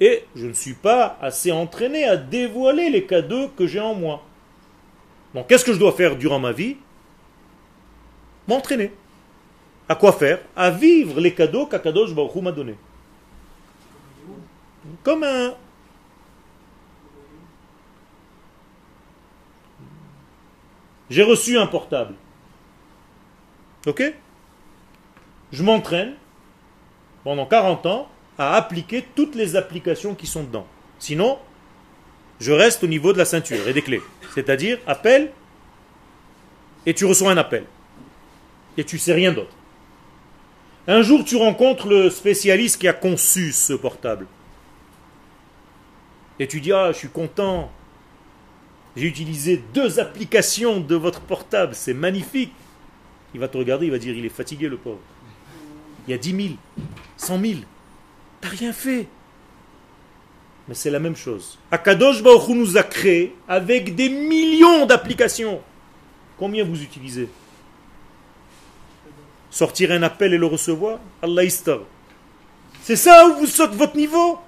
et 0.00 0.24
je 0.34 0.46
ne 0.46 0.52
suis 0.52 0.74
pas 0.74 1.18
assez 1.20 1.52
entraîné 1.52 2.04
à 2.04 2.16
dévoiler 2.16 2.90
les 2.90 3.04
cadeaux 3.04 3.48
que 3.48 3.66
j'ai 3.66 3.80
en 3.80 3.94
moi. 3.94 4.22
Donc, 5.34 5.46
qu'est-ce 5.46 5.64
que 5.64 5.72
je 5.72 5.78
dois 5.78 5.92
faire 5.92 6.16
durant 6.16 6.38
ma 6.38 6.52
vie? 6.52 6.76
M'entraîner. 8.48 8.92
À 9.88 9.94
quoi 9.94 10.12
faire? 10.12 10.40
À 10.56 10.70
vivre 10.70 11.20
les 11.20 11.34
cadeaux 11.34 11.66
qu'Akadosh 11.66 12.14
Baruchou 12.14 12.40
m'a 12.40 12.52
donnés. 12.52 12.76
Comme 15.02 15.24
un, 15.24 15.54
J'ai 21.10 21.24
reçu 21.24 21.58
un 21.58 21.66
portable. 21.66 22.14
Ok? 23.86 24.02
Je 25.52 25.62
m'entraîne 25.62 26.14
pendant 27.24 27.46
40 27.46 27.86
ans 27.86 28.08
à 28.38 28.54
appliquer 28.54 29.04
toutes 29.14 29.34
les 29.34 29.56
applications 29.56 30.14
qui 30.14 30.26
sont 30.26 30.44
dedans. 30.44 30.66
Sinon, 30.98 31.38
je 32.38 32.52
reste 32.52 32.84
au 32.84 32.86
niveau 32.86 33.12
de 33.12 33.18
la 33.18 33.24
ceinture 33.24 33.66
et 33.66 33.72
des 33.72 33.82
clés. 33.82 34.00
C'est-à-dire, 34.34 34.78
appel, 34.86 35.32
et 36.86 36.94
tu 36.94 37.04
reçois 37.04 37.32
un 37.32 37.36
appel. 37.36 37.64
Et 38.76 38.84
tu 38.84 38.96
sais 38.96 39.12
rien 39.12 39.32
d'autre. 39.32 39.54
Un 40.86 41.02
jour, 41.02 41.24
tu 41.24 41.36
rencontres 41.36 41.88
le 41.88 42.08
spécialiste 42.08 42.80
qui 42.80 42.88
a 42.88 42.92
conçu 42.92 43.52
ce 43.52 43.72
portable. 43.72 44.26
Et 46.38 46.48
tu 46.48 46.60
dis, 46.60 46.72
ah, 46.72 46.92
je 46.92 46.96
suis 46.96 47.08
content, 47.08 47.70
j'ai 48.96 49.06
utilisé 49.06 49.62
deux 49.72 50.00
applications 50.00 50.80
de 50.80 50.94
votre 50.94 51.20
portable, 51.20 51.74
c'est 51.74 51.94
magnifique. 51.94 52.52
Il 53.34 53.40
va 53.40 53.48
te 53.48 53.56
regarder, 53.56 53.86
il 53.86 53.92
va 53.92 53.98
dire, 53.98 54.16
il 54.16 54.24
est 54.24 54.28
fatigué 54.28 54.68
le 54.68 54.76
pauvre. 54.76 54.98
Il 56.06 56.10
y 56.10 56.14
a 56.14 56.18
10 56.18 56.30
000, 56.30 56.48
100 57.16 57.40
000. 57.40 57.54
T'as 58.40 58.48
rien 58.48 58.72
fait. 58.72 59.06
Mais 60.66 60.74
c'est 60.74 60.90
la 60.90 60.98
même 60.98 61.16
chose. 61.16 61.58
Akadosh 61.70 62.22
Baruch 62.22 62.48
nous 62.48 62.76
a 62.76 62.82
créé 62.82 63.34
avec 63.46 63.94
des 63.94 64.08
millions 64.08 64.86
d'applications. 64.86 65.60
Combien 66.36 66.64
vous 66.64 66.82
utilisez? 66.82 67.28
Sortir 69.50 69.92
un 69.92 70.02
appel 70.02 70.34
et 70.34 70.38
le 70.38 70.46
recevoir? 70.46 70.98
Allah 71.22 71.42
C'est 72.82 72.96
ça 72.96 73.28
où 73.28 73.40
vous 73.40 73.46
sautez 73.46 73.76
votre 73.76 73.96
niveau? 73.96 74.38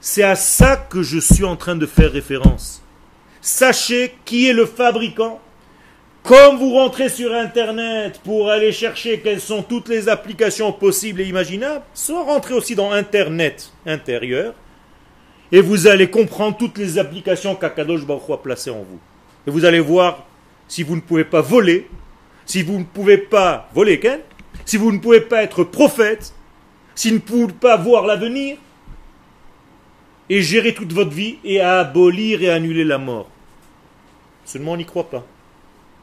C'est 0.00 0.22
à 0.22 0.36
ça 0.36 0.76
que 0.76 1.02
je 1.02 1.18
suis 1.18 1.44
en 1.44 1.56
train 1.56 1.74
de 1.74 1.86
faire 1.86 2.12
référence 2.12 2.82
sachez 3.46 4.12
qui 4.24 4.48
est 4.48 4.52
le 4.52 4.66
fabricant. 4.66 5.40
Comme 6.24 6.56
vous 6.56 6.72
rentrez 6.72 7.08
sur 7.08 7.32
Internet 7.32 8.20
pour 8.24 8.50
aller 8.50 8.72
chercher 8.72 9.20
quelles 9.20 9.40
sont 9.40 9.62
toutes 9.62 9.88
les 9.88 10.08
applications 10.08 10.72
possibles 10.72 11.20
et 11.20 11.28
imaginables, 11.28 11.84
soit 11.94 12.24
rentrez 12.24 12.54
aussi 12.54 12.74
dans 12.74 12.90
Internet 12.90 13.70
intérieur 13.86 14.52
et 15.52 15.60
vous 15.60 15.86
allez 15.86 16.10
comprendre 16.10 16.56
toutes 16.56 16.76
les 16.76 16.98
applications 16.98 17.54
qu'Akadosh 17.54 18.04
Baruch 18.04 18.28
a 18.30 18.36
placées 18.36 18.70
en 18.70 18.82
vous. 18.82 18.98
Et 19.46 19.52
vous 19.52 19.64
allez 19.64 19.78
voir 19.78 20.26
si 20.66 20.82
vous 20.82 20.96
ne 20.96 21.00
pouvez 21.00 21.24
pas 21.24 21.40
voler, 21.40 21.88
si 22.46 22.64
vous 22.64 22.80
ne 22.80 22.84
pouvez 22.84 23.16
pas 23.16 23.70
voler, 23.72 24.00
si 24.64 24.76
vous 24.76 24.90
ne 24.90 24.98
pouvez 24.98 25.20
pas 25.20 25.44
être 25.44 25.62
prophète, 25.62 26.34
si 26.96 27.10
vous 27.10 27.14
ne 27.14 27.20
pouvez 27.20 27.52
pas 27.52 27.76
voir 27.76 28.06
l'avenir, 28.06 28.56
et 30.28 30.42
gérer 30.42 30.74
toute 30.74 30.92
votre 30.92 31.12
vie 31.12 31.38
et 31.44 31.60
abolir 31.60 32.42
et 32.42 32.50
annuler 32.50 32.82
la 32.82 32.98
mort. 32.98 33.30
Seulement 34.46 34.72
on 34.72 34.76
n'y 34.78 34.86
croit 34.86 35.10
pas. 35.10 35.26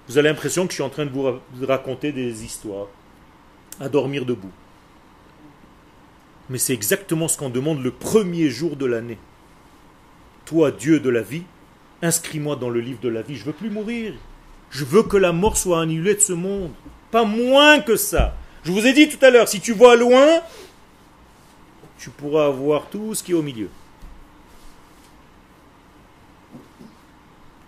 Vous 0.08 0.18
avez 0.18 0.28
l'impression 0.28 0.66
que 0.66 0.72
je 0.72 0.76
suis 0.76 0.84
en 0.84 0.90
train 0.90 1.06
de 1.06 1.12
vous 1.12 1.40
raconter 1.66 2.12
des 2.12 2.44
histoires, 2.44 2.88
à 3.80 3.90
dormir 3.90 4.26
debout. 4.26 4.52
Mais 6.50 6.58
c'est 6.58 6.74
exactement 6.74 7.30
ce 7.30 7.38
qu'on 7.38 7.50
demande 7.50 7.82
le 7.82 7.92
premier 7.92 8.50
jour 8.50 8.76
de 8.76 8.86
l'année. 8.86 9.18
Toi, 10.46 10.72
Dieu 10.72 11.00
de 11.00 11.10
la 11.10 11.22
vie, 11.22 11.44
inscris-moi 12.02 12.58
dans 12.58 12.70
le 12.70 12.82
livre 12.82 13.00
de 13.00 13.08
la 13.08 13.22
vie. 13.22 13.38
Je 13.38 13.46
veux 13.46 13.54
plus 13.54 13.70
mourir. 13.70 14.14
Je 14.70 14.84
veux 14.84 15.04
que 15.04 15.16
la 15.16 15.32
mort 15.32 15.56
soit 15.56 15.82
annulée 15.82 16.16
de 16.16 16.20
ce 16.20 16.34
monde. 16.34 16.72
Pas 17.12 17.24
moins 17.24 17.80
que 17.80 17.96
ça. 17.96 18.36
Je 18.64 18.74
vous 18.74 18.86
ai 18.86 18.92
dit 18.92 19.08
tout 19.08 19.24
à 19.26 19.30
l'heure, 19.30 19.48
si 19.48 19.62
tu 19.62 19.72
vois 19.72 19.96
loin, 19.96 20.42
tu 21.98 22.10
pourras 22.10 22.50
voir 22.50 22.88
tout 22.90 23.16
ce 23.16 23.24
qui 23.24 23.32
est 23.32 23.36
au 23.36 23.42
milieu. 23.42 23.70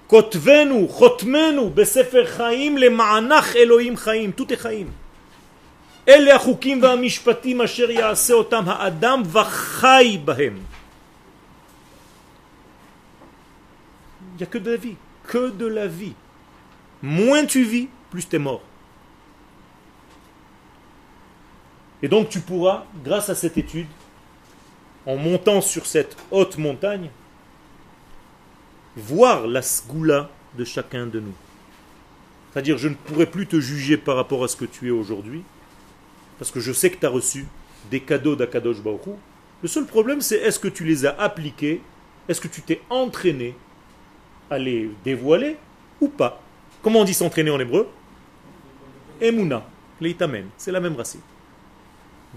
כותבנו, 0.06 0.88
חותמנו 0.88 1.70
בספר 1.70 2.26
חיים 2.26 2.78
למענך 2.78 3.56
אלוהים 3.56 3.96
חיים, 3.96 4.30
תותי 4.32 4.56
חיים. 4.56 4.90
אלה 6.08 6.34
החוקים 6.34 6.82
והמשפטים 6.82 7.60
אשר 7.60 7.90
יעשה 7.90 8.34
אותם 8.34 8.64
האדם 8.66 9.22
וחי 9.32 10.18
בהם. 10.24 10.58
Il 14.32 14.42
n'y 14.42 14.44
a 14.44 14.46
que 14.46 14.58
de 14.58 14.70
la 14.70 14.76
vie. 14.76 14.96
que 15.30 15.50
de 15.50 15.66
la 15.66 15.86
vie. 15.86 16.14
Moins 17.02 17.46
tu 17.46 17.62
vis, 17.62 17.88
plus 18.10 18.26
tu 18.28 18.36
es 18.36 18.38
mort. 18.38 18.62
Et 22.02 22.08
donc 22.08 22.30
tu 22.30 22.40
pourras, 22.40 22.84
grâce 23.04 23.28
à 23.28 23.34
cette 23.34 23.58
étude, 23.58 23.86
en 25.06 25.16
montant 25.16 25.60
sur 25.60 25.86
cette 25.86 26.16
haute 26.30 26.58
montagne, 26.58 27.10
voir 28.95 29.47
la 29.47 29.61
sgoula 29.61 30.29
de 30.57 30.63
chacun 30.63 31.05
de 31.05 31.19
nous. 31.19 31.33
C'est-à-dire, 32.51 32.77
je 32.77 32.87
ne 32.87 32.95
pourrai 32.95 33.25
plus 33.25 33.47
te 33.47 33.59
juger 33.59 33.97
par 33.97 34.15
rapport 34.15 34.43
à 34.43 34.47
ce 34.47 34.55
que 34.55 34.65
tu 34.65 34.87
es 34.87 34.91
aujourd'hui, 34.91 35.43
parce 36.39 36.51
que 36.51 36.59
je 36.59 36.71
sais 36.71 36.89
que 36.89 36.97
tu 36.97 37.05
as 37.05 37.09
reçu 37.09 37.45
des 37.91 37.99
cadeaux 37.99 38.35
d'Akadosh 38.35 38.81
Baruch 38.81 39.01
Le 39.61 39.67
seul 39.67 39.85
problème, 39.85 40.21
c'est 40.21 40.37
est-ce 40.37 40.59
que 40.59 40.67
tu 40.67 40.85
les 40.85 41.05
as 41.05 41.19
appliqués, 41.19 41.81
est-ce 42.27 42.39
que 42.39 42.47
tu 42.47 42.61
t'es 42.61 42.81
entraîné 42.89 43.55
à 44.49 44.57
les 44.57 44.89
dévoiler 45.03 45.57
ou 45.99 46.07
pas? 46.07 46.41
Comment 46.81 47.01
on 47.01 47.03
dit 47.03 47.13
s'entraîner 47.13 47.51
en 47.51 47.59
hébreu? 47.59 47.89
Emuna, 49.19 49.65
leitamen, 49.99 50.45
c'est 50.57 50.71
la 50.71 50.79
même 50.79 50.95
racine. 50.95 51.21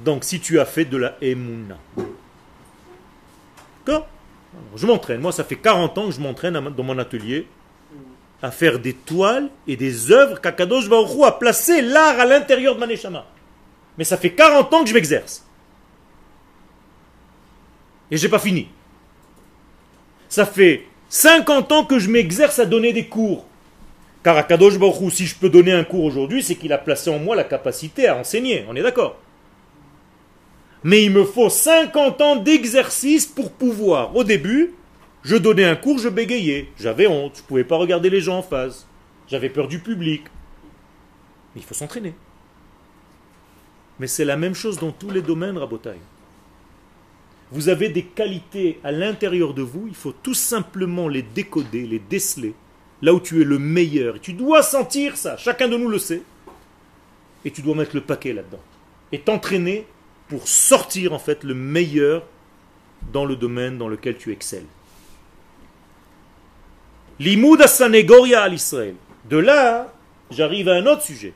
Donc 0.05 0.25
si 0.25 0.41
tu 0.41 0.59
as 0.61 0.65
fait 0.65 0.85
de 0.85 0.97
la 0.97 1.17
emuna. 1.21 1.79
D'accord? 3.85 4.09
Je 4.77 4.87
m'entraîne. 4.87 5.21
Moi, 5.21 5.33
ça 5.33 5.45
fait 5.45 5.57
40 5.57 5.99
ans 5.99 6.07
que 6.07 6.13
je 6.13 6.21
m'entraîne 6.21 6.55
dans 6.55 6.85
mon 6.85 6.99
atelier 6.99 7.47
à 8.43 8.51
faire 8.51 8.79
des 8.79 8.95
toiles 8.95 9.49
et 9.67 9.77
des 9.77 10.13
œuvres 10.13 10.41
qu'Akadosh 10.41 10.89
Baruch 10.89 11.25
a 11.25 11.33
placé 11.33 11.83
l'art 11.83 12.21
à 12.21 12.25
l'intérieur 12.25 12.75
de 12.75 12.81
Maneshama. 12.81 13.27
Mais 13.97 14.05
ça 14.05 14.17
fait 14.17 14.31
40 14.31 14.73
ans 14.73 14.83
que 14.85 14.89
je 14.89 14.95
m'exerce. 14.95 15.45
Et 18.11 18.17
j'ai 18.17 18.29
pas 18.29 18.39
fini. 18.39 18.69
Ça 20.29 20.47
fait 20.47 20.85
50 21.09 21.73
ans 21.73 21.85
que 21.85 21.99
je 21.99 22.09
m'exerce 22.09 22.59
à 22.59 22.67
donner 22.67 22.93
des 22.93 23.07
cours. 23.07 23.45
Car 24.23 24.37
à 24.37 24.43
Kadosh 24.43 24.79
Baruch 24.79 25.13
si 25.13 25.27
je 25.27 25.35
peux 25.35 25.51
donner 25.51 25.73
un 25.73 25.85
cours 25.85 26.05
aujourd'hui, 26.05 26.43
c'est 26.43 26.55
qu'il 26.55 26.73
a 26.73 26.79
placé 26.79 27.11
en 27.11 27.19
moi 27.19 27.35
la 27.35 27.45
capacité 27.45 28.07
à 28.07 28.17
enseigner. 28.17 28.65
On 28.69 28.77
est 28.77 28.83
d'accord? 28.83 29.19
Mais 30.85 31.03
il 31.05 31.11
me 31.11 31.25
faut 31.25 31.51
50 31.51 32.21
ans 32.21 32.37
d'exercice 32.37 33.27
pour 33.27 33.53
pouvoir, 33.53 34.15
au 34.15 34.25
début, 34.25 34.75
je 35.23 35.37
donnais 35.37 35.65
un 35.65 35.77
cours, 35.77 35.99
je 35.99 36.09
bégayais. 36.09 36.69
J'avais 36.79 37.07
honte, 37.07 37.37
je 37.37 37.43
ne 37.43 37.47
pouvais 37.47 37.65
pas 37.65 37.77
regarder 37.77 38.11
les 38.11 38.21
gens 38.21 38.39
en 38.39 38.43
face. 38.43 38.87
J'avais 39.27 39.51
peur 39.51 39.69
du 39.69 39.81
public. 39.81 40.23
Mais 41.55 41.61
il 41.61 41.65
faut 41.65 41.75
s'entraîner. 41.75 42.15
Mais 43.99 44.07
c'est 44.07 44.25
la 44.25 44.37
même 44.37 44.55
chose 44.55 44.79
dans 44.79 44.93
tous 44.93 45.11
les 45.11 45.23
domaines, 45.23 45.59
Rabotaille. 45.59 45.99
Vous 47.51 47.69
avez 47.69 47.89
des 47.89 48.05
qualités 48.05 48.79
à 48.85 48.93
l'intérieur 48.93 49.55
de 49.55 49.63
vous, 49.63 49.87
il 49.89 49.95
faut 49.95 50.13
tout 50.13 50.35
simplement 50.35 51.09
les 51.09 51.23
décoder, 51.23 51.87
les 51.87 51.99
déceler, 51.99 52.55
là 53.01 53.15
où 53.15 53.21
tu 53.21 53.41
es 53.41 53.45
le 53.45 53.59
meilleur. 53.59 54.17
Et 54.17 54.21
tu 54.21 54.35
dois 54.35 54.63
sentir 54.63 55.17
ça, 55.17 55.37
chacun 55.37 55.67
de 55.67 55.77
nous 55.77 55.89
le 55.89 55.99
sait. 55.99 56.23
Et 57.45 57.51
tu 57.51 57.63
dois 57.63 57.75
mettre 57.75 57.97
le 57.97 58.03
paquet 58.03 58.33
là-dedans. 58.33 58.61
Et 59.13 59.21
t'entraîner 59.21 59.87
pour 60.29 60.47
sortir 60.47 61.13
en 61.13 61.19
fait 61.19 61.45
le 61.45 61.55
meilleur 61.55 62.25
dans 63.13 63.25
le 63.25 63.37
domaine 63.37 63.79
dans 63.79 63.89
lequel 63.89 64.17
tu 64.17 64.33
excelles. 64.33 64.67
L'imoud 67.19 67.61
à 67.61 68.49
l'Israël. 68.49 68.95
De 69.29 69.37
là, 69.37 69.93
j'arrive 70.31 70.69
à 70.69 70.75
un 70.75 70.87
autre 70.87 71.03
sujet. 71.03 71.33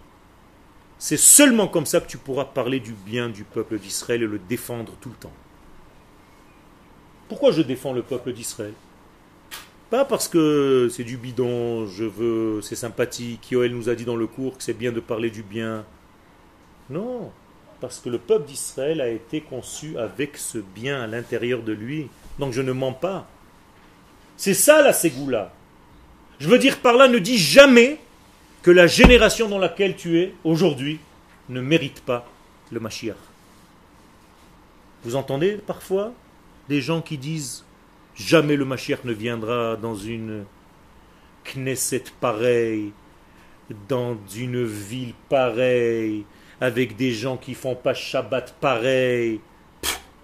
C'est 0.99 1.17
seulement 1.17 1.67
comme 1.67 1.87
ça 1.87 2.01
que 2.01 2.07
tu 2.07 2.19
pourras 2.19 2.45
parler 2.45 2.79
du 2.79 2.93
bien 2.93 3.29
du 3.29 3.43
peuple 3.43 3.79
d'Israël 3.79 4.23
et 4.23 4.27
le 4.27 4.39
défendre 4.39 4.93
tout 5.01 5.09
le 5.09 5.17
temps. 5.17 5.33
Pourquoi 7.29 7.51
je 7.51 7.63
défends 7.63 7.93
le 7.93 8.03
peuple 8.03 8.33
d'Israël? 8.33 8.75
Pas 9.91 10.05
parce 10.05 10.29
que 10.29 10.89
c'est 10.91 11.05
du 11.05 11.17
bidon, 11.17 11.87
je 11.87 12.05
veux, 12.05 12.63
c'est 12.63 12.77
sympathique, 12.77 13.51
Yoel 13.51 13.75
nous 13.75 13.89
a 13.89 13.95
dit 13.95 14.05
dans 14.05 14.17
le 14.17 14.27
cours 14.27 14.57
que 14.57 14.63
c'est 14.63 14.73
bien 14.73 14.93
de 14.93 15.01
parler 15.01 15.31
du 15.31 15.43
bien. 15.43 15.85
Non, 16.89 17.33
parce 17.83 17.99
que 17.99 18.09
le 18.09 18.19
peuple 18.19 18.47
d'Israël 18.47 19.01
a 19.01 19.09
été 19.09 19.41
conçu 19.41 19.99
avec 19.99 20.37
ce 20.37 20.59
bien 20.59 21.03
à 21.03 21.09
l'intérieur 21.09 21.65
de 21.65 21.73
lui. 21.73 22.09
Donc 22.39 22.53
je 22.53 22.63
ne 22.63 22.71
mens 22.71 22.93
pas. 22.93 23.29
C'est 24.37 24.55
ça 24.55 24.83
la 24.83 24.93
Ségoula. 24.93 25.53
Je 26.39 26.49
veux 26.49 26.61
dire 26.61 26.79
par 26.79 26.95
là, 26.95 27.09
ne 27.09 27.19
dis 27.19 27.39
jamais 27.39 27.99
que 28.63 28.71
la 28.71 28.87
génération 28.87 29.49
dans 29.49 29.59
laquelle 29.59 29.97
tu 29.97 30.21
es 30.21 30.33
aujourd'hui 30.45 31.01
ne 31.49 31.61
mérite 31.61 32.03
pas 32.03 32.25
le 32.71 32.79
Mashiach. 32.79 33.17
Vous 35.03 35.17
entendez 35.17 35.55
parfois 35.55 36.13
des 36.69 36.81
gens 36.81 37.03
qui 37.03 37.19
disent 37.19 37.65
jamais 38.15 38.55
le 38.55 38.65
Mashiach 38.65 39.03
ne 39.03 39.13
viendra 39.13 39.75
dans 39.75 39.97
une 39.97 40.45
Knesset 41.45 42.05
pareille, 42.21 42.93
dans 43.89 44.17
une 44.37 44.63
ville 44.65 45.15
pareille, 45.29 46.25
avec 46.63 46.95
des 46.95 47.11
gens 47.11 47.37
qui 47.37 47.55
font 47.55 47.75
pas 47.75 47.93
Shabbat 47.93 48.55
pareil. 48.61 49.41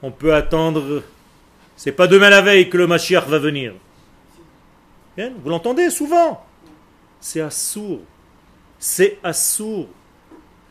on 0.05 0.13
peut 0.13 0.33
attendre. 0.33 1.03
C'est 1.77 1.91
pas 1.91 2.07
demain 2.07 2.31
la 2.31 2.43
veille 2.43 2.71
que 2.71 2.77
le 2.77 2.87
Mashiach 2.87 3.27
va 3.27 3.41
venir. 3.41 3.75
Hein? 5.19 5.33
Vous 5.43 5.51
l'entendez 5.51 5.91
souvent? 5.91 6.47
C'est 7.21 7.41
assourd. 7.41 8.03
C'est 8.79 9.19
assourd. 9.25 9.89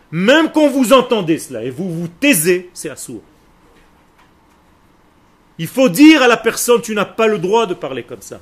Même 0.09 0.53
quand 0.53 0.69
vous 0.69 0.93
entendez 0.93 1.37
cela 1.37 1.65
et 1.65 1.69
vous 1.69 1.93
vous 1.93 2.07
taisez, 2.07 2.69
c'est 2.73 2.89
assourd. 2.89 3.21
Il 5.57 5.67
faut 5.67 5.89
dire 5.89 6.21
à 6.21 6.29
la 6.29 6.37
personne, 6.37 6.81
tu 6.81 6.95
n'as 6.95 7.03
pas 7.03 7.27
le 7.27 7.39
droit 7.39 7.65
de 7.65 7.73
parler 7.73 8.03
comme 8.03 8.21
ça. 8.21 8.39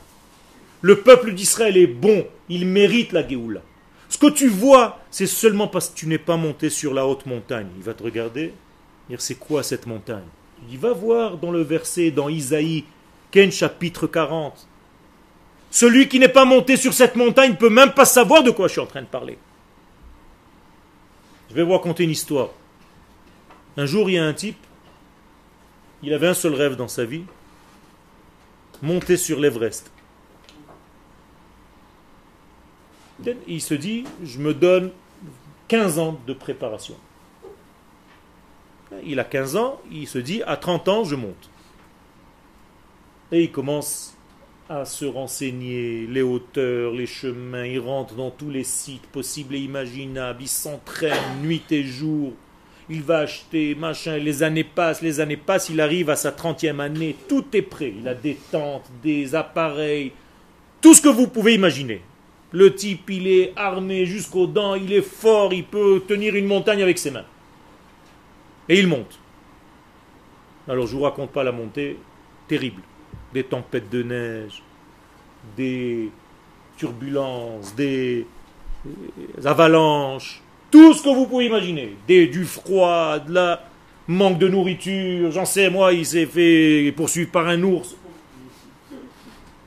Le 0.81 0.99
peuple 0.99 1.33
d'Israël 1.33 1.75
est 1.75 1.87
bon, 1.87 2.27
il 2.49 2.67
mérite 2.67 3.13
la 3.13 3.27
Géoula. 3.27 3.61
Ce 4.09 4.17
que 4.17 4.29
tu 4.29 4.47
vois, 4.47 4.99
c'est 5.09 5.27
seulement 5.27 5.67
parce 5.67 5.89
que 5.89 5.95
tu 5.95 6.07
n'es 6.07 6.17
pas 6.17 6.37
monté 6.37 6.69
sur 6.69 6.93
la 6.93 7.07
haute 7.07 7.25
montagne. 7.25 7.67
Il 7.77 7.83
va 7.83 7.93
te 7.93 8.03
regarder, 8.03 8.53
dire 9.09 9.21
c'est 9.21 9.35
quoi 9.35 9.63
cette 9.63 9.87
montagne? 9.87 10.25
Il 10.69 10.77
va 10.77 10.93
voir 10.93 11.37
dans 11.37 11.51
le 11.51 11.61
verset, 11.61 12.11
dans 12.11 12.29
Isaïe, 12.29 12.85
Ken 13.31 13.51
chapitre 13.51 14.07
40. 14.07 14.67
Celui 15.71 16.07
qui 16.07 16.19
n'est 16.19 16.29
pas 16.29 16.45
monté 16.45 16.77
sur 16.77 16.93
cette 16.93 17.15
montagne 17.15 17.51
ne 17.51 17.57
peut 17.57 17.69
même 17.69 17.91
pas 17.91 18.05
savoir 18.05 18.43
de 18.43 18.51
quoi 18.51 18.67
je 18.67 18.73
suis 18.73 18.81
en 18.81 18.85
train 18.85 19.01
de 19.01 19.07
parler. 19.07 19.37
Je 21.49 21.55
vais 21.55 21.63
vous 21.63 21.73
raconter 21.73 22.03
une 22.03 22.11
histoire. 22.11 22.49
Un 23.77 23.85
jour, 23.85 24.09
il 24.09 24.13
y 24.13 24.17
a 24.17 24.25
un 24.25 24.33
type, 24.33 24.57
il 26.01 26.13
avait 26.13 26.27
un 26.27 26.33
seul 26.33 26.53
rêve 26.53 26.75
dans 26.75 26.87
sa 26.87 27.03
vie, 27.03 27.25
monter 28.81 29.17
sur 29.17 29.39
l'Everest. 29.39 29.91
Il 33.47 33.61
se 33.61 33.73
dit, 33.73 34.03
je 34.23 34.39
me 34.39 34.53
donne 34.53 34.91
15 35.67 35.99
ans 35.99 36.19
de 36.27 36.33
préparation. 36.33 36.95
Il 39.05 39.19
a 39.19 39.23
15 39.23 39.55
ans, 39.55 39.81
il 39.91 40.07
se 40.07 40.19
dit, 40.19 40.41
à 40.43 40.57
30 40.57 40.87
ans, 40.89 41.03
je 41.03 41.15
monte. 41.15 41.49
Et 43.31 43.43
il 43.43 43.51
commence 43.51 44.15
à 44.69 44.85
se 44.85 45.05
renseigner, 45.05 46.07
les 46.07 46.21
hauteurs, 46.21 46.91
les 46.91 47.05
chemins, 47.05 47.65
il 47.65 47.79
rentre 47.79 48.15
dans 48.15 48.31
tous 48.31 48.49
les 48.49 48.63
sites 48.63 49.05
possibles 49.07 49.55
et 49.55 49.59
imaginables, 49.59 50.41
il 50.41 50.47
s'entraîne 50.47 51.41
nuit 51.41 51.63
et 51.69 51.83
jour, 51.83 52.33
il 52.89 53.01
va 53.01 53.19
acheter, 53.19 53.75
machin, 53.75 54.17
les 54.17 54.43
années 54.43 54.63
passent, 54.63 55.01
les 55.01 55.19
années 55.19 55.37
passent, 55.37 55.69
il 55.69 55.81
arrive 55.81 56.09
à 56.09 56.15
sa 56.15 56.31
30e 56.31 56.79
année, 56.79 57.15
tout 57.27 57.45
est 57.53 57.61
prêt. 57.61 57.93
Il 57.97 58.07
a 58.07 58.13
des 58.13 58.37
tentes, 58.51 58.89
des 59.03 59.35
appareils, 59.35 60.11
tout 60.81 60.93
ce 60.93 61.01
que 61.01 61.09
vous 61.09 61.27
pouvez 61.27 61.55
imaginer. 61.55 62.01
Le 62.55 62.73
type, 62.73 63.09
il 63.09 63.27
est 63.27 63.51
armé 63.57 64.05
jusqu'aux 64.05 64.47
dents, 64.47 64.75
il 64.75 64.93
est 64.93 65.01
fort, 65.01 65.51
il 65.51 65.65
peut 65.65 66.01
tenir 66.07 66.35
une 66.35 66.45
montagne 66.45 66.81
avec 66.81 66.97
ses 66.97 67.11
mains. 67.11 67.25
Et 68.69 68.79
il 68.79 68.87
monte. 68.87 69.19
Alors 70.65 70.87
je 70.87 70.93
ne 70.93 70.99
vous 70.99 71.03
raconte 71.03 71.31
pas 71.31 71.43
la 71.43 71.51
montée, 71.51 71.97
terrible. 72.47 72.81
Des 73.33 73.43
tempêtes 73.43 73.89
de 73.89 74.03
neige, 74.03 74.63
des 75.57 76.09
turbulences, 76.77 77.75
des 77.75 78.25
avalanches, 79.43 80.41
tout 80.71 80.93
ce 80.93 81.03
que 81.03 81.09
vous 81.09 81.27
pouvez 81.27 81.47
imaginer. 81.47 81.97
Des, 82.07 82.27
du 82.27 82.45
froid, 82.45 83.19
de 83.19 83.33
la 83.33 83.67
manque 84.07 84.39
de 84.39 84.47
nourriture, 84.47 85.29
j'en 85.29 85.43
sais, 85.43 85.69
moi, 85.69 85.91
il 85.91 86.05
s'est 86.05 86.25
fait 86.25 86.93
poursuivre 86.95 87.31
par 87.31 87.49
un 87.49 87.61
ours. 87.63 87.97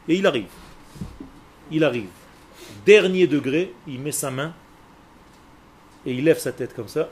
Et 0.08 0.14
il 0.14 0.26
arrive. 0.26 0.48
Il 1.70 1.84
arrive. 1.84 2.17
Dernier 2.88 3.26
degré, 3.26 3.74
il 3.86 4.00
met 4.00 4.12
sa 4.12 4.30
main 4.30 4.54
et 6.06 6.14
il 6.14 6.24
lève 6.24 6.38
sa 6.38 6.52
tête 6.52 6.74
comme 6.74 6.88
ça. 6.88 7.10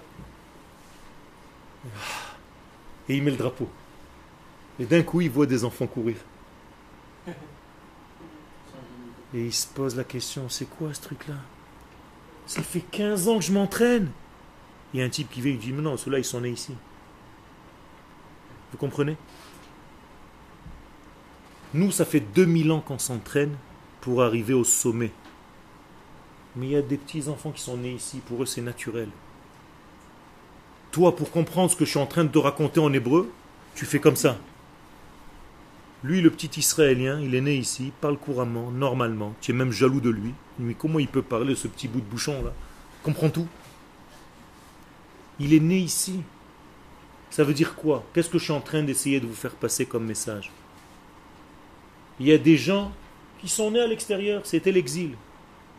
Et 3.11 3.17
il 3.19 3.23
met 3.23 3.31
le 3.31 3.37
drapeau. 3.37 3.69
Et 4.81 4.87
d'un 4.87 5.03
coup, 5.03 5.21
il 5.21 5.29
voit 5.29 5.45
des 5.45 5.65
enfants 5.65 5.87
courir. 5.87 6.17
Et 9.35 9.45
il 9.45 9.53
se 9.53 9.67
pose 9.67 9.97
la 9.97 10.05
question, 10.05 10.49
c'est 10.49 10.65
quoi 10.65 10.95
ce 10.95 11.03
truc-là? 11.03 11.35
Ça 12.47 12.63
fait 12.63 12.81
15 12.81 13.29
ans 13.29 13.39
que 13.39 13.45
je 13.45 13.53
m'entraîne. 13.53 14.11
Il 14.95 15.01
y 15.01 15.03
a 15.03 15.07
un 15.07 15.11
type 15.11 15.29
qui 15.29 15.43
vient 15.43 15.53
et 15.53 15.59
dit, 15.59 15.73
mais 15.73 15.83
non, 15.83 15.99
ceux-là, 15.99 16.17
ils 16.17 16.25
sont 16.25 16.41
nés 16.41 16.53
ici. 16.53 16.73
Vous 18.73 18.79
comprenez? 18.79 19.19
Nous, 21.75 21.91
ça 21.91 22.07
fait 22.07 22.21
2000 22.21 22.73
ans 22.73 22.81
qu'on 22.81 22.99
s'entraîne 22.99 23.55
pour 24.01 24.23
arriver 24.23 24.55
au 24.55 24.65
sommet 24.65 25.13
Mais 26.57 26.67
il 26.67 26.73
y 26.73 26.77
a 26.77 26.83
des 26.83 26.97
petits 26.97 27.29
enfants 27.29 27.51
qui 27.51 27.61
sont 27.61 27.77
nés 27.77 27.93
ici, 27.93 28.21
pour 28.27 28.43
eux 28.43 28.47
c'est 28.47 28.63
naturel. 28.63 29.09
Toi, 30.91 31.15
pour 31.15 31.31
comprendre 31.31 31.71
ce 31.71 31.77
que 31.77 31.85
je 31.85 31.91
suis 31.91 31.99
en 31.99 32.07
train 32.07 32.25
de 32.25 32.31
te 32.31 32.39
raconter 32.39 32.81
en 32.81 32.93
hébreu, 32.93 33.31
tu 33.75 33.85
fais 33.85 34.01
comme 34.01 34.17
ça. 34.17 34.39
Lui, 36.03 36.23
le 36.23 36.31
petit 36.31 36.61
Israélien, 36.61 37.21
il 37.21 37.35
est 37.35 37.41
né 37.41 37.55
ici, 37.55 37.93
parle 38.01 38.17
couramment, 38.17 38.71
normalement. 38.71 39.35
Tu 39.41 39.51
es 39.51 39.55
même 39.55 39.73
jaloux 39.73 40.01
de 40.01 40.11
lui. 40.11 40.33
Mais 40.59 40.75
comment 40.75 40.99
il 40.99 41.09
peut 41.09 41.23
parler, 41.23 41.55
ce 41.55 41.69
petit 41.69 41.89
bout 41.89 42.01
de 42.01 42.07
bouchon 42.07 42.43
là? 42.43 42.53
Comprends 43.03 43.29
tout. 43.29 43.49
Il 45.39 45.53
est 45.53 45.61
né 45.61 45.77
ici. 45.77 46.23
Ça 47.31 47.45
veut 47.45 47.55
dire 47.55 47.75
quoi? 47.75 48.05
Qu'est-ce 48.15 48.31
que 48.31 48.39
je 48.39 48.45
suis 48.45 48.53
en 48.53 48.61
train 48.61 48.83
d'essayer 48.83 49.21
de 49.21 49.27
vous 49.27 49.35
faire 49.35 49.55
passer 49.55 49.85
comme 49.85 50.07
message? 50.07 50.51
Il 52.19 52.27
y 52.27 52.33
a 52.33 52.39
des 52.39 52.57
gens 52.57 52.93
qui 53.41 53.49
sont 53.49 53.71
nés 53.71 53.81
à 53.81 53.87
l'extérieur, 53.87 54.47
c'était 54.47 54.73
l'exil. 54.73 55.17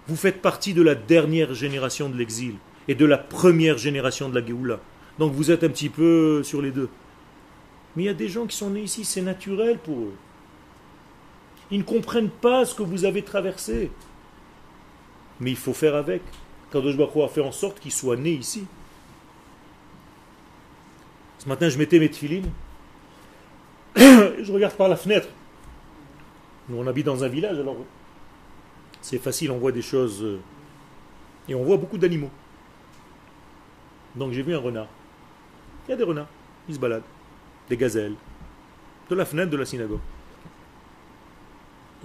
Vous 0.08 0.16
faites 0.16 0.41
partie 0.41 0.74
de 0.74 0.82
la 0.82 0.95
dernière 0.95 1.53
génération 1.53 2.10
de 2.10 2.18
l'exil 2.18 2.55
et 2.88 2.95
de 2.95 3.05
la 3.05 3.18
première 3.18 3.78
génération 3.78 4.30
de 4.30 4.39
la 4.39 4.45
Géoula. 4.45 4.80
Donc 5.20 5.34
vous 5.34 5.51
êtes 5.51 5.64
un 5.64 5.70
petit 5.70 5.89
peu 5.89 6.43
sur 6.43 6.62
les 6.62 6.72
deux. 6.72 6.89
Mais 7.95 8.03
il 8.03 8.05
y 8.05 8.10
a 8.10 8.14
des 8.14 8.30
gens 8.30 8.45
qui 8.45 8.55
sont 8.55 8.70
nés 8.70 8.84
ici, 8.84 9.03
c'est 9.03 9.22
naturel 9.22 9.80
pour 9.80 9.97
eux. 9.97 10.14
Ils 11.72 11.80
ne 11.80 11.84
comprennent 11.84 12.30
pas 12.30 12.64
ce 12.64 12.76
que 12.76 12.84
vous 12.84 13.03
avez 13.03 13.24
traversé. 13.24 13.91
Mais 15.39 15.51
il 15.51 15.58
faut 15.58 15.74
faire 15.74 15.95
avec. 15.95 16.22
Kadosh 16.72 16.95
Baruch 16.95 17.24
a 17.24 17.28
fait 17.28 17.41
en 17.41 17.51
sorte 17.51 17.80
qu'ils 17.80 17.91
soient 17.91 18.16
nés 18.16 18.32
ici. 18.32 18.66
Ce 21.39 21.47
matin, 21.47 21.70
je 21.70 21.78
mettais 21.78 21.99
mes 21.99 22.10
tefilines. 22.10 22.49
je 23.95 24.51
regarde 24.51 24.76
par 24.76 24.88
la 24.88 24.95
fenêtre. 24.95 25.28
Nous, 26.70 26.78
on 26.78 26.88
habite 26.88 27.05
dans 27.05 27.24
un 27.24 27.28
village, 27.28 27.60
alors 27.60 27.78
c'est 29.02 29.20
facile, 29.20 29.52
on 29.52 29.58
voit 29.58 29.72
des 29.72 29.82
choses. 29.82 30.24
Euh, 30.24 30.39
et 31.48 31.56
on 31.56 31.64
voit 31.64 31.78
beaucoup 31.78 31.98
d'animaux. 31.98 32.32
Donc 34.16 34.34
j'ai 34.34 34.41
vu 34.41 34.54
un 34.54 34.60
renard. 34.60 34.88
Il 35.88 35.91
y 35.91 35.93
a 35.93 35.98
des 35.98 36.04
renards, 36.04 36.28
ils 36.68 36.76
se 36.76 36.80
baladent. 36.80 37.04
Des 37.70 37.78
gazelles. 37.78 38.16
De 39.10 39.16
la 39.16 39.26
fenêtre 39.26 39.52
de 39.52 39.58
la 39.58 39.66
synagogue. 39.66 40.00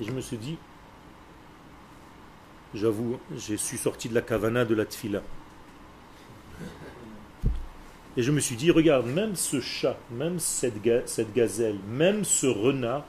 Et 0.01 0.05
je 0.05 0.13
me 0.13 0.21
suis 0.21 0.37
dit, 0.37 0.57
j'avoue, 2.75 3.19
j'ai 3.37 3.57
suis 3.57 3.79
sorti 3.79 4.09
de 4.09 4.15
la 4.15 4.23
kavana 4.23 4.65
de 4.65 4.75
la 4.75 4.85
tfila. 4.85 5.23
Et 8.17 8.23
je 8.23 8.31
me 8.31 8.41
suis 8.41 8.57
dit, 8.57 8.71
regarde, 8.71 9.07
même 9.07 9.37
ce 9.37 9.61
chat, 9.61 9.97
même 10.11 10.39
cette, 10.39 11.09
cette 11.09 11.33
gazelle, 11.33 11.79
même 11.89 12.25
ce 12.25 12.47
renard 12.47 13.05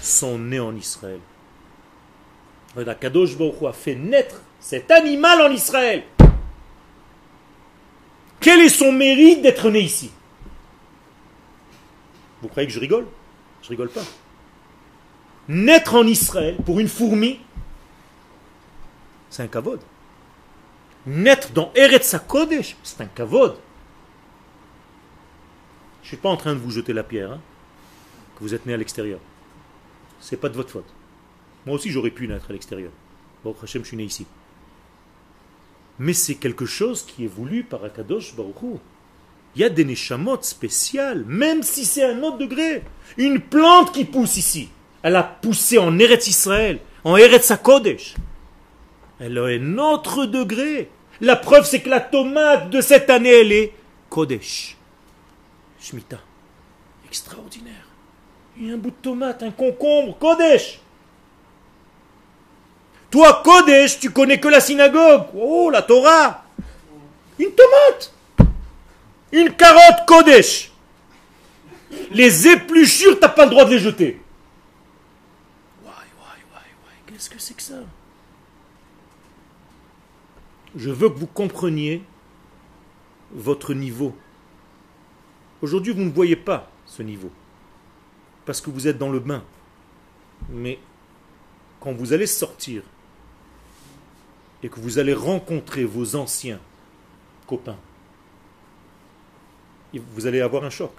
sont 0.00 0.38
nés 0.38 0.60
en 0.60 0.76
Israël. 0.76 1.20
Kadosh 2.74 3.36
Baruch 3.36 3.62
a 3.68 3.72
fait 3.72 3.94
naître 3.94 4.40
cet 4.60 4.90
animal 4.90 5.42
en 5.42 5.50
Israël. 5.50 6.04
Quel 8.40 8.60
est 8.60 8.68
son 8.68 8.92
mérite 8.92 9.42
d'être 9.42 9.70
né 9.70 9.80
ici? 9.80 10.10
Vous 12.40 12.48
croyez 12.48 12.66
que 12.66 12.74
je 12.74 12.80
rigole? 12.80 13.06
Je 13.62 13.68
rigole 13.68 13.90
pas. 13.90 14.02
Naître 15.48 15.94
en 15.94 16.06
Israël 16.06 16.56
pour 16.64 16.80
une 16.80 16.88
fourmi, 16.88 17.40
c'est 19.30 19.42
un 19.42 19.48
kavod. 19.48 19.80
Naître 21.06 21.52
dans 21.52 21.72
Eretz 21.74 22.14
HaKodesh, 22.14 22.76
c'est 22.82 23.00
un 23.00 23.06
kavod. 23.06 23.58
Je 26.02 26.06
ne 26.06 26.08
suis 26.08 26.16
pas 26.16 26.28
en 26.28 26.36
train 26.36 26.54
de 26.54 26.58
vous 26.58 26.70
jeter 26.70 26.92
la 26.92 27.04
pierre, 27.04 27.32
hein, 27.32 27.40
que 28.36 28.40
vous 28.40 28.54
êtes 28.54 28.66
né 28.66 28.74
à 28.74 28.76
l'extérieur. 28.76 29.20
Ce 30.20 30.34
n'est 30.34 30.40
pas 30.40 30.48
de 30.48 30.56
votre 30.56 30.70
faute. 30.70 30.92
Moi 31.66 31.76
aussi, 31.76 31.90
j'aurais 31.90 32.10
pu 32.10 32.26
naître 32.26 32.50
à 32.50 32.52
l'extérieur. 32.52 32.90
Bon, 33.44 33.54
Hachem, 33.62 33.82
je 33.82 33.88
suis 33.88 33.96
né 33.96 34.04
ici. 34.04 34.26
Mais 35.98 36.12
c'est 36.12 36.36
quelque 36.36 36.66
chose 36.66 37.02
qui 37.02 37.24
est 37.24 37.28
voulu 37.28 37.64
par 37.64 37.84
Akadosh 37.84 38.34
Baruchou. 38.34 38.80
Il 39.54 39.60
y 39.60 39.64
a 39.64 39.68
des 39.68 39.84
neshamot 39.84 40.42
spéciales, 40.42 41.24
même 41.26 41.62
si 41.62 41.84
c'est 41.84 42.04
un 42.04 42.22
autre 42.22 42.38
degré. 42.38 42.82
Une 43.18 43.40
plante 43.40 43.92
qui 43.92 44.04
pousse 44.04 44.36
ici, 44.36 44.70
elle 45.02 45.16
a 45.16 45.22
poussé 45.22 45.78
en 45.78 45.98
Eretz 45.98 46.26
Israël, 46.26 46.80
en 47.04 47.16
Eretz 47.16 47.50
HaKodesh. 47.50 48.14
Elle 49.20 49.38
a 49.38 49.44
un 49.44 49.78
autre 49.78 50.24
degré. 50.26 50.90
La 51.20 51.36
preuve, 51.36 51.66
c'est 51.66 51.80
que 51.80 51.90
la 51.90 52.00
tomate 52.00 52.70
de 52.70 52.80
cette 52.80 53.10
année, 53.10 53.40
elle 53.40 53.52
est 53.52 53.72
Kodesh. 54.08 54.76
Shmita. 55.80 56.18
Extraordinaire. 57.06 57.86
Il 58.58 58.72
un 58.72 58.76
bout 58.76 58.90
de 58.90 58.96
tomate, 59.02 59.42
un 59.42 59.50
concombre, 59.50 60.18
Kodesh. 60.18 60.80
Toi, 63.12 63.42
Kodesh, 63.44 64.00
tu 64.00 64.10
connais 64.10 64.40
que 64.40 64.48
la 64.48 64.60
synagogue. 64.60 65.26
Oh, 65.34 65.70
la 65.70 65.82
Torah. 65.82 66.44
Une 67.38 67.52
tomate. 67.52 68.12
Une 69.30 69.54
carotte, 69.54 70.06
Kodesh. 70.06 70.72
Les 72.10 72.48
épluchures, 72.48 73.20
t'as 73.20 73.28
pas 73.28 73.44
le 73.44 73.50
droit 73.50 73.66
de 73.66 73.70
les 73.70 73.78
jeter. 73.78 74.20
Qu'est-ce 77.06 77.30
que 77.30 77.38
c'est 77.38 77.54
que 77.54 77.62
ça? 77.62 77.76
Je 80.74 80.90
veux 80.90 81.10
que 81.10 81.18
vous 81.18 81.26
compreniez 81.26 82.02
votre 83.30 83.74
niveau 83.74 84.16
Aujourd'hui, 85.62 85.92
vous 85.92 86.02
ne 86.02 86.10
voyez 86.10 86.34
pas 86.34 86.68
ce 86.86 87.02
niveau, 87.04 87.30
parce 88.44 88.60
que 88.60 88.68
vous 88.68 88.88
êtes 88.88 88.98
dans 88.98 89.10
le 89.10 89.20
bain. 89.20 89.44
Mais 90.50 90.80
quand 91.78 91.92
vous 91.92 92.12
allez 92.12 92.26
sortir 92.26 92.82
et 94.62 94.68
que 94.68 94.80
vous 94.80 94.98
allez 94.98 95.14
rencontrer 95.14 95.84
vos 95.84 96.14
anciens 96.16 96.60
copains, 97.46 97.78
vous 99.94 100.26
allez 100.26 100.40
avoir 100.40 100.64
un 100.64 100.70
choc. 100.70 100.92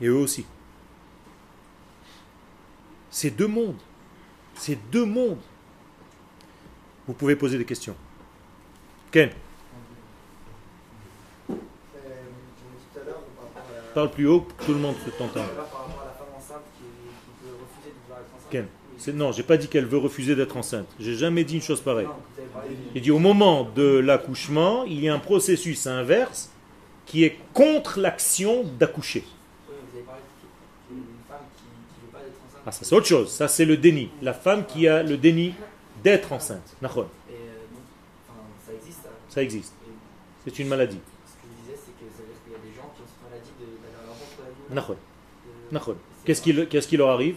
Et 0.00 0.06
eux 0.06 0.16
aussi. 0.16 0.44
C'est 3.10 3.30
deux 3.30 3.46
mondes. 3.46 3.80
C'est 4.54 4.78
deux 4.90 5.04
mondes. 5.04 5.40
Vous 7.06 7.14
pouvez 7.14 7.36
poser 7.36 7.56
des 7.56 7.64
questions. 7.64 7.96
Ken 9.10 9.30
Parle 13.94 14.10
plus 14.10 14.26
haut, 14.26 14.46
tout 14.66 14.72
le 14.74 14.78
monde 14.78 14.96
t'entend. 15.16 15.40
Ken. 15.40 15.85
Non, 19.14 19.32
j'ai 19.32 19.42
pas 19.42 19.56
dit 19.56 19.68
qu'elle 19.68 19.86
veut 19.86 19.98
refuser 19.98 20.34
d'être 20.34 20.56
enceinte. 20.56 20.86
J'ai 20.98 21.14
jamais 21.14 21.44
dit 21.44 21.56
une 21.56 21.62
chose 21.62 21.80
pareille. 21.80 22.08
J'ai 22.94 23.00
dit 23.00 23.10
au 23.10 23.18
moment 23.18 23.68
de 23.74 23.98
l'accouchement, 23.98 24.84
il 24.84 25.00
y 25.00 25.08
a 25.08 25.14
un 25.14 25.18
processus 25.18 25.86
inverse 25.86 26.50
qui 27.04 27.24
est 27.24 27.38
contre 27.52 28.00
l'action 28.00 28.64
d'accoucher. 28.78 29.24
Ah, 32.66 32.72
ça 32.72 32.84
c'est 32.84 32.94
autre 32.94 33.06
chose. 33.06 33.30
Ça 33.30 33.46
c'est 33.48 33.64
le 33.64 33.76
déni. 33.76 34.10
La 34.22 34.32
femme 34.34 34.66
qui 34.66 34.88
a 34.88 35.02
le 35.02 35.16
déni 35.16 35.54
d'être 36.02 36.32
enceinte. 36.32 36.76
Ça 39.28 39.42
existe. 39.42 39.74
C'est 40.44 40.58
une 40.58 40.68
maladie. 40.68 41.00
Qu'est-ce 46.24 46.42
qui, 46.88 46.96
leur 46.96 47.10
arrive? 47.10 47.36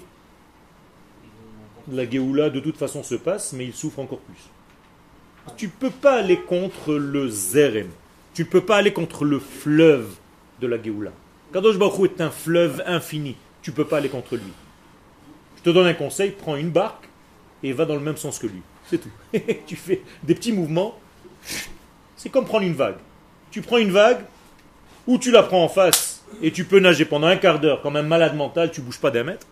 La 1.91 2.09
Géoula 2.09 2.49
de 2.49 2.59
toute 2.59 2.77
façon 2.77 3.03
se 3.03 3.15
passe, 3.15 3.53
mais 3.53 3.65
ils 3.65 3.73
souffrent 3.73 3.99
encore 3.99 4.19
plus. 4.19 4.49
Tu 5.57 5.65
ne 5.65 5.71
peux 5.71 5.89
pas 5.89 6.15
aller 6.15 6.37
contre 6.37 6.93
le 6.93 7.27
Zerem. 7.29 7.89
Tu 8.33 8.43
ne 8.43 8.47
peux 8.47 8.61
pas 8.61 8.77
aller 8.77 8.93
contre 8.93 9.25
le 9.25 9.39
fleuve 9.39 10.15
de 10.61 10.67
la 10.67 10.81
Géoula. 10.81 11.11
Kadosh 11.51 11.77
Baruch 11.77 12.11
est 12.11 12.21
un 12.21 12.29
fleuve 12.29 12.83
infini. 12.85 13.35
Tu 13.61 13.71
ne 13.71 13.75
peux 13.75 13.85
pas 13.85 13.97
aller 13.97 14.09
contre 14.09 14.35
lui. 14.35 14.53
Je 15.57 15.63
te 15.63 15.69
donne 15.71 15.87
un 15.87 15.93
conseil, 15.93 16.31
prends 16.31 16.55
une 16.55 16.69
barque 16.69 17.09
et 17.63 17.73
va 17.73 17.85
dans 17.85 17.95
le 17.95 18.01
même 18.01 18.17
sens 18.17 18.39
que 18.39 18.47
lui. 18.47 18.61
C'est 18.89 18.99
tout. 18.99 19.09
tu 19.67 19.75
fais 19.75 20.01
des 20.23 20.35
petits 20.35 20.53
mouvements. 20.53 20.97
C'est 22.15 22.29
comme 22.29 22.45
prendre 22.45 22.65
une 22.65 22.73
vague. 22.73 22.97
Tu 23.51 23.61
prends 23.61 23.77
une 23.77 23.91
vague, 23.91 24.19
ou 25.07 25.17
tu 25.17 25.31
la 25.31 25.41
prends 25.41 25.63
en 25.63 25.69
face 25.69 26.23
et 26.41 26.51
tu 26.51 26.65
peux 26.65 26.79
nager 26.79 27.03
pendant 27.03 27.27
un 27.27 27.35
quart 27.35 27.59
d'heure 27.59 27.81
comme 27.81 27.95
un 27.95 28.03
malade 28.03 28.35
mental, 28.35 28.71
tu 28.71 28.81
bouges 28.81 28.99
pas 28.99 29.09
d'un 29.09 29.23
mètre. 29.23 29.47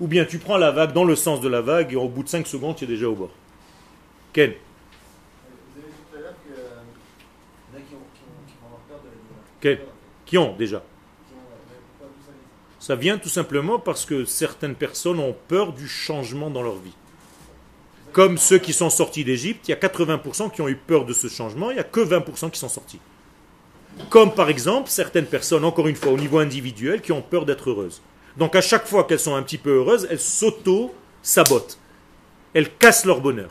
Ou 0.00 0.06
bien 0.06 0.24
tu 0.24 0.38
prends 0.38 0.56
la 0.56 0.70
vague 0.70 0.92
dans 0.92 1.04
le 1.04 1.14
sens 1.14 1.40
de 1.40 1.48
la 1.48 1.60
vague 1.60 1.92
et 1.92 1.96
au 1.96 2.08
bout 2.08 2.22
de 2.22 2.28
5 2.28 2.46
secondes, 2.46 2.76
tu 2.76 2.84
es 2.84 2.86
déjà 2.86 3.08
au 3.08 3.14
bord. 3.14 3.30
Ken 4.32 4.52
Ken 9.60 9.78
Qui 10.26 10.38
ont 10.38 10.54
déjà? 10.56 10.82
Ça 12.80 12.96
vient 12.96 13.16
tout 13.16 13.30
simplement 13.30 13.78
parce 13.78 14.04
que 14.04 14.26
certaines 14.26 14.74
personnes 14.74 15.18
ont 15.18 15.34
peur 15.48 15.72
du 15.72 15.88
changement 15.88 16.50
dans 16.50 16.62
leur 16.62 16.76
vie. 16.76 16.92
Comme 18.12 18.36
ceux 18.36 18.58
qui 18.58 18.74
sont 18.74 18.90
sortis 18.90 19.24
d'Égypte, 19.24 19.66
il 19.66 19.70
y 19.70 19.74
a 19.74 19.78
80% 19.78 20.50
qui 20.52 20.60
ont 20.60 20.68
eu 20.68 20.76
peur 20.76 21.06
de 21.06 21.12
ce 21.12 21.28
changement, 21.28 21.70
il 21.70 21.74
n'y 21.74 21.80
a 21.80 21.84
que 21.84 22.00
20% 22.00 22.50
qui 22.50 22.58
sont 22.58 22.68
sortis. 22.68 23.00
Comme 24.10 24.34
par 24.34 24.50
exemple 24.50 24.90
certaines 24.90 25.26
personnes, 25.26 25.64
encore 25.64 25.88
une 25.88 25.96
fois 25.96 26.12
au 26.12 26.18
niveau 26.18 26.38
individuel, 26.38 27.00
qui 27.00 27.12
ont 27.12 27.22
peur 27.22 27.46
d'être 27.46 27.70
heureuses. 27.70 28.02
Donc 28.36 28.56
à 28.56 28.60
chaque 28.60 28.86
fois 28.86 29.04
qu'elles 29.04 29.20
sont 29.20 29.34
un 29.34 29.42
petit 29.42 29.58
peu 29.58 29.70
heureuses, 29.70 30.06
elles 30.10 30.20
s'auto-sabotent. 30.20 31.78
Elles 32.52 32.74
cassent 32.76 33.04
leur 33.04 33.20
bonheur. 33.20 33.50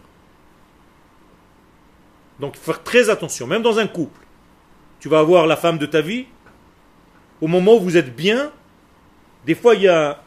Donc 2.39 2.55
il 2.55 2.59
faut 2.59 2.73
faire 2.73 2.83
très 2.83 3.09
attention, 3.09 3.47
même 3.47 3.61
dans 3.61 3.79
un 3.79 3.87
couple. 3.87 4.19
Tu 4.99 5.09
vas 5.09 5.19
avoir 5.19 5.47
la 5.47 5.55
femme 5.55 5.77
de 5.77 5.85
ta 5.85 6.01
vie, 6.01 6.25
au 7.41 7.47
moment 7.47 7.75
où 7.75 7.79
vous 7.81 7.97
êtes 7.97 8.15
bien, 8.15 8.51
des 9.45 9.55
fois 9.55 9.75
il 9.75 9.83
y 9.83 9.87
a 9.87 10.21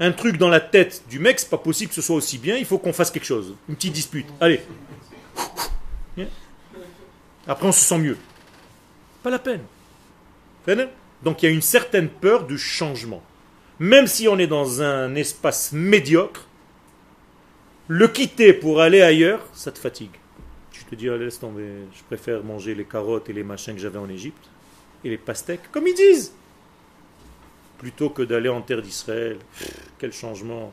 un 0.00 0.12
truc 0.12 0.36
dans 0.36 0.48
la 0.48 0.60
tête 0.60 1.04
du 1.08 1.18
mec, 1.18 1.38
c'est 1.38 1.50
pas 1.50 1.58
possible 1.58 1.90
que 1.90 1.94
ce 1.94 2.02
soit 2.02 2.16
aussi 2.16 2.38
bien, 2.38 2.56
il 2.56 2.64
faut 2.64 2.78
qu'on 2.78 2.92
fasse 2.92 3.10
quelque 3.10 3.26
chose. 3.26 3.54
Une 3.68 3.76
petite 3.76 3.92
dispute. 3.92 4.26
Allez. 4.40 4.60
Après 7.46 7.66
on 7.66 7.72
se 7.72 7.80
sent 7.80 7.98
mieux. 7.98 8.18
Pas 9.22 9.30
la 9.30 9.38
peine. 9.38 9.62
Donc 11.22 11.42
il 11.42 11.46
y 11.46 11.48
a 11.48 11.52
une 11.52 11.62
certaine 11.62 12.08
peur 12.08 12.44
du 12.44 12.58
changement. 12.58 13.22
Même 13.82 14.06
si 14.06 14.28
on 14.28 14.38
est 14.38 14.46
dans 14.46 14.80
un 14.80 15.12
espace 15.16 15.72
médiocre, 15.72 16.46
le 17.88 18.06
quitter 18.06 18.52
pour 18.52 18.80
aller 18.80 19.02
ailleurs, 19.02 19.44
ça 19.52 19.72
te 19.72 19.78
fatigue. 19.80 20.12
Tu 20.70 20.84
te 20.84 20.94
dis, 20.94 21.06
laisse 21.06 21.40
tomber, 21.40 21.66
je 21.92 22.02
préfère 22.04 22.44
manger 22.44 22.76
les 22.76 22.84
carottes 22.84 23.28
et 23.28 23.32
les 23.32 23.42
machins 23.42 23.74
que 23.74 23.80
j'avais 23.80 23.98
en 23.98 24.08
Égypte, 24.08 24.48
et 25.02 25.10
les 25.10 25.18
pastèques, 25.18 25.68
comme 25.72 25.88
ils 25.88 25.96
disent, 25.96 26.32
plutôt 27.78 28.08
que 28.10 28.22
d'aller 28.22 28.48
en 28.48 28.62
terre 28.62 28.82
d'Israël. 28.82 29.38
Quel 29.98 30.12
changement. 30.12 30.72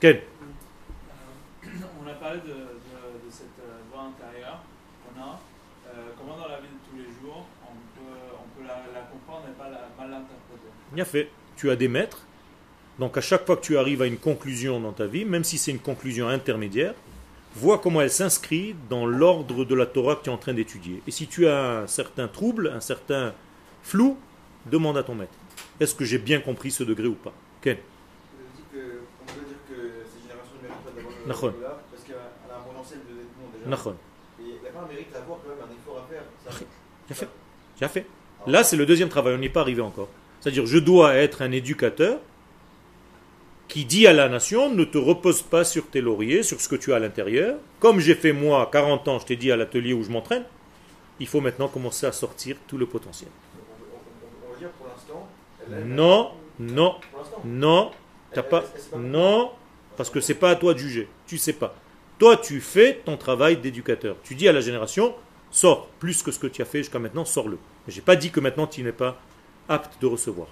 Quel 0.00 0.16
euh, 0.16 1.70
On 2.02 2.08
a 2.08 2.14
parlé 2.14 2.40
de, 2.40 3.30
cette 3.30 3.46
euh, 3.62 3.78
voie 3.92 4.10
intérieure 4.10 4.58
qu'on 5.06 5.22
a. 5.22 5.40
Euh, 5.86 6.08
comment 6.18 6.36
dans 6.36 6.48
la 6.48 6.58
vie 6.58 6.66
de 6.66 6.90
tous 6.90 6.96
les 6.96 7.14
jours, 7.22 7.46
on 7.62 7.76
peut, 7.94 8.66
la, 8.66 9.02
comprendre 9.02 9.46
et 9.48 9.56
pas 9.56 9.70
la, 9.70 9.88
mal 9.96 10.10
l'interpréter 10.10 10.74
Bien 10.94 11.04
fait. 11.04 11.28
Tu 11.56 11.70
as 11.70 11.76
des 11.76 11.88
maîtres 11.88 12.24
donc 12.98 13.16
à 13.16 13.20
chaque 13.20 13.44
fois 13.44 13.56
que 13.56 13.62
tu 13.62 13.76
arrives 13.76 14.02
à 14.02 14.06
une 14.06 14.18
conclusion 14.18 14.80
dans 14.80 14.92
ta 14.92 15.06
vie, 15.06 15.24
même 15.24 15.44
si 15.44 15.58
c'est 15.58 15.72
une 15.72 15.80
conclusion 15.80 16.28
intermédiaire, 16.28 16.94
vois 17.56 17.78
comment 17.78 18.00
elle 18.00 18.10
s'inscrit 18.10 18.76
dans 18.88 19.06
l'ordre 19.06 19.64
de 19.64 19.74
la 19.74 19.86
Torah 19.86 20.16
que 20.16 20.24
tu 20.24 20.30
es 20.30 20.32
en 20.32 20.38
train 20.38 20.54
d'étudier. 20.54 21.02
Et 21.06 21.10
si 21.10 21.26
tu 21.26 21.48
as 21.48 21.80
un 21.80 21.86
certain 21.86 22.28
trouble, 22.28 22.72
un 22.74 22.80
certain 22.80 23.32
flou, 23.82 24.16
demande 24.66 24.96
à 24.96 25.02
ton 25.02 25.14
maître. 25.14 25.34
Est-ce 25.80 25.94
que 25.94 26.04
j'ai 26.04 26.18
bien 26.18 26.40
compris 26.40 26.70
ce 26.70 26.84
degré 26.84 27.08
ou 27.08 27.14
pas? 27.14 27.32
Ken 27.60 27.76
On 27.76 28.72
peut 28.72 29.40
dire 29.40 29.56
que 29.68 29.74
ces 30.06 30.22
générations 30.22 30.54
ne 30.56 30.68
méritent 30.68 30.84
pas 30.84 30.90
d'avoir 30.92 31.12
le 31.14 31.58
parce 31.90 32.04
qu'elle 32.04 32.16
a 32.16 32.56
un 32.56 32.62
bon 32.62 32.80
enseigne 32.80 33.00
de 33.00 33.14
déjà. 33.58 33.96
Et 34.40 34.64
la 34.64 34.70
femme 34.70 34.88
mérite 34.88 35.12
d'avoir 35.12 35.38
quand 35.42 35.48
même 35.48 35.58
un 35.58 35.72
effort 35.72 35.98
à 35.98 36.08
faire. 36.08 36.22
J'ai 37.08 37.14
fait. 37.14 37.28
J'ai 37.80 37.88
fait. 37.88 38.06
Là, 38.46 38.62
c'est 38.62 38.76
le 38.76 38.86
deuxième 38.86 39.08
travail, 39.08 39.34
on 39.34 39.38
n'y 39.38 39.46
est 39.46 39.50
pas 39.50 39.62
arrivé 39.62 39.82
encore. 39.82 40.08
C'est-à-dire, 40.44 40.66
je 40.66 40.76
dois 40.76 41.14
être 41.14 41.40
un 41.40 41.52
éducateur 41.52 42.20
qui 43.66 43.86
dit 43.86 44.06
à 44.06 44.12
la 44.12 44.28
nation 44.28 44.68
ne 44.68 44.84
te 44.84 44.98
repose 44.98 45.40
pas 45.40 45.64
sur 45.64 45.86
tes 45.86 46.02
lauriers, 46.02 46.42
sur 46.42 46.60
ce 46.60 46.68
que 46.68 46.76
tu 46.76 46.92
as 46.92 46.96
à 46.96 46.98
l'intérieur. 46.98 47.56
Comme 47.80 47.98
j'ai 47.98 48.14
fait 48.14 48.34
moi 48.34 48.68
40 48.70 49.08
ans, 49.08 49.18
je 49.18 49.24
t'ai 49.24 49.36
dit 49.36 49.50
à 49.50 49.56
l'atelier 49.56 49.94
où 49.94 50.02
je 50.02 50.10
m'entraîne, 50.10 50.44
il 51.18 51.26
faut 51.26 51.40
maintenant 51.40 51.66
commencer 51.66 52.04
à 52.04 52.12
sortir 52.12 52.56
tout 52.68 52.76
le 52.76 52.84
potentiel. 52.84 53.30
Non, 55.86 56.32
non, 56.60 56.96
non, 57.42 57.90
t'as 58.34 58.42
pas, 58.42 58.64
non, 58.98 59.50
parce 59.96 60.10
que 60.10 60.20
c'est 60.20 60.34
pas 60.34 60.50
à 60.50 60.56
toi 60.56 60.74
de 60.74 60.78
juger. 60.78 61.08
Tu 61.26 61.38
sais 61.38 61.54
pas. 61.54 61.74
Toi, 62.18 62.36
tu 62.36 62.60
fais 62.60 63.00
ton 63.02 63.16
travail 63.16 63.56
d'éducateur. 63.56 64.16
Tu 64.22 64.34
dis 64.34 64.46
à 64.46 64.52
la 64.52 64.60
génération, 64.60 65.14
sors 65.50 65.86
plus 66.00 66.22
que 66.22 66.30
ce 66.30 66.38
que 66.38 66.48
tu 66.48 66.60
as 66.60 66.66
fait 66.66 66.80
jusqu'à 66.80 66.98
maintenant, 66.98 67.24
sors-le. 67.24 67.56
J'ai 67.88 68.02
pas 68.02 68.14
dit 68.14 68.30
que 68.30 68.40
maintenant 68.40 68.66
tu 68.66 68.82
n'es 68.82 68.92
pas 68.92 69.18
apte 69.68 70.00
de 70.00 70.06
recevoir. 70.06 70.48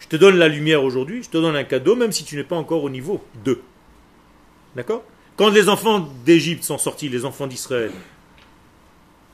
Je 0.00 0.06
te 0.06 0.16
donne 0.16 0.36
la 0.36 0.48
lumière 0.48 0.84
aujourd'hui, 0.84 1.22
je 1.22 1.30
te 1.30 1.38
donne 1.38 1.56
un 1.56 1.64
cadeau, 1.64 1.96
même 1.96 2.12
si 2.12 2.24
tu 2.24 2.36
n'es 2.36 2.44
pas 2.44 2.56
encore 2.56 2.84
au 2.84 2.90
niveau 2.90 3.22
2. 3.44 3.60
D'accord? 4.76 5.02
Quand 5.36 5.50
les 5.50 5.68
enfants 5.68 6.08
d'Égypte 6.24 6.64
sont 6.64 6.78
sortis, 6.78 7.08
les 7.08 7.24
enfants 7.24 7.46
d'Israël, 7.46 7.92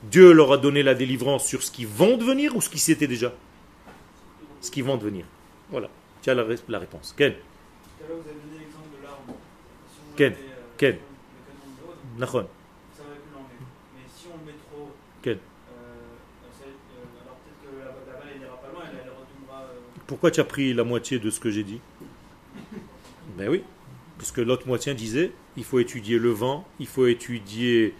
Dieu 0.03 0.31
leur 0.33 0.51
a 0.51 0.57
donné 0.57 0.83
la 0.83 0.93
délivrance 0.93 1.45
sur 1.45 1.63
ce 1.63 1.71
qu'ils 1.71 1.87
vont 1.87 2.17
devenir 2.17 2.55
ou 2.55 2.61
ce 2.61 2.69
qui 2.69 2.79
c'était 2.79 3.07
déjà? 3.07 3.33
Ce 4.61 4.69
qu'ils 4.69 4.83
vont 4.83 4.97
devenir. 4.97 5.25
Voilà. 5.69 5.89
Tu 6.21 6.29
as 6.29 6.35
la, 6.35 6.43
la 6.67 6.79
réponse. 6.79 7.13
Ken 7.17 7.33
Ken 10.15 10.33
Ken 10.77 10.97
Nachon. 12.17 12.39
Ken 12.39 12.47
Pourquoi 20.07 20.31
tu 20.31 20.39
as 20.39 20.43
pris 20.43 20.73
la 20.73 20.83
moitié 20.83 21.19
de 21.19 21.29
ce 21.29 21.39
que 21.39 21.49
j'ai 21.49 21.63
dit 21.63 21.79
Ben 23.37 23.49
oui, 23.49 23.63
puisque 24.17 24.37
l'autre 24.37 24.67
moitié 24.67 24.93
disait, 24.93 25.31
il 25.57 25.63
faut 25.63 25.79
étudier 25.79 26.19
le 26.19 26.29
vent, 26.29 26.67
il 26.79 26.87
faut 26.87 27.07
étudier 27.07 27.93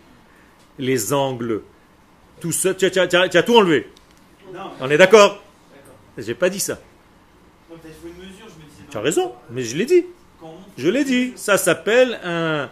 les 0.77 1.13
angles, 1.13 1.61
tout 2.39 2.51
ça. 2.51 2.73
Tu, 2.73 2.85
as, 2.85 3.43
tout 3.43 3.55
enlevé. 3.55 3.89
On 4.79 4.89
est 4.89 4.97
d'accord 4.97 5.41
J'ai 6.17 6.35
pas 6.35 6.49
dit 6.49 6.59
ça. 6.59 6.79
tu 8.89 8.97
as 8.97 9.01
raison, 9.01 9.33
mais 9.49 9.63
je 9.63 9.75
l'ai 9.75 9.85
dit. 9.85 10.05
Je 10.77 10.89
l'ai 10.89 11.03
dit. 11.03 11.33
Ça 11.35 11.57
s'appelle 11.57 12.19
un 12.23 12.69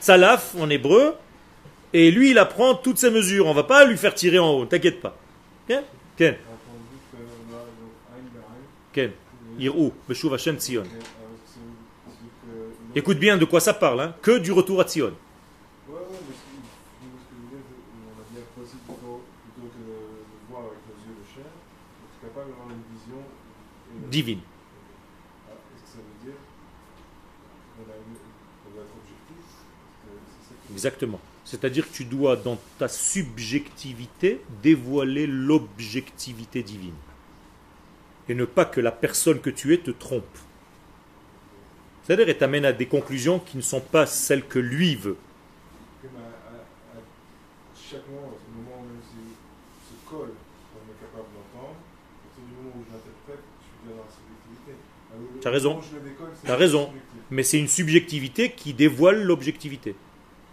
salaf 0.00 0.54
en 0.58 0.68
hébreu. 0.70 1.14
Et 1.92 2.10
lui, 2.10 2.30
il 2.30 2.38
apprend 2.38 2.74
toutes 2.74 2.98
ces 2.98 3.10
mesures. 3.10 3.46
On 3.46 3.54
va 3.54 3.62
pas 3.62 3.84
lui 3.84 3.96
faire 3.96 4.14
tirer 4.14 4.38
en 4.38 4.50
haut. 4.50 4.66
T'inquiète 4.66 5.00
pas. 5.00 5.16
Ken 8.94 9.10
Écoute 12.94 13.18
bien 13.18 13.36
de 13.36 13.44
quoi 13.44 13.60
ça 13.60 13.74
parle, 13.74 14.00
hein. 14.00 14.14
que 14.22 14.38
du 14.38 14.52
retour 14.52 14.80
à 14.80 14.84
Tzion. 14.84 15.12
Divine. 24.10 24.40
Exactement. 30.70 31.20
C'est-à-dire 31.44 31.88
que 31.88 31.94
tu 31.94 32.04
dois, 32.04 32.36
dans 32.36 32.58
ta 32.78 32.88
subjectivité, 32.88 34.40
dévoiler 34.62 35.26
l'objectivité 35.26 36.62
divine 36.62 36.94
et 38.28 38.34
ne 38.34 38.44
pas 38.44 38.64
que 38.64 38.80
la 38.80 38.92
personne 38.92 39.40
que 39.40 39.50
tu 39.50 39.74
es 39.74 39.78
te 39.78 39.90
trompe. 39.90 40.24
C'est-à-dire, 42.02 42.28
elle 42.28 42.38
t'amène 42.38 42.64
à 42.64 42.72
des 42.72 42.86
conclusions 42.86 43.38
qui 43.38 43.56
ne 43.56 43.62
sont 43.62 43.80
pas 43.80 44.06
celles 44.06 44.46
que 44.46 44.58
lui 44.58 44.94
veut. 44.94 45.16
Tu 55.40 55.48
as 55.48 55.50
raison. 55.50 55.80
Tu 56.44 56.50
as 56.50 56.56
raison. 56.56 56.92
Mais 57.30 57.42
c'est 57.42 57.58
une 57.58 57.68
subjectivité 57.68 58.50
qui 58.50 58.74
dévoile 58.74 59.22
l'objectivité. 59.22 59.94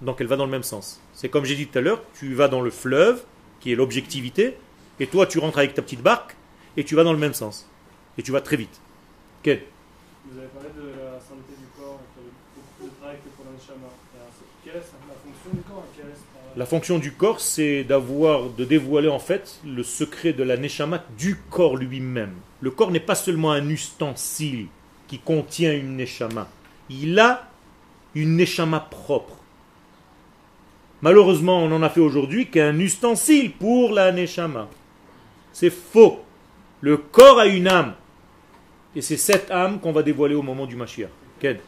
Donc 0.02 0.20
elle 0.20 0.28
va 0.28 0.36
dans 0.36 0.46
le 0.46 0.52
même 0.52 0.64
sens. 0.64 1.00
C'est 1.14 1.30
comme 1.30 1.46
j'ai 1.46 1.56
dit 1.56 1.68
tout 1.68 1.78
à 1.78 1.82
l'heure, 1.82 2.02
tu 2.18 2.34
vas 2.34 2.48
dans 2.48 2.62
le 2.62 2.72
fleuve, 2.72 3.24
qui 3.60 3.72
est 3.72 3.76
l'objectivité, 3.76 4.58
et 5.00 5.08
toi 5.08 5.28
tu 5.28 5.40
rentres 5.40 5.60
avec 5.60 5.74
ta 5.74 5.82
petite 5.82 6.02
barque, 6.02 6.36
et 6.78 6.84
tu 6.84 6.96
vas 6.96 7.04
dans 7.04 7.14
le 7.14 7.20
même 7.20 7.34
sens. 7.34 7.68
Et 8.18 8.24
tu 8.24 8.32
vas 8.32 8.42
très 8.42 8.58
vite. 8.58 8.80
Quel 9.44 9.64
Vous 10.26 10.38
avez 10.38 10.48
parlé 10.48 10.70
de 10.70 10.88
la 10.90 11.20
santé 11.20 11.54
du 11.58 11.66
corps, 11.80 12.00
beaucoup 12.56 12.92
de 12.92 13.00
travail 13.00 13.18
que 13.18 13.30
pour 13.30 13.46
Quelle 14.64 14.74
est 14.74 14.78
la 14.78 15.16
fonction 15.16 15.52
du 15.54 15.62
corps 15.62 15.86
La 16.56 16.66
fonction 16.66 17.00
du 17.00 17.12
corps, 17.14 17.40
c'est 17.40 17.84
d'avoir, 17.84 18.50
de 18.50 18.66
dévoiler 18.66 19.10
en 19.10 19.20
fait 19.20 19.60
le 19.66 19.84
secret 19.84 20.34
de 20.34 20.44
la 20.44 20.58
neshama 20.58 21.04
du 21.18 21.38
corps 21.50 21.78
lui-même. 21.78 22.34
Le 22.62 22.72
corps 22.72 22.92
n'est 22.92 23.00
pas 23.00 23.16
seulement 23.16 23.52
un 23.52 23.68
ustensile 23.70 24.68
qui 25.08 25.20
contient 25.20 25.74
une 25.74 25.98
neshama. 25.98 26.48
Il 26.90 27.20
a 27.20 27.50
une 28.16 28.36
neshama 28.36 28.80
propre. 28.80 29.38
Malheureusement, 31.02 31.64
on 31.64 31.72
en 31.72 31.82
a 31.82 31.90
fait 31.90 32.00
aujourd'hui 32.00 32.48
qu'un 32.48 32.78
ustensile 32.78 33.52
pour 33.52 33.92
la 33.92 34.12
neshama. 34.12 34.70
C'est 35.52 35.72
faux. 35.72 36.20
Le 36.82 36.98
corps 36.98 37.40
a 37.40 37.46
une 37.46 37.68
âme. 37.68 37.94
Et 38.96 39.02
c'est 39.02 39.18
cette 39.18 39.52
âme 39.52 39.80
qu'on 39.80 39.92
va 39.92 40.02
dévoiler 40.02 40.34
au 40.36 40.42
moment 40.42 40.66
du 40.66 40.76
Mashiach. 40.76 41.10
Ken. 41.40 41.60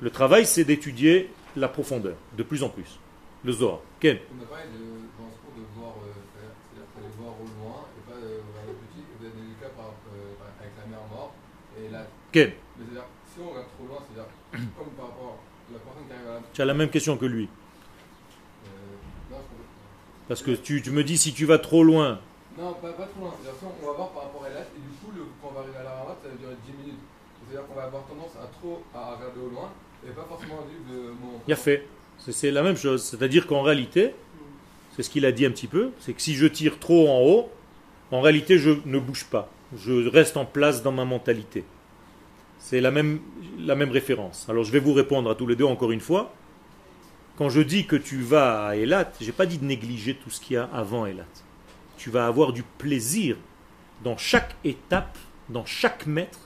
Le 0.00 0.10
travail, 0.10 0.46
c'est 0.46 0.64
d'étudier 0.64 1.30
la 1.56 1.68
profondeur, 1.68 2.16
de 2.36 2.42
plus 2.42 2.62
en 2.62 2.70
plus. 2.70 2.98
Le 3.44 3.52
Zohar. 3.52 3.80
Ken. 4.00 4.16
On 4.16 4.42
a 4.42 4.46
parlé 4.46 4.64
de, 4.64 4.78
dans 4.78 5.30
ce 5.30 5.38
cours 5.44 5.54
de 5.56 5.78
voir, 5.78 5.94
euh, 6.00 6.12
c'est-à-dire 6.72 7.12
voir 7.20 7.34
au 7.38 7.44
loin 7.44 7.84
et 7.96 8.10
pas 8.10 8.16
euh, 8.16 8.40
euh, 9.22 10.50
avec 10.60 10.72
la 10.78 10.86
mer 10.90 11.00
morte. 11.10 11.32
Et 11.78 11.92
là, 11.92 12.06
Ken. 12.32 12.50
Mais 12.78 12.84
c'est-à-dire, 12.84 13.04
si 13.32 13.40
on 13.40 13.50
regarde 13.50 13.66
trop 13.76 13.86
loin, 13.86 13.98
c'est-à-dire, 14.08 14.68
comme 14.78 14.90
par 14.96 15.06
rapport 15.08 15.38
à 15.68 15.72
la 15.72 15.78
personne 15.78 16.06
qui 16.06 16.12
arrive 16.12 16.28
à 16.28 16.32
la... 16.32 16.40
Tu 16.52 16.62
as 16.62 16.64
la 16.64 16.74
même 16.74 16.90
question 16.90 17.16
que 17.18 17.26
lui. 17.26 17.48
Non, 19.30 19.36
je 19.36 20.28
Parce 20.28 20.42
que 20.42 20.52
tu, 20.52 20.80
tu 20.80 20.90
me 20.90 21.04
dis 21.04 21.18
si 21.18 21.34
tu 21.34 21.44
vas 21.44 21.58
trop 21.58 21.84
loin, 21.84 22.20
non, 22.58 22.72
pas, 22.74 22.92
trop 22.92 23.20
loin. 23.20 23.34
On 23.82 23.86
va 23.86 23.92
voir 23.92 24.10
par 24.10 24.22
rapport 24.24 24.44
à 24.44 24.48
l'âge, 24.48 24.66
et 24.76 24.80
du 24.80 24.88
coup, 24.98 25.12
quand 25.42 25.48
on 25.50 25.54
va 25.54 25.60
arriver 25.60 25.78
à 25.78 25.84
la 25.84 25.90
ramade, 25.90 26.16
ça 26.22 26.28
va 26.28 26.34
durer 26.36 26.56
10 26.66 26.72
minutes. 26.72 27.00
C'est-à-dire 27.38 27.66
qu'on 27.68 27.74
va 27.74 27.84
avoir 27.84 28.04
tendance 28.06 28.32
à 28.42 28.46
trop 28.46 28.82
à 28.94 29.14
regarder 29.14 29.40
au 29.40 29.50
loin, 29.50 29.70
et 30.06 30.10
pas 30.10 30.26
forcément 30.28 30.64
vivre 30.68 30.84
le 30.90 31.08
moment. 31.12 31.42
Il 31.46 31.52
a 31.52 31.56
fait. 31.56 31.86
C'est 32.18 32.50
la 32.50 32.62
même 32.62 32.76
chose. 32.76 33.02
C'est-à-dire 33.04 33.46
qu'en 33.46 33.62
réalité, 33.62 34.14
c'est 34.94 35.02
ce 35.02 35.10
qu'il 35.10 35.26
a 35.26 35.32
dit 35.32 35.44
un 35.44 35.50
petit 35.50 35.66
peu, 35.66 35.90
c'est 36.00 36.14
que 36.14 36.22
si 36.22 36.34
je 36.34 36.46
tire 36.46 36.78
trop 36.78 37.08
en 37.08 37.20
haut, 37.20 37.50
en 38.10 38.20
réalité, 38.20 38.58
je 38.58 38.70
ne 38.86 38.98
bouge 38.98 39.26
pas. 39.26 39.50
Je 39.76 40.08
reste 40.08 40.36
en 40.36 40.46
place 40.46 40.82
dans 40.82 40.92
ma 40.92 41.04
mentalité. 41.04 41.64
C'est 42.58 42.80
la 42.80 42.90
même, 42.90 43.20
la 43.58 43.74
même 43.74 43.90
référence. 43.90 44.46
Alors 44.48 44.64
je 44.64 44.72
vais 44.72 44.78
vous 44.78 44.94
répondre 44.94 45.30
à 45.30 45.34
tous 45.34 45.46
les 45.46 45.56
deux 45.56 45.64
encore 45.64 45.92
une 45.92 46.00
fois. 46.00 46.32
Quand 47.36 47.50
je 47.50 47.60
dis 47.60 47.86
que 47.86 47.96
tu 47.96 48.22
vas 48.22 48.68
à 48.68 48.76
Elat, 48.76 49.12
je 49.20 49.26
n'ai 49.26 49.32
pas 49.32 49.44
dit 49.44 49.58
de 49.58 49.64
négliger 49.64 50.14
tout 50.14 50.30
ce 50.30 50.40
qu'il 50.40 50.54
y 50.54 50.56
a 50.56 50.64
avant 50.72 51.04
Elat. 51.04 51.26
Tu 51.96 52.10
vas 52.10 52.26
avoir 52.26 52.52
du 52.52 52.62
plaisir 52.62 53.36
dans 54.04 54.16
chaque 54.16 54.54
étape, 54.64 55.18
dans 55.48 55.64
chaque 55.64 56.06
mètre, 56.06 56.40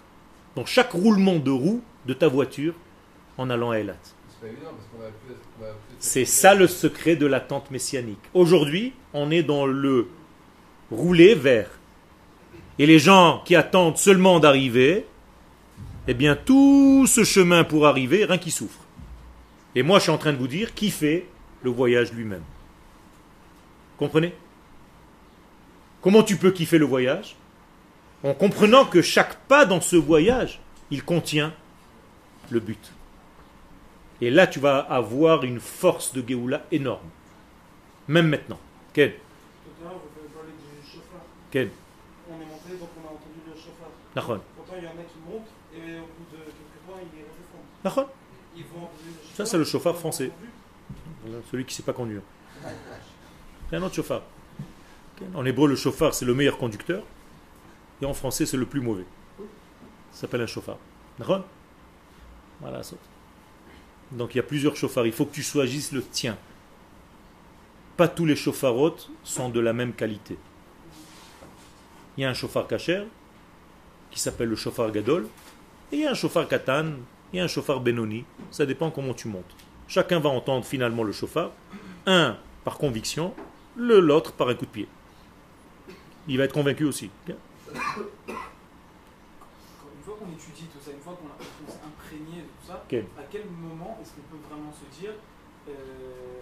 dans 0.56 0.66
chaque 0.66 0.92
roulement 0.92 1.38
de 1.38 1.50
roue 1.50 1.82
de 2.06 2.14
ta 2.14 2.28
voiture 2.28 2.74
en 3.38 3.50
allant 3.50 3.70
à 3.70 3.78
Elat. 3.78 3.96
C'est 5.98 6.24
ça 6.24 6.54
le 6.54 6.66
secret 6.66 7.16
de 7.16 7.26
l'attente 7.26 7.70
messianique. 7.70 8.20
Aujourd'hui, 8.32 8.92
on 9.12 9.30
est 9.30 9.42
dans 9.42 9.66
le 9.66 10.08
rouler 10.90 11.34
vers. 11.34 11.70
Et 12.78 12.86
les 12.86 12.98
gens 12.98 13.42
qui 13.44 13.54
attendent 13.54 13.98
seulement 13.98 14.40
d'arriver, 14.40 15.04
eh 16.08 16.14
bien 16.14 16.36
tout 16.36 17.06
ce 17.06 17.24
chemin 17.24 17.64
pour 17.64 17.86
arriver, 17.86 18.24
rien 18.24 18.38
qui 18.38 18.50
souffre. 18.50 18.80
Et 19.74 19.82
moi 19.82 19.98
je 19.98 20.04
suis 20.04 20.12
en 20.12 20.18
train 20.18 20.32
de 20.32 20.38
vous 20.38 20.48
dire 20.48 20.74
qui 20.74 20.90
fait 20.90 21.26
le 21.62 21.70
voyage 21.70 22.12
lui-même. 22.12 22.42
Comprenez? 23.98 24.32
Comment 26.02 26.22
tu 26.22 26.36
peux 26.36 26.50
kiffer 26.50 26.78
le 26.78 26.86
voyage? 26.86 27.36
En 28.22 28.34
comprenant 28.34 28.84
que 28.84 29.02
chaque 29.02 29.36
pas 29.46 29.64
dans 29.64 29.80
ce 29.80 29.96
voyage, 29.96 30.60
il 30.90 31.04
contient 31.04 31.52
le 32.50 32.60
but. 32.60 32.92
Et 34.20 34.30
là, 34.30 34.46
tu 34.46 34.60
vas 34.60 34.78
avoir 34.78 35.44
une 35.44 35.60
force 35.60 36.12
de 36.12 36.22
Géoula 36.26 36.62
énorme. 36.70 37.08
Même 38.08 38.28
maintenant. 38.28 38.58
Quel 38.92 39.14
quel 41.50 41.70
On 42.28 42.34
est 42.34 42.44
monté, 42.44 42.78
donc 42.78 42.90
on 42.96 43.08
a 43.08 43.10
entendu 43.10 43.40
le 43.44 43.54
chauffard. 43.54 43.90
Pourtant, 44.56 44.74
il 44.78 44.84
y 44.84 44.86
en 44.86 44.90
a 44.90 45.02
qui 45.02 45.18
montent 45.28 45.48
et 45.74 45.98
au 45.98 46.06
bout 46.06 46.26
de 46.30 46.36
quelques 46.36 46.86
temps, 46.86 47.00
il 47.00 47.18
est 47.18 47.24
redescend. 47.82 48.06
Ils 48.56 48.64
vont 48.64 48.88
Ça, 49.34 49.46
c'est 49.46 49.58
le 49.58 49.64
chauffard 49.64 49.96
français. 49.96 50.30
Celui 51.50 51.64
qui 51.64 51.72
ne 51.72 51.76
sait 51.76 51.82
pas 51.82 51.92
conduire. 51.92 52.22
C'est 53.68 53.76
un 53.76 53.82
autre 53.82 53.94
chauffard. 53.94 54.22
En 55.34 55.44
hébreu, 55.44 55.68
le 55.68 55.76
chauffard, 55.76 56.14
c'est 56.14 56.24
le 56.24 56.34
meilleur 56.34 56.58
conducteur. 56.58 57.02
Et 58.02 58.06
en 58.06 58.14
français, 58.14 58.46
c'est 58.46 58.56
le 58.56 58.66
plus 58.66 58.80
mauvais. 58.80 59.04
Ça 60.12 60.22
s'appelle 60.22 60.40
un 60.40 60.46
chauffard. 60.46 60.78
Voilà, 62.60 62.80
Donc 64.12 64.34
il 64.34 64.38
y 64.38 64.40
a 64.40 64.44
plusieurs 64.44 64.76
chauffards. 64.76 65.06
Il 65.06 65.12
faut 65.12 65.26
que 65.26 65.34
tu 65.34 65.42
choisisses 65.42 65.92
le 65.92 66.02
tien. 66.02 66.36
Pas 67.96 68.08
tous 68.08 68.24
les 68.24 68.36
chauffarotes 68.36 69.10
sont 69.24 69.50
de 69.50 69.60
la 69.60 69.72
même 69.72 69.92
qualité. 69.92 70.38
Il 72.16 72.22
y 72.22 72.24
a 72.24 72.30
un 72.30 72.34
chauffard 72.34 72.66
kacher 72.66 73.04
qui 74.10 74.18
s'appelle 74.18 74.48
le 74.48 74.56
chauffard 74.56 74.90
gadol, 74.90 75.28
et 75.92 75.96
il 75.96 76.02
y 76.02 76.06
a 76.06 76.10
un 76.10 76.14
chauffard 76.14 76.48
katan, 76.48 76.92
il 77.32 77.36
y 77.36 77.40
a 77.40 77.44
un 77.44 77.48
chauffard 77.48 77.80
benoni, 77.80 78.24
ça 78.50 78.66
dépend 78.66 78.90
comment 78.90 79.14
tu 79.14 79.28
montes. 79.28 79.54
Chacun 79.86 80.18
va 80.18 80.30
entendre 80.30 80.64
finalement 80.64 81.02
le 81.02 81.12
chauffard, 81.12 81.52
un 82.06 82.36
par 82.64 82.78
conviction, 82.78 83.34
l'autre 83.76 84.32
par 84.32 84.48
un 84.48 84.54
coup 84.54 84.66
de 84.66 84.70
pied. 84.70 84.88
Il 86.28 86.38
va 86.38 86.44
être 86.44 86.52
convaincu 86.52 86.84
aussi. 86.84 87.10
Une 87.28 87.34
fois 90.04 90.16
qu'on 90.18 90.32
étudie 90.32 90.66
tout 90.72 90.80
ça, 90.84 90.90
une 90.92 91.00
fois 91.00 91.16
qu'on 91.18 91.70
s'est 91.70 91.78
imprégné 91.84 92.42
de 92.42 92.46
tout 92.46 92.66
ça, 92.66 92.84
à 93.18 93.22
quel 93.30 93.44
moment 93.46 93.98
est-ce 94.02 94.12
qu'on 94.12 94.36
peut 94.36 94.42
vraiment 94.48 94.72
se 94.72 95.00
dire 95.00 95.12
euh, 95.68 95.72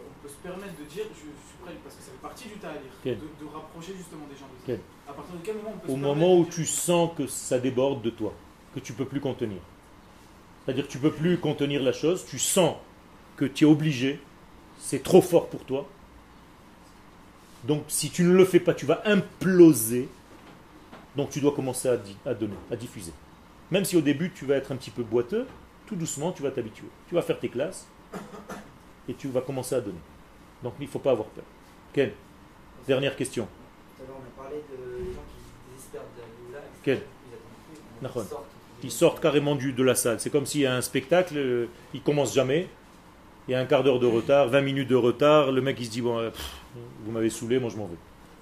on 0.09 0.22
peut 0.22 0.29
se 0.29 0.37
permettre 0.37 0.79
de 0.79 0.85
dire 0.85 1.05
je 1.11 1.18
suis 1.18 1.59
prêt, 1.62 1.74
parce 1.83 1.97
que 1.97 2.03
ça 2.03 2.12
fait 2.12 2.22
partie 2.22 2.49
du 2.49 2.55
talir, 2.59 2.81
de, 3.05 3.11
de, 3.14 3.53
rapprocher 3.53 3.93
justement 3.97 4.26
des 4.31 4.37
gens 4.37 4.47
de 4.47 4.72
ça. 4.72 4.81
À 5.09 5.12
partir 5.12 5.35
de 5.35 5.41
quel 5.43 5.57
moment 5.57 5.74
on 5.74 5.79
peut 5.79 5.93
Au 5.93 5.97
moment 5.97 6.39
où 6.39 6.47
tu 6.47 6.64
sens 6.64 7.11
que 7.16 7.26
ça 7.26 7.59
déborde 7.59 8.01
de 8.03 8.11
toi, 8.11 8.33
que 8.74 8.81
tu 8.81 8.93
ne 8.93 8.99
peux 8.99 9.07
plus 9.07 9.20
contenir. 9.20 9.59
C'est-à-dire 10.64 10.87
que 10.87 10.93
tu 10.93 10.99
ne 10.99 11.03
peux 11.03 11.12
plus 11.12 11.39
contenir 11.39 11.83
la 11.83 11.93
chose, 11.93 12.24
tu 12.26 12.39
sens 12.39 12.76
que 13.37 13.45
tu 13.45 13.64
es 13.64 13.66
obligé, 13.66 14.20
c'est 14.79 15.03
trop 15.03 15.20
fort 15.20 15.49
pour 15.49 15.64
toi. 15.64 15.89
Donc 17.69 17.85
si 17.87 18.11
tu 18.11 18.25
ne 18.25 18.33
le 18.33 18.45
fais 18.45 18.59
pas, 18.59 18.75
tu 18.75 18.87
vas 18.87 19.03
imploser. 19.05 20.09
Donc 21.14 21.31
tu 21.31 21.41
dois 21.41 21.53
commencer 21.53 21.89
à, 21.89 21.99
à 22.29 22.35
donner, 22.35 22.57
à 22.71 22.77
diffuser. 22.77 23.12
Même 23.71 23.85
si 23.85 23.97
au 23.97 24.01
début 24.01 24.33
tu 24.33 24.47
vas 24.47 24.57
être 24.57 24.73
un 24.73 24.77
petit 24.77 24.91
peu 24.91 25.05
boiteux, 25.05 25.47
tout 25.87 25.95
doucement 25.95 26.33
tu 26.33 26.43
vas 26.43 26.51
t'habituer. 26.51 26.89
Tu 27.09 27.14
vas 27.14 27.23
faire 27.23 27.39
tes 27.39 27.49
classes, 27.49 27.87
et 29.09 29.14
tu 29.14 29.29
vas 29.29 29.41
commencer 29.41 29.75
à 29.75 29.81
donner. 29.81 30.01
Donc 30.62 30.75
il 30.81 30.87
ne 30.87 30.91
faut 30.91 30.99
pas 30.99 31.12
avoir 31.12 31.29
peur. 31.29 31.45
Quelle 31.93 32.14
Dernière 32.87 33.14
question. 33.16 33.47
on 34.01 34.03
a 34.03 34.43
parlé 34.43 34.57
de 34.57 35.12
gens 35.12 35.21
qui 35.29 35.71
désespèrent 35.71 36.01
de 36.03 36.59
Quel 36.83 37.03
ils 38.85 38.93
sortent 38.93 39.21
carrément 39.21 39.57
du, 39.57 39.73
de 39.73 39.83
la 39.83 39.95
salle. 39.95 40.21
C'est 40.21 40.31
comme 40.31 40.47
s'il 40.47 40.61
y 40.61 40.66
a 40.66 40.75
un 40.77 40.81
spectacle, 40.81 41.37
euh, 41.37 41.66
il 41.95 42.01
commence 42.01 42.33
jamais. 42.33 42.69
Il 43.49 43.53
y 43.53 43.55
a 43.55 43.61
un 43.61 43.64
quart 43.64 43.82
d'heure 43.82 43.99
de 43.99 44.07
retard, 44.07 44.49
20 44.49 44.61
minutes 44.61 44.88
de 44.88 44.94
retard. 44.94 45.53
Le 45.53 45.62
mec 45.62 45.78
il 45.80 45.86
se 45.86 45.90
dit 45.90 46.03
bon, 46.03 46.18
euh, 46.18 46.30
vous 47.05 47.11
m'avez 47.11 47.30
saoulé, 47.30 47.59
moi 47.59 47.70
je 47.70 47.78
m'en 47.78 47.86
vais. 47.86 47.96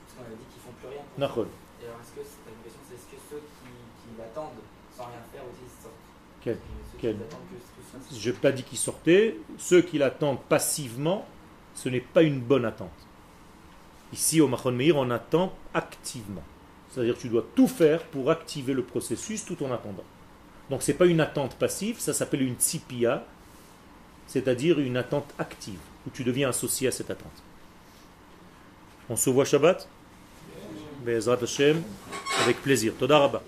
Parce 0.05 0.19
qu'on 0.19 0.33
a 0.33 0.37
dit 0.37 0.45
qu'ils 0.53 0.63
font 0.63 0.75
plus 0.81 0.89
rien. 0.89 1.03
Et 1.17 1.23
alors 1.23 2.01
est-ce 2.03 2.11
que 2.11 2.27
c'est 2.27 2.51
une 2.51 2.63
question, 2.65 2.81
c'est 2.89 2.95
est-ce 2.97 3.05
que 3.05 3.23
ceux 3.31 3.37
qui, 3.37 3.71
qui 4.03 4.19
l'attendent 4.19 4.51
sans 4.97 5.05
rien 5.05 5.23
faire 5.33 5.43
aussi 5.43 5.71
sortent 5.81 5.95
Quel 6.43 6.59
Quel 7.01 7.17
je 8.13 8.31
n'ai 8.31 8.37
pas 8.37 8.53
dit 8.53 8.63
qu'ils 8.63 8.79
sortaient. 8.79 9.37
Ceux 9.59 9.81
qui 9.81 9.99
l'attendent 9.99 10.41
passivement, 10.49 11.27
ce 11.75 11.89
n'est 11.89 12.01
pas 12.01 12.23
une 12.23 12.41
bonne 12.41 12.65
attente. 12.65 12.91
Ici, 14.13 14.41
au 14.41 14.49
Machon 14.49 14.73
Meir, 14.73 14.97
on 14.97 15.11
attend 15.11 15.53
activement. 15.73 16.43
C'est-à-dire 16.91 17.15
que 17.15 17.21
tu 17.21 17.29
dois 17.29 17.45
tout 17.55 17.69
faire 17.69 18.03
pour 18.05 18.31
activer 18.31 18.73
le 18.73 18.83
processus 18.83 19.45
tout 19.45 19.63
en 19.63 19.73
attendant. 19.73 20.05
Donc 20.71 20.83
ce 20.83 20.91
n'est 20.91 20.99
pas 20.99 21.07
une 21.07 21.21
attente 21.21 21.57
passive, 21.57 22.01
ça 22.01 22.13
s'appelle 22.13 22.43
une 22.43 22.55
tsipia, 22.55 23.25
c'est-à-dire 24.27 24.79
une 24.79 24.97
attente 24.97 25.33
active, 25.39 25.79
où 26.07 26.11
tu 26.11 26.25
deviens 26.25 26.49
associé 26.49 26.89
à 26.89 26.93
cette 26.93 27.11
attente. 27.11 27.43
On 29.09 29.17
se 29.17 29.31
voit 29.31 29.45
Shabbat? 29.45 29.89
Hashem, 31.07 31.83
avec 32.43 32.61
plaisir. 32.63 32.93
Toda 32.99 33.43